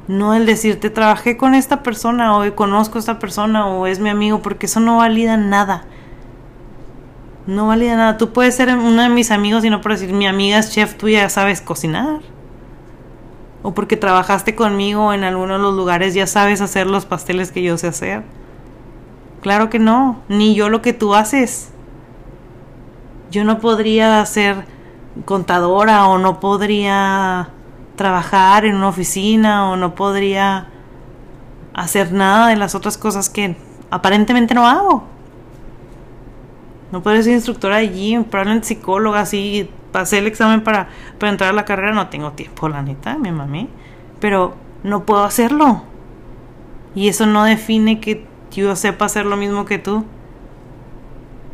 No 0.07 0.35
el 0.35 0.45
decirte 0.45 0.91
trabajé 0.91 1.35
con 1.35 1.55
esta 1.55 1.81
persona 1.81 2.37
o 2.37 2.55
conozco 2.55 2.97
a 2.97 2.99
esta 2.99 3.17
persona 3.17 3.67
o 3.67 3.87
es 3.87 3.99
mi 3.99 4.09
amigo, 4.09 4.43
porque 4.43 4.67
eso 4.67 4.79
no 4.79 4.97
valida 4.97 5.35
nada. 5.35 5.85
No 7.47 7.67
valida 7.67 7.95
nada. 7.95 8.17
Tú 8.17 8.33
puedes 8.33 8.55
ser 8.55 8.69
uno 8.75 9.01
de 9.01 9.09
mis 9.09 9.31
amigos 9.31 9.63
y 9.63 9.69
no 9.69 9.81
por 9.81 9.91
decir 9.91 10.11
mi 10.13 10.27
amiga 10.27 10.57
es 10.57 10.71
chef, 10.71 10.95
tú 10.95 11.09
ya 11.09 11.29
sabes 11.29 11.61
cocinar. 11.61 12.21
O 13.61 13.73
porque 13.73 13.97
trabajaste 13.97 14.55
conmigo 14.55 15.13
en 15.13 15.23
alguno 15.23 15.53
de 15.53 15.59
los 15.59 15.75
lugares 15.75 16.13
ya 16.13 16.27
sabes 16.27 16.61
hacer 16.61 16.87
los 16.87 17.05
pasteles 17.05 17.51
que 17.51 17.61
yo 17.63 17.77
sé 17.77 17.87
hacer. 17.87 18.23
Claro 19.41 19.69
que 19.69 19.79
no, 19.79 20.21
ni 20.27 20.55
yo 20.55 20.69
lo 20.69 20.81
que 20.81 20.93
tú 20.93 21.13
haces. 21.13 21.71
Yo 23.29 23.43
no 23.43 23.59
podría 23.59 24.25
ser 24.25 24.65
contadora 25.25 26.07
o 26.07 26.17
no 26.17 26.39
podría 26.39 27.49
trabajar 27.95 28.65
en 28.65 28.75
una 28.75 28.89
oficina 28.89 29.69
o 29.69 29.75
no 29.77 29.95
podría 29.95 30.67
hacer 31.73 32.11
nada 32.11 32.47
de 32.47 32.55
las 32.55 32.75
otras 32.75 32.97
cosas 32.97 33.29
que 33.29 33.55
aparentemente 33.91 34.53
no 34.53 34.67
hago. 34.67 35.14
No 36.95 37.03
podría 37.03 37.23
ser 37.23 37.33
instructora 37.33 37.75
allí, 37.75 38.17
probablemente 38.31 38.67
psicóloga, 38.67 39.25
sí, 39.25 39.69
pasé 39.91 40.19
el 40.19 40.27
examen 40.27 40.63
para, 40.63 40.87
para 41.19 41.29
entrar 41.29 41.49
a 41.49 41.53
la 41.53 41.65
carrera, 41.65 41.91
no 41.91 42.07
tengo 42.07 42.31
tiempo, 42.31 42.69
la 42.69 42.81
neta, 42.83 43.17
mi 43.17 43.33
mami. 43.33 43.67
Pero 44.21 44.55
no 44.81 45.03
puedo 45.03 45.25
hacerlo. 45.25 45.81
Y 46.95 47.09
eso 47.09 47.25
no 47.25 47.43
define 47.43 47.99
que 47.99 48.25
yo 48.49 48.73
sepa 48.77 49.07
hacer 49.07 49.25
lo 49.25 49.35
mismo 49.35 49.65
que 49.65 49.77
tú. 49.77 50.05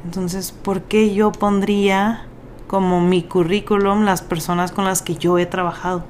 Entonces, 0.06 0.52
¿por 0.52 0.84
qué 0.84 1.12
yo 1.12 1.32
pondría 1.32 2.26
como 2.68 3.02
mi 3.02 3.24
currículum 3.24 4.04
las 4.06 4.22
personas 4.22 4.72
con 4.72 4.86
las 4.86 5.02
que 5.02 5.16
yo 5.16 5.40
he 5.40 5.48
trabajado? 5.48 6.04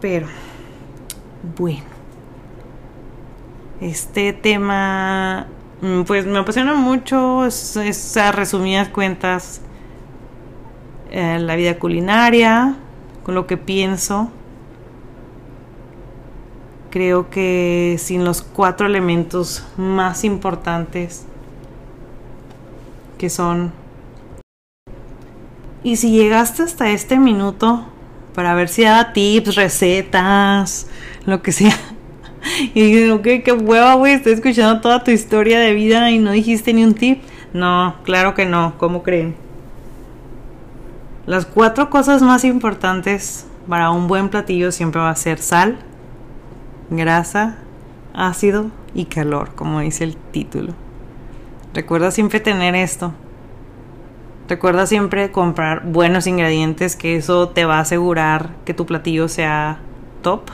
Pero, 0.00 0.26
bueno, 1.58 1.84
este 3.82 4.32
tema, 4.32 5.48
pues 6.06 6.26
me 6.26 6.38
apasiona 6.38 6.74
mucho, 6.74 7.46
es, 7.46 8.16
a 8.16 8.32
resumidas 8.32 8.88
cuentas, 8.88 9.60
eh, 11.10 11.38
la 11.38 11.56
vida 11.56 11.78
culinaria, 11.78 12.76
con 13.22 13.34
lo 13.34 13.46
que 13.46 13.56
pienso 13.56 14.30
creo 16.90 17.28
que 17.28 17.96
sin 17.98 18.24
los 18.24 18.40
cuatro 18.40 18.86
elementos 18.86 19.66
más 19.76 20.24
importantes 20.24 21.26
que 23.18 23.28
son 23.28 23.72
y 25.82 25.96
si 25.96 26.10
llegaste 26.10 26.62
hasta 26.62 26.88
este 26.90 27.18
minuto 27.18 27.86
para 28.34 28.54
ver 28.54 28.68
si 28.68 28.82
daba 28.82 29.12
tips, 29.12 29.54
recetas, 29.54 30.88
lo 31.26 31.42
que 31.42 31.52
sea. 31.52 31.76
Y 32.74 32.94
digo, 32.94 33.16
ok, 33.16 33.42
qué 33.44 33.52
hueva, 33.52 33.94
güey, 33.94 34.14
estoy 34.14 34.34
escuchando 34.34 34.80
toda 34.80 35.02
tu 35.02 35.10
historia 35.10 35.58
de 35.58 35.74
vida 35.74 36.10
y 36.10 36.18
no 36.18 36.32
dijiste 36.32 36.72
ni 36.72 36.84
un 36.84 36.94
tip. 36.94 37.22
No, 37.52 37.96
claro 38.04 38.34
que 38.34 38.46
no, 38.46 38.74
¿cómo 38.78 39.02
creen? 39.02 39.34
Las 41.26 41.46
cuatro 41.46 41.90
cosas 41.90 42.22
más 42.22 42.44
importantes 42.44 43.46
para 43.68 43.90
un 43.90 44.06
buen 44.08 44.28
platillo 44.28 44.70
siempre 44.70 45.00
va 45.00 45.10
a 45.10 45.16
ser 45.16 45.38
sal, 45.38 45.78
grasa, 46.90 47.58
ácido 48.14 48.70
y 48.94 49.06
calor, 49.06 49.54
como 49.54 49.80
dice 49.80 50.04
el 50.04 50.16
título. 50.16 50.74
Recuerda 51.74 52.10
siempre 52.10 52.40
tener 52.40 52.74
esto. 52.74 53.12
Recuerda 54.48 54.86
siempre 54.86 55.32
comprar 55.32 55.84
buenos 55.84 56.26
ingredientes, 56.28 56.94
que 56.94 57.16
eso 57.16 57.48
te 57.48 57.64
va 57.64 57.78
a 57.78 57.80
asegurar 57.80 58.50
que 58.64 58.74
tu 58.74 58.86
platillo 58.86 59.28
sea 59.28 59.80
top. 60.22 60.50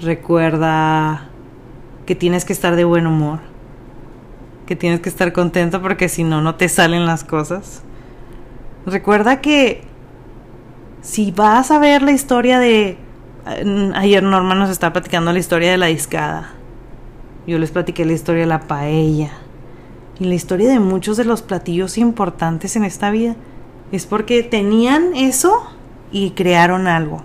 Recuerda 0.00 1.28
que 2.04 2.14
tienes 2.14 2.44
que 2.44 2.52
estar 2.52 2.76
de 2.76 2.84
buen 2.84 3.06
humor, 3.06 3.40
que 4.66 4.76
tienes 4.76 5.00
que 5.00 5.08
estar 5.08 5.32
contento 5.32 5.80
porque 5.80 6.08
si 6.08 6.22
no, 6.22 6.40
no 6.42 6.54
te 6.54 6.68
salen 6.68 7.06
las 7.06 7.24
cosas. 7.24 7.82
Recuerda 8.84 9.40
que 9.40 9.82
si 11.00 11.30
vas 11.30 11.70
a 11.70 11.78
ver 11.78 12.02
la 12.02 12.12
historia 12.12 12.58
de... 12.58 12.98
Ayer 13.94 14.24
Norma 14.24 14.56
nos 14.56 14.70
estaba 14.70 14.92
platicando 14.92 15.32
la 15.32 15.38
historia 15.38 15.70
de 15.70 15.76
la 15.78 15.86
discada. 15.86 16.50
Yo 17.46 17.58
les 17.58 17.70
platiqué 17.70 18.04
la 18.04 18.12
historia 18.12 18.40
de 18.42 18.48
la 18.48 18.60
paella 18.60 19.30
y 20.18 20.24
la 20.24 20.34
historia 20.34 20.68
de 20.68 20.80
muchos 20.80 21.16
de 21.16 21.24
los 21.24 21.42
platillos 21.42 21.96
importantes 21.96 22.74
en 22.74 22.84
esta 22.84 23.10
vida 23.10 23.36
es 23.92 24.06
porque 24.06 24.42
tenían 24.42 25.14
eso 25.14 25.62
y 26.10 26.30
crearon 26.30 26.88
algo. 26.88 27.22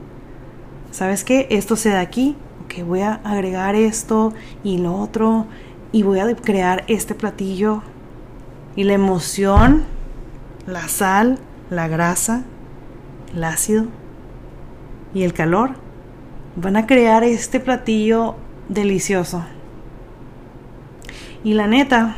¿Sabes 0.92 1.24
qué? 1.24 1.48
Esto 1.50 1.76
se 1.76 1.90
da 1.90 2.02
aquí. 2.02 2.36
Ok, 2.72 2.86
voy 2.86 3.02
a 3.02 3.16
agregar 3.26 3.76
esto 3.76 4.34
y 4.64 4.78
lo 4.78 4.96
otro 4.96 5.46
y 5.92 6.04
voy 6.04 6.20
a 6.20 6.36
crear 6.38 6.86
este 6.88 7.16
platillo. 7.16 7.82
Y 8.78 8.86
la 8.86 8.94
emoción, 8.94 9.84
la 10.68 10.88
sal, 10.88 11.38
la 11.70 11.90
grasa, 11.90 12.44
el 13.36 13.44
ácido 13.44 13.88
y 15.14 15.24
el 15.24 15.34
calor 15.34 15.72
van 16.56 16.78
a 16.78 16.88
crear 16.88 17.26
este 17.26 17.60
platillo 17.60 18.36
delicioso. 18.70 19.44
Y 21.44 21.56
la 21.56 21.68
neta, 21.68 22.16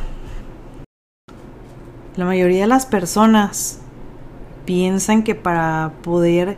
la 2.14 2.24
mayoría 2.26 2.60
de 2.60 2.68
las 2.68 2.86
personas 2.86 3.80
piensan 4.66 5.24
que 5.24 5.34
para 5.34 5.94
poder 6.02 6.56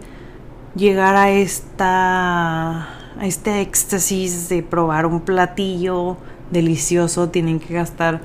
llegar 0.74 1.16
a 1.16 1.30
esta 1.30 2.95
este 3.22 3.60
éxtasis 3.60 4.48
de 4.48 4.62
probar 4.62 5.06
un 5.06 5.20
platillo 5.20 6.16
delicioso 6.50 7.28
tienen 7.28 7.58
que 7.60 7.74
gastar 7.74 8.20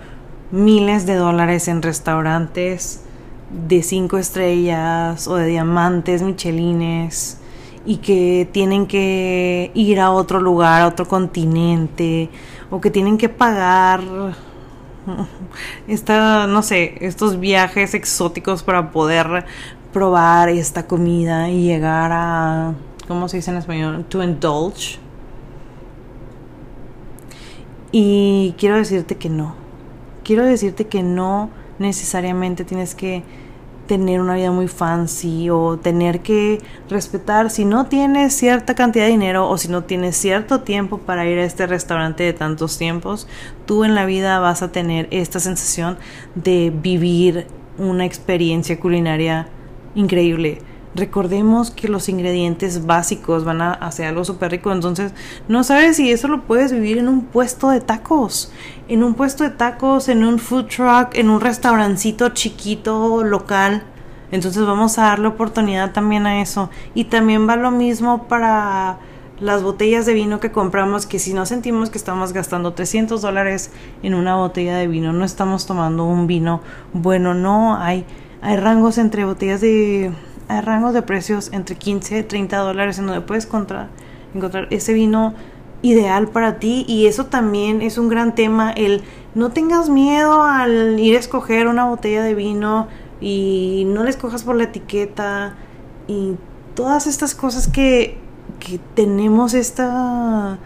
miles 0.52 1.06
de 1.06 1.16
dólares 1.16 1.68
en 1.68 1.82
restaurantes 1.82 3.04
de 3.68 3.84
cinco 3.84 4.18
estrellas 4.18 5.28
o 5.28 5.36
de 5.36 5.48
diamantes 5.48 6.22
michelines 6.22 7.38
y 7.86 7.98
que 7.98 8.48
tienen 8.52 8.86
que 8.86 9.72
ir 9.74 10.00
a 10.00 10.12
otro 10.12 10.39
lugar, 10.39 10.82
a 10.82 10.88
otro 10.88 11.08
continente 11.08 12.30
o 12.70 12.80
que 12.80 12.92
tienen 12.92 13.18
que 13.18 13.30
pagar 13.30 14.02
esta, 15.88 16.48
no 16.48 16.62
sé, 16.62 16.96
estos 17.02 17.39
viajes 17.39 17.94
exóticos 17.94 18.62
para 18.62 18.92
poder 18.92 19.46
probar 19.92 20.50
esta 20.50 20.88
comida 20.88 21.50
y 21.50 21.64
llegar 21.64 22.12
a, 22.14 22.74
¿cómo 23.12 23.28
se 23.28 23.36
dice 23.36 23.51
en 23.51 23.57
español? 23.57 24.05
To 24.07 24.24
indulge. 24.24 24.97
Y 27.91 28.55
quiero 28.57 28.78
decirte 28.78 29.18
que 29.18 29.28
no. 29.28 29.53
Quiero 30.24 30.45
decirte 30.45 30.88
que 30.88 31.03
no 31.03 31.49
necesariamente 31.78 32.64
tienes 32.64 32.95
que 32.95 33.24
tener 33.86 34.22
una 34.22 34.36
vida 34.36 34.51
muy 34.51 34.70
fancy 34.70 35.49
o 35.49 35.78
tener 35.78 36.22
que 36.22 36.59
respetar 36.89 37.49
si 37.49 37.66
no 37.66 37.88
tienes 37.88 38.34
cierta 38.34 38.76
cantidad 38.76 39.03
de 39.03 39.12
dinero 39.12 39.49
o 39.49 39.57
si 39.57 39.68
no 39.68 39.84
tienes 39.84 40.16
cierto 40.16 40.62
tiempo 40.62 40.97
para 40.99 41.26
ir 41.26 41.38
a 41.38 41.43
este 41.43 41.68
restaurante 41.68 42.24
de 42.24 42.32
tantos 42.32 42.78
tiempos, 42.78 43.28
tú 43.66 43.84
en 43.84 43.93
la 43.93 44.05
vida 44.05 44.39
vas 44.39 44.62
a 44.62 44.72
tener 44.72 45.09
esta 45.12 45.41
sensación 45.41 45.97
de 46.36 46.72
vivir 46.74 47.47
una 47.78 48.05
experiencia 48.05 48.80
culinaria 48.80 49.49
increíble 49.95 50.62
recordemos 50.96 51.72
que 51.72 51.88
los 51.88 52.10
ingredientes 52.10 52.86
básicos 52.86 53.44
van 53.44 53.62
a 53.62 53.74
hacer 53.74 54.08
algo 54.08 54.26
súper 54.26 54.52
rico. 54.52 54.72
Entonces, 54.72 55.14
no 55.48 55.64
sabes 55.64 55.98
si 55.98 56.12
eso 56.12 56.28
lo 56.28 56.44
puedes 56.44 56.72
vivir 56.72 56.98
en 56.98 57.08
un 57.08 57.26
puesto 57.26 57.70
de 57.70 57.82
tacos. 57.82 58.52
En 58.88 59.04
un 59.04 59.14
puesto 59.14 59.44
de 59.44 59.52
tacos, 59.52 60.10
en 60.10 60.24
un 60.24 60.39
food 60.39 60.66
truck, 60.66 61.16
en 61.16 61.30
un 61.30 61.42
restaurancito 61.42 62.30
chiquito, 62.30 63.24
local. 63.24 63.84
Entonces 64.32 64.66
vamos 64.66 64.98
a 64.98 65.04
darle 65.04 65.28
oportunidad 65.28 65.92
también 65.92 66.26
a 66.26 66.42
eso. 66.42 66.70
Y 66.94 67.06
también 67.06 67.48
va 67.48 67.56
lo 67.56 67.72
mismo 67.72 68.28
para 68.28 68.98
las 69.39 69.64
botellas 69.64 70.06
de 70.06 70.14
vino 70.14 70.39
que 70.39 70.52
compramos, 70.52 71.08
que 71.08 71.18
si 71.18 71.34
no 71.34 71.48
sentimos 71.48 71.89
que 71.89 71.98
estamos 71.98 72.32
gastando 72.32 72.74
300 72.74 73.22
dólares 73.22 73.72
en 74.04 74.14
una 74.14 74.36
botella 74.36 74.78
de 74.78 74.88
vino, 74.88 75.14
no 75.14 75.26
estamos 75.26 75.66
tomando 75.66 76.06
un 76.06 76.28
vino 76.28 76.62
bueno, 76.94 77.34
no, 77.34 77.76
hay, 77.76 78.06
hay 78.44 78.58
rangos 78.58 79.00
entre 79.00 79.26
botellas 79.26 79.60
de 79.60 80.12
rangos 80.60 80.93
de 80.93 81.02
precios 81.02 81.49
entre 81.54 81.76
15 81.76 82.20
y 82.20 82.24
30 82.24 82.58
dólares 82.58 82.99
en 82.99 83.08
donde 83.08 83.22
puedes 83.22 83.45
encontrar, 83.45 83.88
encontrar 84.36 84.68
ese 84.72 84.91
vino 84.93 85.34
ideal 85.82 86.28
para 86.28 86.60
ti. 86.60 86.84
Y 86.88 87.06
eso 87.06 87.28
también 87.28 87.82
es 87.82 87.97
un 87.97 88.10
gran 88.10 88.36
tema 88.36 88.72
el 88.72 89.04
no 89.34 89.52
tengas 89.52 89.89
miedo 89.89 90.43
al 90.43 90.99
ir 90.99 91.16
a 91.16 91.20
escoger 91.20 91.68
una 91.68 91.86
botella 91.86 92.22
de 92.24 92.36
vino 92.36 92.88
y 93.22 93.84
no 93.88 94.04
la 94.04 94.10
escojas 94.10 94.43
por 94.43 94.56
la 94.56 94.64
etiqueta 94.64 95.56
y 96.08 96.36
todas 96.74 97.08
estas 97.08 97.34
cosas 97.36 97.68
que, 97.68 98.18
que 98.60 98.80
tenemos 98.95 99.54
esta, 99.54 100.58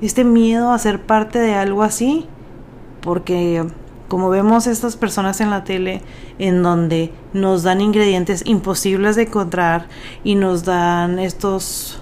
este 0.00 0.24
miedo 0.24 0.70
a 0.70 0.78
ser 0.78 1.02
parte 1.02 1.38
de 1.38 1.54
algo 1.54 1.82
así 1.82 2.26
porque 3.02 3.66
como 4.08 4.28
vemos 4.28 4.66
estas 4.66 4.96
personas 4.96 5.40
en 5.40 5.50
la 5.50 5.64
tele 5.64 6.02
en 6.38 6.62
donde 6.62 7.12
nos 7.32 7.62
dan 7.62 7.80
ingredientes 7.80 8.42
imposibles 8.44 9.16
de 9.16 9.22
encontrar 9.22 9.88
y 10.22 10.34
nos 10.34 10.64
dan 10.64 11.18
estos 11.18 12.00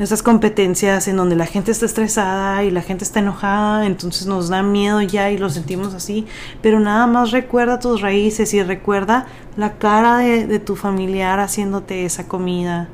estas 0.00 0.22
competencias 0.22 1.08
en 1.08 1.18
donde 1.18 1.36
la 1.36 1.44
gente 1.44 1.70
está 1.70 1.84
estresada 1.84 2.64
y 2.64 2.70
la 2.70 2.80
gente 2.80 3.04
está 3.04 3.20
enojada, 3.20 3.84
entonces 3.84 4.26
nos 4.26 4.48
da 4.48 4.62
miedo 4.62 5.02
ya 5.02 5.30
y 5.30 5.36
lo 5.36 5.50
sentimos 5.50 5.92
así, 5.92 6.26
pero 6.62 6.80
nada 6.80 7.06
más 7.06 7.32
recuerda 7.32 7.78
tus 7.78 8.00
raíces 8.00 8.54
y 8.54 8.62
recuerda 8.62 9.26
la 9.58 9.74
cara 9.74 10.16
de, 10.16 10.46
de 10.46 10.58
tu 10.58 10.74
familiar 10.74 11.38
haciéndote 11.38 12.06
esa 12.06 12.26
comida. 12.26 12.88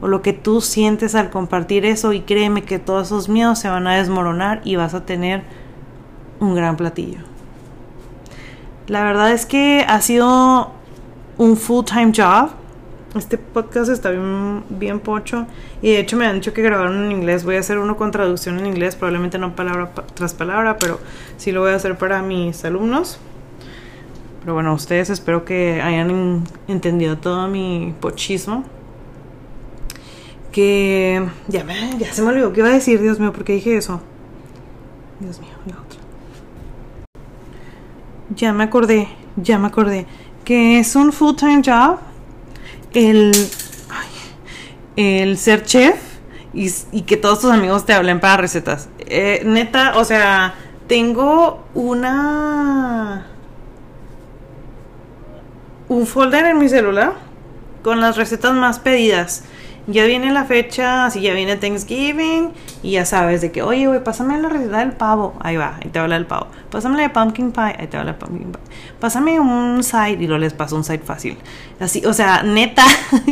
O 0.00 0.08
lo 0.08 0.22
que 0.22 0.32
tú 0.32 0.62
sientes 0.62 1.14
al 1.14 1.28
compartir 1.28 1.84
eso 1.84 2.14
y 2.14 2.22
créeme 2.22 2.62
que 2.62 2.78
todos 2.78 3.08
esos 3.08 3.28
miedos 3.28 3.58
se 3.58 3.68
van 3.68 3.86
a 3.86 3.96
desmoronar 3.96 4.62
y 4.64 4.76
vas 4.76 4.94
a 4.94 5.04
tener 5.04 5.44
un 6.42 6.54
gran 6.54 6.76
platillo. 6.76 7.18
La 8.88 9.04
verdad 9.04 9.32
es 9.32 9.46
que 9.46 9.84
ha 9.88 10.00
sido 10.00 10.72
un 11.38 11.56
full-time 11.56 12.12
job. 12.14 12.50
Este 13.16 13.38
podcast 13.38 13.90
está 13.90 14.10
bien, 14.10 15.00
pocho. 15.00 15.46
Y 15.82 15.92
de 15.92 16.00
hecho 16.00 16.16
me 16.16 16.26
han 16.26 16.36
dicho 16.36 16.52
que 16.52 16.62
grabaron 16.62 17.04
en 17.04 17.12
inglés. 17.12 17.44
Voy 17.44 17.56
a 17.56 17.60
hacer 17.60 17.78
uno 17.78 17.96
con 17.96 18.10
traducción 18.10 18.58
en 18.58 18.66
inglés. 18.66 18.96
Probablemente 18.96 19.38
no 19.38 19.54
palabra 19.54 19.92
tras 20.14 20.34
palabra, 20.34 20.78
pero 20.78 20.98
sí 21.36 21.52
lo 21.52 21.60
voy 21.60 21.72
a 21.72 21.76
hacer 21.76 21.96
para 21.96 22.22
mis 22.22 22.64
alumnos. 22.64 23.18
Pero 24.40 24.54
bueno, 24.54 24.74
ustedes 24.74 25.10
espero 25.10 25.44
que 25.44 25.80
hayan 25.80 26.44
entendido 26.66 27.18
todo 27.18 27.46
mi 27.48 27.94
pochismo. 28.00 28.64
Que 30.50 31.24
ya, 31.48 31.64
ya 31.98 32.12
se 32.12 32.20
me 32.22 32.28
olvidó 32.28 32.52
qué 32.52 32.60
iba 32.60 32.68
a 32.68 32.72
decir, 32.72 33.00
Dios 33.00 33.20
mío, 33.20 33.32
¿por 33.32 33.44
qué 33.44 33.54
dije 33.54 33.76
eso? 33.76 34.00
Dios 35.20 35.40
mío. 35.40 35.51
Ya 38.34 38.52
me 38.52 38.64
acordé, 38.64 39.08
ya 39.36 39.58
me 39.58 39.66
acordé. 39.66 40.06
Que 40.44 40.78
es 40.78 40.96
un 40.96 41.12
full-time 41.12 41.62
job. 41.64 41.98
El, 42.92 43.32
el 44.96 45.38
ser 45.38 45.64
chef 45.64 45.96
y, 46.52 47.02
que 47.02 47.16
todos 47.16 47.40
tus 47.40 47.50
amigos 47.50 47.86
te 47.86 47.94
hablen 47.94 48.20
para 48.20 48.36
recetas. 48.36 48.88
Eh, 48.98 49.42
neta, 49.44 49.96
o 49.96 50.04
sea, 50.04 50.54
tengo 50.86 51.64
una. 51.74 53.26
Un 55.88 56.06
folder 56.06 56.46
en 56.46 56.58
mi 56.58 56.68
celular 56.68 57.14
con 57.82 58.00
las 58.00 58.16
recetas 58.16 58.54
más 58.54 58.78
pedidas 58.78 59.44
ya 59.86 60.04
viene 60.04 60.32
la 60.32 60.44
fecha, 60.44 61.06
así 61.06 61.20
ya 61.20 61.34
viene 61.34 61.56
Thanksgiving 61.56 62.50
y 62.82 62.92
ya 62.92 63.04
sabes 63.04 63.40
de 63.40 63.50
que, 63.50 63.62
oye, 63.62 63.86
güey, 63.86 64.02
pásame 64.02 64.40
la 64.40 64.48
receta 64.48 64.78
del 64.78 64.92
pavo, 64.92 65.34
ahí 65.40 65.56
va, 65.56 65.78
ahí 65.82 65.90
te 65.90 65.98
habla 65.98 66.14
del 66.14 66.26
pavo. 66.26 66.46
Pásame 66.70 66.96
la 66.96 67.02
de 67.02 67.10
pumpkin 67.10 67.52
pie, 67.52 67.76
ahí 67.78 67.86
te 67.88 67.96
habla 67.96 68.12
de 68.12 68.18
pumpkin 68.18 68.52
pie. 68.52 68.60
Pásame 69.00 69.40
un 69.40 69.82
side 69.82 70.18
y 70.20 70.26
lo 70.26 70.38
les 70.38 70.54
paso 70.54 70.76
un 70.76 70.84
side 70.84 71.00
fácil. 71.00 71.36
Así, 71.80 72.04
o 72.06 72.12
sea, 72.12 72.44
neta, 72.44 72.84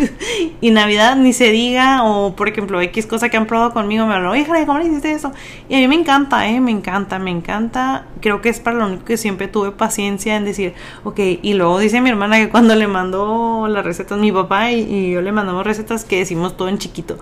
y 0.61 0.70
Navidad 0.72 1.16
ni 1.16 1.32
se 1.32 1.51
diga, 1.53 2.03
o 2.03 2.34
por 2.34 2.48
ejemplo, 2.48 2.80
X 2.80 3.07
cosa 3.07 3.28
que 3.28 3.36
han 3.36 3.46
probado 3.46 3.72
conmigo, 3.72 4.07
me 4.07 4.14
hablan, 4.14 4.32
oye, 4.32 4.46
¿cómo 4.66 4.78
le 4.78 4.86
hiciste 4.86 5.12
eso? 5.12 5.32
Y 5.68 5.76
a 5.76 5.78
mí 5.78 5.86
me 5.86 5.94
encanta, 5.94 6.48
eh, 6.48 6.61
me 6.61 6.72
encanta, 6.72 7.18
me 7.18 7.30
encanta. 7.30 8.07
Creo 8.20 8.40
que 8.42 8.48
es 8.48 8.59
para 8.59 8.76
lo 8.76 8.86
único 8.86 9.05
que 9.05 9.16
siempre 9.16 9.46
tuve 9.46 9.70
paciencia 9.70 10.36
en 10.36 10.44
decir, 10.44 10.74
ok, 11.05 11.20
y 11.42 11.55
luego 11.55 11.78
dice 11.78 12.01
mi 12.01 12.11
hermana 12.11 12.38
que 12.38 12.48
cuando 12.48 12.74
le 12.74 12.88
mandó 12.88 13.68
las 13.68 13.84
recetas, 13.84 14.18
mi 14.18 14.32
papá 14.32 14.72
y, 14.72 14.80
y 14.80 15.12
yo 15.12 15.22
le 15.22 15.30
mandamos 15.32 15.64
recetas 15.64 16.05
que 16.05 16.18
decimos 16.18 16.39
todo 16.49 16.68
en 16.68 16.78
chiquito. 16.78 17.18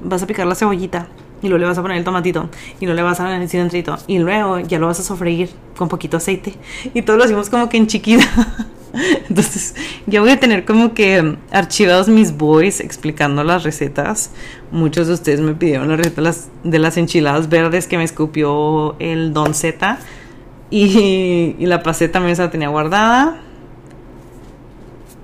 Vas 0.00 0.22
a 0.22 0.26
picar 0.26 0.46
la 0.46 0.54
cebollita, 0.54 1.08
y 1.42 1.48
luego 1.48 1.58
le 1.58 1.66
vas 1.66 1.78
a 1.78 1.82
poner 1.82 1.96
el 1.96 2.04
tomatito 2.04 2.48
y 2.80 2.84
luego 2.84 2.96
le 2.96 3.02
vas 3.02 3.20
a 3.20 3.24
poner 3.24 3.40
el 3.40 3.48
cilantrito 3.48 3.96
y 4.06 4.18
luego 4.18 4.60
ya 4.60 4.78
lo 4.78 4.86
vas 4.86 5.00
a 5.00 5.02
sofreír 5.02 5.50
con 5.76 5.88
poquito 5.88 6.16
aceite 6.16 6.54
y 6.92 7.02
todo 7.02 7.16
lo 7.16 7.24
hacemos 7.24 7.48
como 7.48 7.68
que 7.68 7.76
en 7.76 7.86
chiquita. 7.86 8.24
Entonces, 9.28 9.76
yo 10.08 10.20
voy 10.20 10.30
a 10.30 10.40
tener 10.40 10.64
como 10.64 10.94
que 10.94 11.36
archivados 11.52 12.08
mis 12.08 12.36
boys 12.36 12.80
explicando 12.80 13.44
las 13.44 13.62
recetas. 13.62 14.32
Muchos 14.72 15.06
de 15.06 15.14
ustedes 15.14 15.40
me 15.40 15.54
pidieron 15.54 15.88
la 15.88 15.96
receta 15.96 16.16
de 16.16 16.22
las, 16.22 16.48
de 16.64 16.78
las 16.80 16.96
enchiladas 16.96 17.48
verdes 17.48 17.86
que 17.86 17.96
me 17.96 18.02
escupió 18.02 18.96
el 18.98 19.32
Don 19.32 19.54
Z. 19.54 19.98
Y, 20.70 21.54
y 21.56 21.66
la 21.66 21.84
pasé 21.84 22.08
también 22.08 22.34
se 22.34 22.42
la 22.42 22.50
tenía 22.50 22.68
guardada 22.68 23.40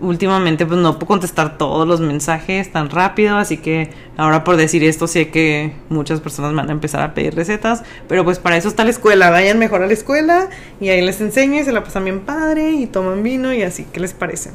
últimamente 0.01 0.67
pues 0.67 0.79
no 0.79 0.95
puedo 0.95 1.07
contestar 1.07 1.57
todos 1.59 1.87
los 1.87 2.01
mensajes 2.01 2.71
tan 2.71 2.91
rápido, 2.91 3.37
así 3.37 3.57
que 3.57 3.91
ahora 4.17 4.45
por 4.45 4.57
decir 4.57 4.85
esto 4.85 5.07
sé 5.07 5.31
que 5.31 5.73
muchas 5.89 6.21
personas 6.21 6.55
van 6.55 6.69
a 6.69 6.73
empezar 6.73 7.03
a 7.03 7.15
pedir 7.15 7.35
recetas, 7.35 7.83
pero 8.09 8.25
pues 8.25 8.39
para 8.39 8.57
eso 8.57 8.69
está 8.69 8.85
la 8.85 8.91
escuela, 8.91 9.31
vayan 9.31 9.59
mejor 9.59 9.83
a 9.83 9.87
la 9.87 9.93
escuela 9.93 10.49
y 10.81 10.91
ahí 10.91 11.01
les 11.01 11.21
enseño 11.21 11.61
y 11.61 11.65
se 11.65 11.73
la 11.73 11.83
pasan 11.83 12.05
bien 12.05 12.21
padre 12.21 12.73
y 12.73 12.87
toman 12.87 13.23
vino 13.23 13.53
y 13.53 13.63
así, 13.63 13.87
¿qué 13.93 14.01
les 14.01 14.13
parece? 14.13 14.51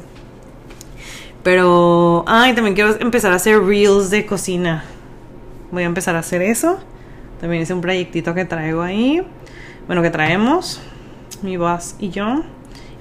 Pero, 1.42 2.24
ay, 2.28 2.54
también 2.54 2.74
quiero 2.74 3.00
empezar 3.00 3.32
a 3.32 3.36
hacer 3.36 3.60
reels 3.60 4.10
de 4.10 4.24
cocina. 4.24 4.84
Voy 5.72 5.82
a 5.82 5.86
empezar 5.86 6.14
a 6.14 6.20
hacer 6.20 6.40
eso. 6.40 6.78
También 7.40 7.62
es 7.62 7.70
un 7.70 7.80
proyectito 7.80 8.32
que 8.32 8.44
traigo 8.44 8.82
ahí. 8.82 9.26
Bueno, 9.88 10.02
que 10.02 10.10
traemos 10.10 10.80
mi 11.42 11.56
boss 11.56 11.96
y 11.98 12.10
yo 12.10 12.44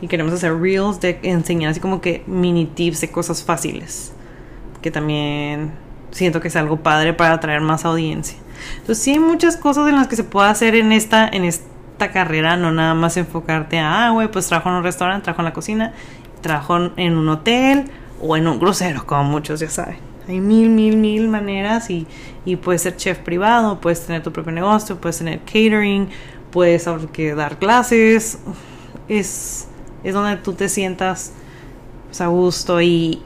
y 0.02 0.08
queremos 0.08 0.34
hacer 0.34 0.60
reels 0.60 1.00
de 1.00 1.20
enseñar 1.24 1.72
así 1.72 1.80
como 1.80 2.02
que 2.02 2.24
mini 2.26 2.66
tips 2.66 3.02
de 3.02 3.12
cosas 3.12 3.44
fáciles. 3.44 4.12
Que 4.82 4.90
también 4.90 5.72
siento 6.10 6.42
que 6.42 6.48
es 6.48 6.56
algo 6.56 6.78
padre 6.78 7.14
para 7.14 7.34
atraer 7.34 7.62
más 7.62 7.86
audiencia. 7.86 8.38
Entonces 8.78 9.04
sí 9.04 9.12
hay 9.12 9.20
muchas 9.20 9.58
cosas 9.58 9.88
en 9.88 9.96
las 9.96 10.08
que 10.08 10.16
se 10.16 10.24
puede 10.24 10.50
hacer 10.50 10.76
en 10.76 10.92
esta, 10.92 11.28
en 11.28 11.46
esta 11.46 12.12
carrera, 12.12 12.58
no 12.58 12.72
nada 12.72 12.94
más 12.94 13.18
enfocarte 13.18 13.80
a, 13.80 14.08
ah, 14.08 14.10
güey, 14.12 14.30
pues 14.30 14.48
trabajo 14.48 14.70
en 14.70 14.76
un 14.76 14.84
restaurante, 14.84 15.24
trabajo 15.24 15.42
en 15.42 15.46
la 15.46 15.54
cocina, 15.54 15.94
trabajo 16.42 16.92
en 16.96 17.18
un 17.18 17.30
hotel 17.30 17.86
o 18.20 18.36
en 18.36 18.48
un 18.48 18.60
crucero, 18.60 19.06
como 19.06 19.24
muchos 19.24 19.60
ya 19.60 19.70
saben. 19.70 19.98
Hay 20.28 20.40
mil, 20.40 20.70
mil, 20.70 20.98
mil 20.98 21.28
maneras 21.28 21.90
y, 21.90 22.08
y 22.46 22.56
puedes 22.56 22.84
ser 22.84 22.96
chef 22.96 23.20
privado, 23.20 23.82
puedes 23.82 24.06
tener 24.06 24.22
tu 24.22 24.32
propio 24.32 24.52
negocio, 24.52 24.98
puedes 24.98 25.18
tener 25.18 25.40
catering, 25.40 26.10
puedes 26.52 26.86
dar 27.36 27.58
clases. 27.58 28.40
Es, 29.08 29.68
es 30.04 30.14
donde 30.14 30.38
tú 30.38 30.54
te 30.54 30.70
sientas 30.70 31.34
pues, 32.08 32.22
a 32.22 32.28
gusto 32.28 32.82
y, 32.82 33.22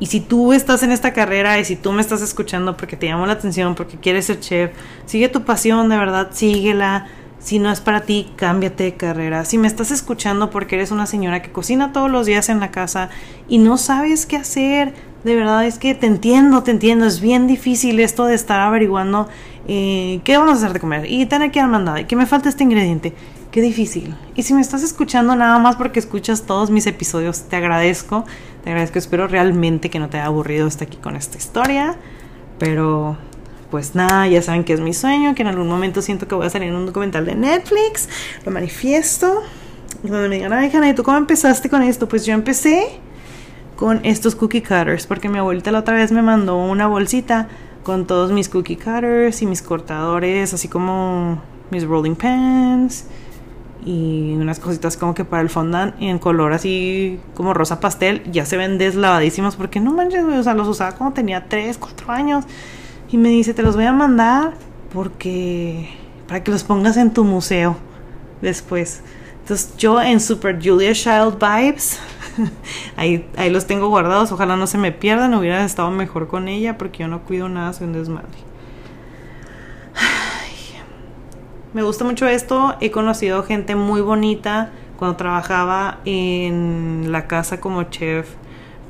y 0.00 0.06
si 0.06 0.20
tú 0.20 0.52
estás 0.52 0.82
en 0.82 0.92
esta 0.92 1.12
carrera 1.12 1.58
y 1.58 1.64
si 1.64 1.76
tú 1.76 1.92
me 1.92 2.00
estás 2.00 2.20
escuchando 2.20 2.76
porque 2.76 2.96
te 2.96 3.06
llamó 3.06 3.26
la 3.26 3.34
atención, 3.34 3.74
porque 3.74 3.96
quieres 3.96 4.26
ser 4.26 4.40
chef, 4.40 4.72
sigue 5.06 5.28
tu 5.28 5.44
pasión, 5.44 5.88
de 5.88 5.96
verdad, 5.96 6.30
síguela. 6.32 7.06
Si 7.38 7.58
no 7.58 7.70
es 7.70 7.80
para 7.80 8.00
ti, 8.00 8.32
cámbiate 8.36 8.84
de 8.84 8.94
carrera. 8.94 9.44
Si 9.44 9.58
me 9.58 9.68
estás 9.68 9.90
escuchando 9.90 10.48
porque 10.48 10.76
eres 10.76 10.90
una 10.90 11.04
señora 11.04 11.42
que 11.42 11.52
cocina 11.52 11.92
todos 11.92 12.10
los 12.10 12.24
días 12.24 12.48
en 12.48 12.58
la 12.58 12.70
casa 12.70 13.10
y 13.48 13.58
no 13.58 13.76
sabes 13.76 14.24
qué 14.24 14.36
hacer, 14.38 14.94
de 15.24 15.36
verdad 15.36 15.66
es 15.66 15.78
que 15.78 15.94
te 15.94 16.06
entiendo, 16.06 16.62
te 16.62 16.70
entiendo. 16.70 17.04
Es 17.04 17.20
bien 17.20 17.46
difícil 17.46 18.00
esto 18.00 18.24
de 18.24 18.34
estar 18.34 18.60
averiguando 18.60 19.28
eh, 19.68 20.20
qué 20.24 20.36
vamos 20.38 20.54
a 20.54 20.56
hacer 20.56 20.72
de 20.72 20.80
comer 20.80 21.10
y 21.10 21.26
tener 21.26 21.50
que 21.50 21.60
ir 21.60 21.66
y 22.00 22.04
que 22.04 22.16
me 22.16 22.26
falta 22.26 22.48
este 22.48 22.64
ingrediente. 22.64 23.12
Qué 23.54 23.62
difícil. 23.62 24.16
Y 24.34 24.42
si 24.42 24.52
me 24.52 24.60
estás 24.60 24.82
escuchando 24.82 25.36
nada 25.36 25.60
más 25.60 25.76
porque 25.76 26.00
escuchas 26.00 26.42
todos 26.42 26.72
mis 26.72 26.88
episodios, 26.88 27.42
te 27.42 27.54
agradezco. 27.54 28.24
Te 28.64 28.70
agradezco. 28.70 28.98
Espero 28.98 29.28
realmente 29.28 29.90
que 29.90 30.00
no 30.00 30.08
te 30.08 30.16
haya 30.16 30.26
aburrido 30.26 30.66
estar 30.66 30.88
aquí 30.88 30.96
con 30.96 31.14
esta 31.14 31.38
historia. 31.38 31.94
Pero 32.58 33.16
pues 33.70 33.94
nada, 33.94 34.26
ya 34.26 34.42
saben 34.42 34.64
que 34.64 34.72
es 34.72 34.80
mi 34.80 34.92
sueño, 34.92 35.36
que 35.36 35.42
en 35.42 35.46
algún 35.46 35.68
momento 35.68 36.02
siento 36.02 36.26
que 36.26 36.34
voy 36.34 36.46
a 36.46 36.50
salir 36.50 36.70
en 36.70 36.74
un 36.74 36.86
documental 36.86 37.26
de 37.26 37.36
Netflix. 37.36 38.08
Lo 38.44 38.50
manifiesto. 38.50 39.44
Cuando 40.00 40.28
me 40.28 40.34
digan, 40.34 40.52
ay, 40.52 40.72
Hanna, 40.74 40.88
¿y 40.88 40.94
tú 40.94 41.04
cómo 41.04 41.16
empezaste 41.16 41.70
con 41.70 41.84
esto? 41.84 42.08
Pues 42.08 42.26
yo 42.26 42.34
empecé 42.34 42.98
con 43.76 44.04
estos 44.04 44.34
cookie 44.34 44.62
cutters, 44.62 45.06
porque 45.06 45.28
mi 45.28 45.38
abuelita 45.38 45.70
la 45.70 45.78
otra 45.78 45.94
vez 45.94 46.10
me 46.10 46.22
mandó 46.22 46.56
una 46.56 46.88
bolsita 46.88 47.46
con 47.84 48.04
todos 48.04 48.32
mis 48.32 48.48
cookie 48.48 48.74
cutters 48.74 49.42
y 49.42 49.46
mis 49.46 49.62
cortadores, 49.62 50.52
así 50.52 50.66
como 50.66 51.40
mis 51.70 51.84
rolling 51.84 52.16
pans 52.16 53.04
y 53.84 54.32
unas 54.34 54.60
cositas 54.60 54.96
como 54.96 55.14
que 55.14 55.24
para 55.24 55.42
el 55.42 55.50
fondant 55.50 55.94
en 56.00 56.18
color 56.18 56.52
así 56.52 57.20
como 57.34 57.52
rosa 57.52 57.80
pastel 57.80 58.22
ya 58.30 58.46
se 58.46 58.56
ven 58.56 58.78
deslavadísimos 58.78 59.56
porque 59.56 59.80
no 59.80 59.92
manches, 59.92 60.24
o 60.24 60.42
sea, 60.42 60.54
los 60.54 60.68
usaba 60.68 60.92
como 60.92 61.12
tenía 61.12 61.48
3, 61.48 61.78
4 61.78 62.12
años 62.12 62.44
y 63.10 63.18
me 63.18 63.28
dice, 63.28 63.54
te 63.54 63.62
los 63.62 63.76
voy 63.76 63.84
a 63.84 63.92
mandar 63.92 64.54
porque 64.92 65.90
para 66.26 66.42
que 66.42 66.50
los 66.50 66.64
pongas 66.64 66.96
en 66.96 67.12
tu 67.12 67.24
museo 67.24 67.76
después. 68.40 69.02
Entonces 69.40 69.76
yo 69.76 70.00
en 70.00 70.20
Super 70.20 70.58
Julia 70.62 70.94
Child 70.94 71.38
Vibes, 71.38 71.98
ahí, 72.96 73.28
ahí 73.36 73.50
los 73.50 73.66
tengo 73.66 73.88
guardados, 73.88 74.32
ojalá 74.32 74.56
no 74.56 74.66
se 74.66 74.78
me 74.78 74.90
pierdan, 74.90 75.34
hubiera 75.34 75.62
estado 75.64 75.90
mejor 75.90 76.28
con 76.28 76.48
ella 76.48 76.78
porque 76.78 77.00
yo 77.00 77.08
no 77.08 77.20
cuido 77.22 77.48
nada, 77.48 77.72
soy 77.74 77.88
un 77.88 77.92
desmadre. 77.92 78.53
Me 81.74 81.82
gusta 81.82 82.04
mucho 82.04 82.28
esto. 82.28 82.76
He 82.80 82.92
conocido 82.92 83.42
gente 83.42 83.74
muy 83.74 84.00
bonita 84.00 84.70
cuando 84.96 85.16
trabajaba 85.16 85.98
en 86.04 87.10
la 87.10 87.26
casa 87.26 87.60
como 87.60 87.82
chef 87.82 88.28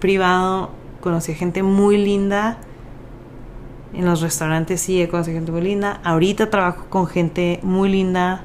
privado. 0.01 0.69
Conocí 1.01 1.33
gente 1.33 1.63
muy 1.63 1.97
linda. 1.97 2.59
En 3.95 4.05
los 4.05 4.21
restaurantes 4.21 4.83
sí 4.83 5.01
he 5.01 5.09
conocido 5.09 5.39
gente 5.39 5.51
muy 5.51 5.63
linda. 5.63 5.99
Ahorita 6.05 6.51
trabajo 6.51 6.85
con 6.91 7.07
gente 7.07 7.59
muy 7.63 7.89
linda 7.89 8.45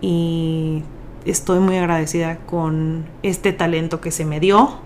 y 0.00 0.82
estoy 1.24 1.60
muy 1.60 1.76
agradecida 1.76 2.38
con 2.38 3.06
este 3.22 3.52
talento 3.52 4.00
que 4.00 4.10
se 4.10 4.24
me 4.24 4.40
dio, 4.40 4.80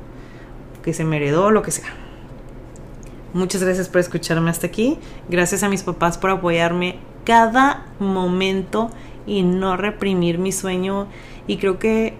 que 0.83 0.93
se 0.93 1.05
me 1.05 1.17
heredó, 1.17 1.51
lo 1.51 1.63
que 1.63 1.71
sea. 1.71 1.89
Muchas 3.33 3.65
gracias 3.65 3.89
por 3.89 4.03
escucharme 4.03 4.51
hasta 4.51 4.67
aquí. 4.67 4.99
Gracias 5.31 5.63
a 5.63 5.71
mis 5.71 5.83
papás 5.83 6.19
por 6.19 6.29
apoyarme 6.29 6.99
cada 7.25 7.87
momento 7.99 8.91
y 9.27 9.43
no 9.43 9.77
reprimir 9.77 10.39
mi 10.39 10.53
sueño. 10.53 11.07
Y 11.47 11.57
creo 11.59 11.79
que 11.79 12.15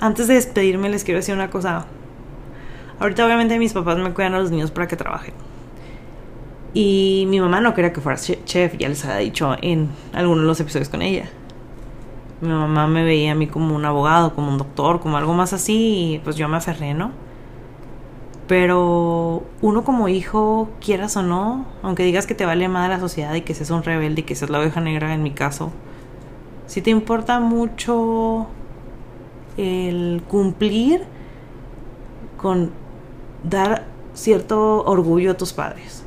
antes 0.00 0.28
de 0.28 0.34
despedirme 0.34 0.88
les 0.88 1.04
quiero 1.04 1.18
decir 1.18 1.34
una 1.34 1.50
cosa. 1.50 1.86
Ahorita 3.00 3.24
obviamente 3.24 3.58
mis 3.58 3.72
papás 3.72 3.98
me 3.98 4.12
cuidan 4.12 4.34
a 4.34 4.38
los 4.38 4.50
niños 4.50 4.70
para 4.70 4.88
que 4.88 4.96
trabajen. 4.96 5.34
Y 6.74 7.26
mi 7.28 7.40
mamá 7.40 7.60
no 7.60 7.74
quería 7.74 7.92
que 7.92 8.00
fuera 8.00 8.18
chef, 8.18 8.76
ya 8.76 8.88
les 8.88 9.04
había 9.04 9.18
dicho 9.18 9.56
en 9.62 9.88
algunos 10.12 10.42
de 10.42 10.48
los 10.48 10.60
episodios 10.60 10.88
con 10.88 11.02
ella. 11.02 11.28
Mi 12.40 12.48
mamá 12.48 12.86
me 12.86 13.02
veía 13.04 13.32
a 13.32 13.34
mí 13.34 13.46
como 13.46 13.74
un 13.74 13.84
abogado, 13.84 14.34
como 14.34 14.48
un 14.48 14.58
doctor, 14.58 15.00
como 15.00 15.16
algo 15.16 15.32
más 15.34 15.52
así, 15.52 16.14
y 16.14 16.18
pues 16.20 16.36
yo 16.36 16.48
me 16.48 16.56
aferré, 16.56 16.94
¿no? 16.94 17.10
Pero 18.48 19.42
uno 19.60 19.84
como 19.84 20.08
hijo, 20.08 20.70
quieras 20.80 21.16
o 21.16 21.22
no, 21.22 21.66
aunque 21.82 22.02
digas 22.02 22.26
que 22.26 22.34
te 22.34 22.46
vale 22.46 22.66
más 22.68 22.88
la 22.88 22.98
sociedad 22.98 23.34
y 23.34 23.42
que 23.42 23.54
seas 23.54 23.70
un 23.70 23.82
rebelde 23.82 24.22
y 24.22 24.24
que 24.24 24.34
seas 24.34 24.50
la 24.50 24.58
oveja 24.58 24.80
negra 24.80 25.14
en 25.14 25.22
mi 25.22 25.32
caso, 25.32 25.70
si 26.66 26.80
te 26.80 26.90
importa 26.90 27.40
mucho 27.40 28.46
el 29.58 30.22
cumplir 30.28 31.02
con 32.38 32.70
dar 33.44 33.84
cierto 34.14 34.82
orgullo 34.84 35.32
a 35.32 35.36
tus 35.36 35.52
padres. 35.52 36.04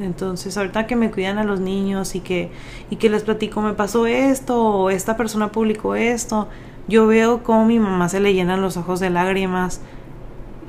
Entonces, 0.00 0.56
ahorita 0.56 0.86
que 0.86 0.96
me 0.96 1.10
cuidan 1.10 1.38
a 1.38 1.44
los 1.44 1.60
niños 1.60 2.14
y 2.14 2.20
que, 2.20 2.50
y 2.90 2.96
que 2.96 3.10
les 3.10 3.22
platico, 3.22 3.60
me 3.60 3.74
pasó 3.74 4.06
esto, 4.06 4.60
o 4.60 4.90
esta 4.90 5.16
persona 5.16 5.52
publicó 5.52 5.94
esto, 5.94 6.48
yo 6.88 7.06
veo 7.06 7.42
cómo 7.42 7.66
mi 7.66 7.78
mamá 7.78 8.08
se 8.08 8.18
le 8.18 8.34
llenan 8.34 8.62
los 8.62 8.76
ojos 8.76 8.98
de 8.98 9.10
lágrimas 9.10 9.80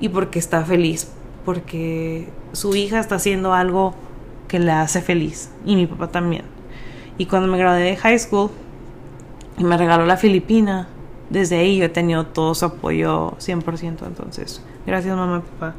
y 0.04 0.10
porque 0.10 0.38
está 0.38 0.66
feliz, 0.66 1.10
porque 1.46 2.28
su 2.52 2.76
hija 2.76 3.00
está 3.00 3.16
haciendo 3.16 3.54
algo 3.54 3.96
que 4.50 4.60
le 4.60 4.74
hace 4.74 5.02
feliz 5.02 5.50
y 5.66 5.78
mi 5.78 5.88
papá 5.88 6.10
también. 6.10 6.44
Y 7.18 7.26
cuando 7.26 7.48
me 7.48 7.58
gradué 7.58 7.84
de 7.84 7.96
high 7.96 8.20
school 8.20 8.52
y 9.58 9.64
me 9.64 9.78
regaló 9.78 10.06
la 10.06 10.18
Filipina, 10.18 10.90
desde 11.30 11.56
ahí 11.56 11.78
yo 11.78 11.86
he 11.86 11.90
tenido 11.90 12.26
todo 12.26 12.54
su 12.54 12.66
apoyo 12.66 13.32
100%. 13.38 14.06
Entonces, 14.06 14.62
gracias 14.86 15.16
mamá 15.16 15.38
y 15.38 15.52
papá 15.54 15.76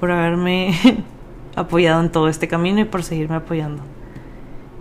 por 0.00 0.10
haberme 0.10 0.74
apoyado 1.54 2.00
en 2.00 2.10
todo 2.10 2.26
este 2.26 2.48
camino 2.48 2.80
y 2.80 2.86
por 2.86 3.04
seguirme 3.04 3.36
apoyando. 3.36 3.84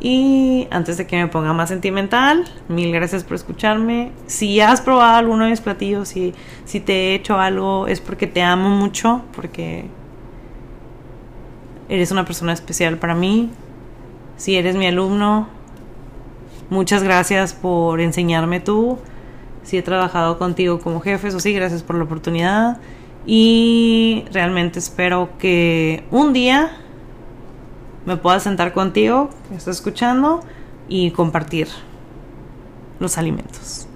Y 0.01 0.67
antes 0.71 0.97
de 0.97 1.05
que 1.05 1.17
me 1.17 1.27
ponga 1.27 1.51
más 1.51 1.69
sentimental, 1.69 2.45
mil 2.69 2.91
gracias 2.93 3.23
por 3.23 3.35
escucharme. 3.35 4.11
Si 4.27 4.61
has 4.61 4.79
probado 4.79 5.17
alguno 5.17 5.43
de 5.43 5.49
mis 5.49 5.61
platillos, 5.61 6.07
si, 6.07 6.33
si 6.63 6.79
te 6.79 6.93
he 6.93 7.15
hecho 7.15 7.37
algo, 7.37 7.87
es 7.87 7.99
porque 7.99 8.25
te 8.25 8.41
amo 8.41 8.69
mucho, 8.69 9.23
porque 9.35 9.85
eres 11.89 12.11
una 12.11 12.23
persona 12.23 12.53
especial 12.53 12.97
para 12.97 13.13
mí. 13.13 13.49
Si 14.37 14.55
eres 14.55 14.77
mi 14.77 14.87
alumno, 14.87 15.49
muchas 16.69 17.03
gracias 17.03 17.53
por 17.53 17.99
enseñarme 17.99 18.61
tú. 18.61 18.99
Si 19.63 19.77
he 19.77 19.81
trabajado 19.81 20.39
contigo 20.39 20.79
como 20.79 21.01
jefe, 21.01 21.27
eso 21.27 21.41
sí, 21.41 21.51
gracias 21.51 21.83
por 21.83 21.97
la 21.97 22.05
oportunidad. 22.05 22.77
Y 23.25 24.23
realmente 24.31 24.79
espero 24.79 25.29
que 25.37 26.05
un 26.09 26.31
día 26.31 26.71
me 28.05 28.17
pueda 28.17 28.39
sentar 28.39 28.73
contigo, 28.73 29.29
que 29.49 29.55
estás 29.55 29.77
escuchando, 29.77 30.41
y 30.87 31.11
compartir 31.11 31.67
los 32.99 33.17
alimentos 33.17 33.87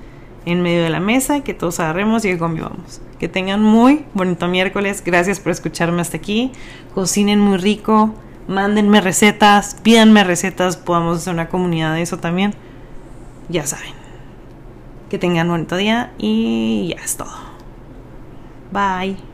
en 0.45 0.61
medio 0.61 0.83
de 0.83 0.89
la 0.89 0.99
mesa, 0.99 1.41
que 1.41 1.53
todos 1.53 1.79
agarremos 1.79 2.25
y 2.25 2.37
convivamos. 2.37 3.01
Que 3.19 3.27
tengan 3.27 3.61
muy 3.61 4.05
bonito 4.13 4.47
miércoles. 4.47 5.01
Gracias 5.05 5.39
por 5.39 5.51
escucharme 5.51 6.01
hasta 6.01 6.17
aquí. 6.17 6.51
Cocinen 6.93 7.39
muy 7.39 7.57
rico. 7.57 8.13
Mándenme 8.47 8.99
recetas. 8.99 9.75
Pídanme 9.81 10.23
recetas. 10.23 10.75
Podamos 10.75 11.19
hacer 11.19 11.33
una 11.33 11.47
comunidad 11.47 11.93
de 11.93 12.01
eso 12.01 12.17
también. 12.17 12.53
Ya 13.47 13.65
saben. 13.65 13.93
Que 15.09 15.17
tengan 15.17 15.47
bonito 15.47 15.77
día 15.77 16.11
y 16.17 16.93
ya 16.95 17.03
es 17.03 17.15
todo. 17.15 17.31
Bye. 18.71 19.32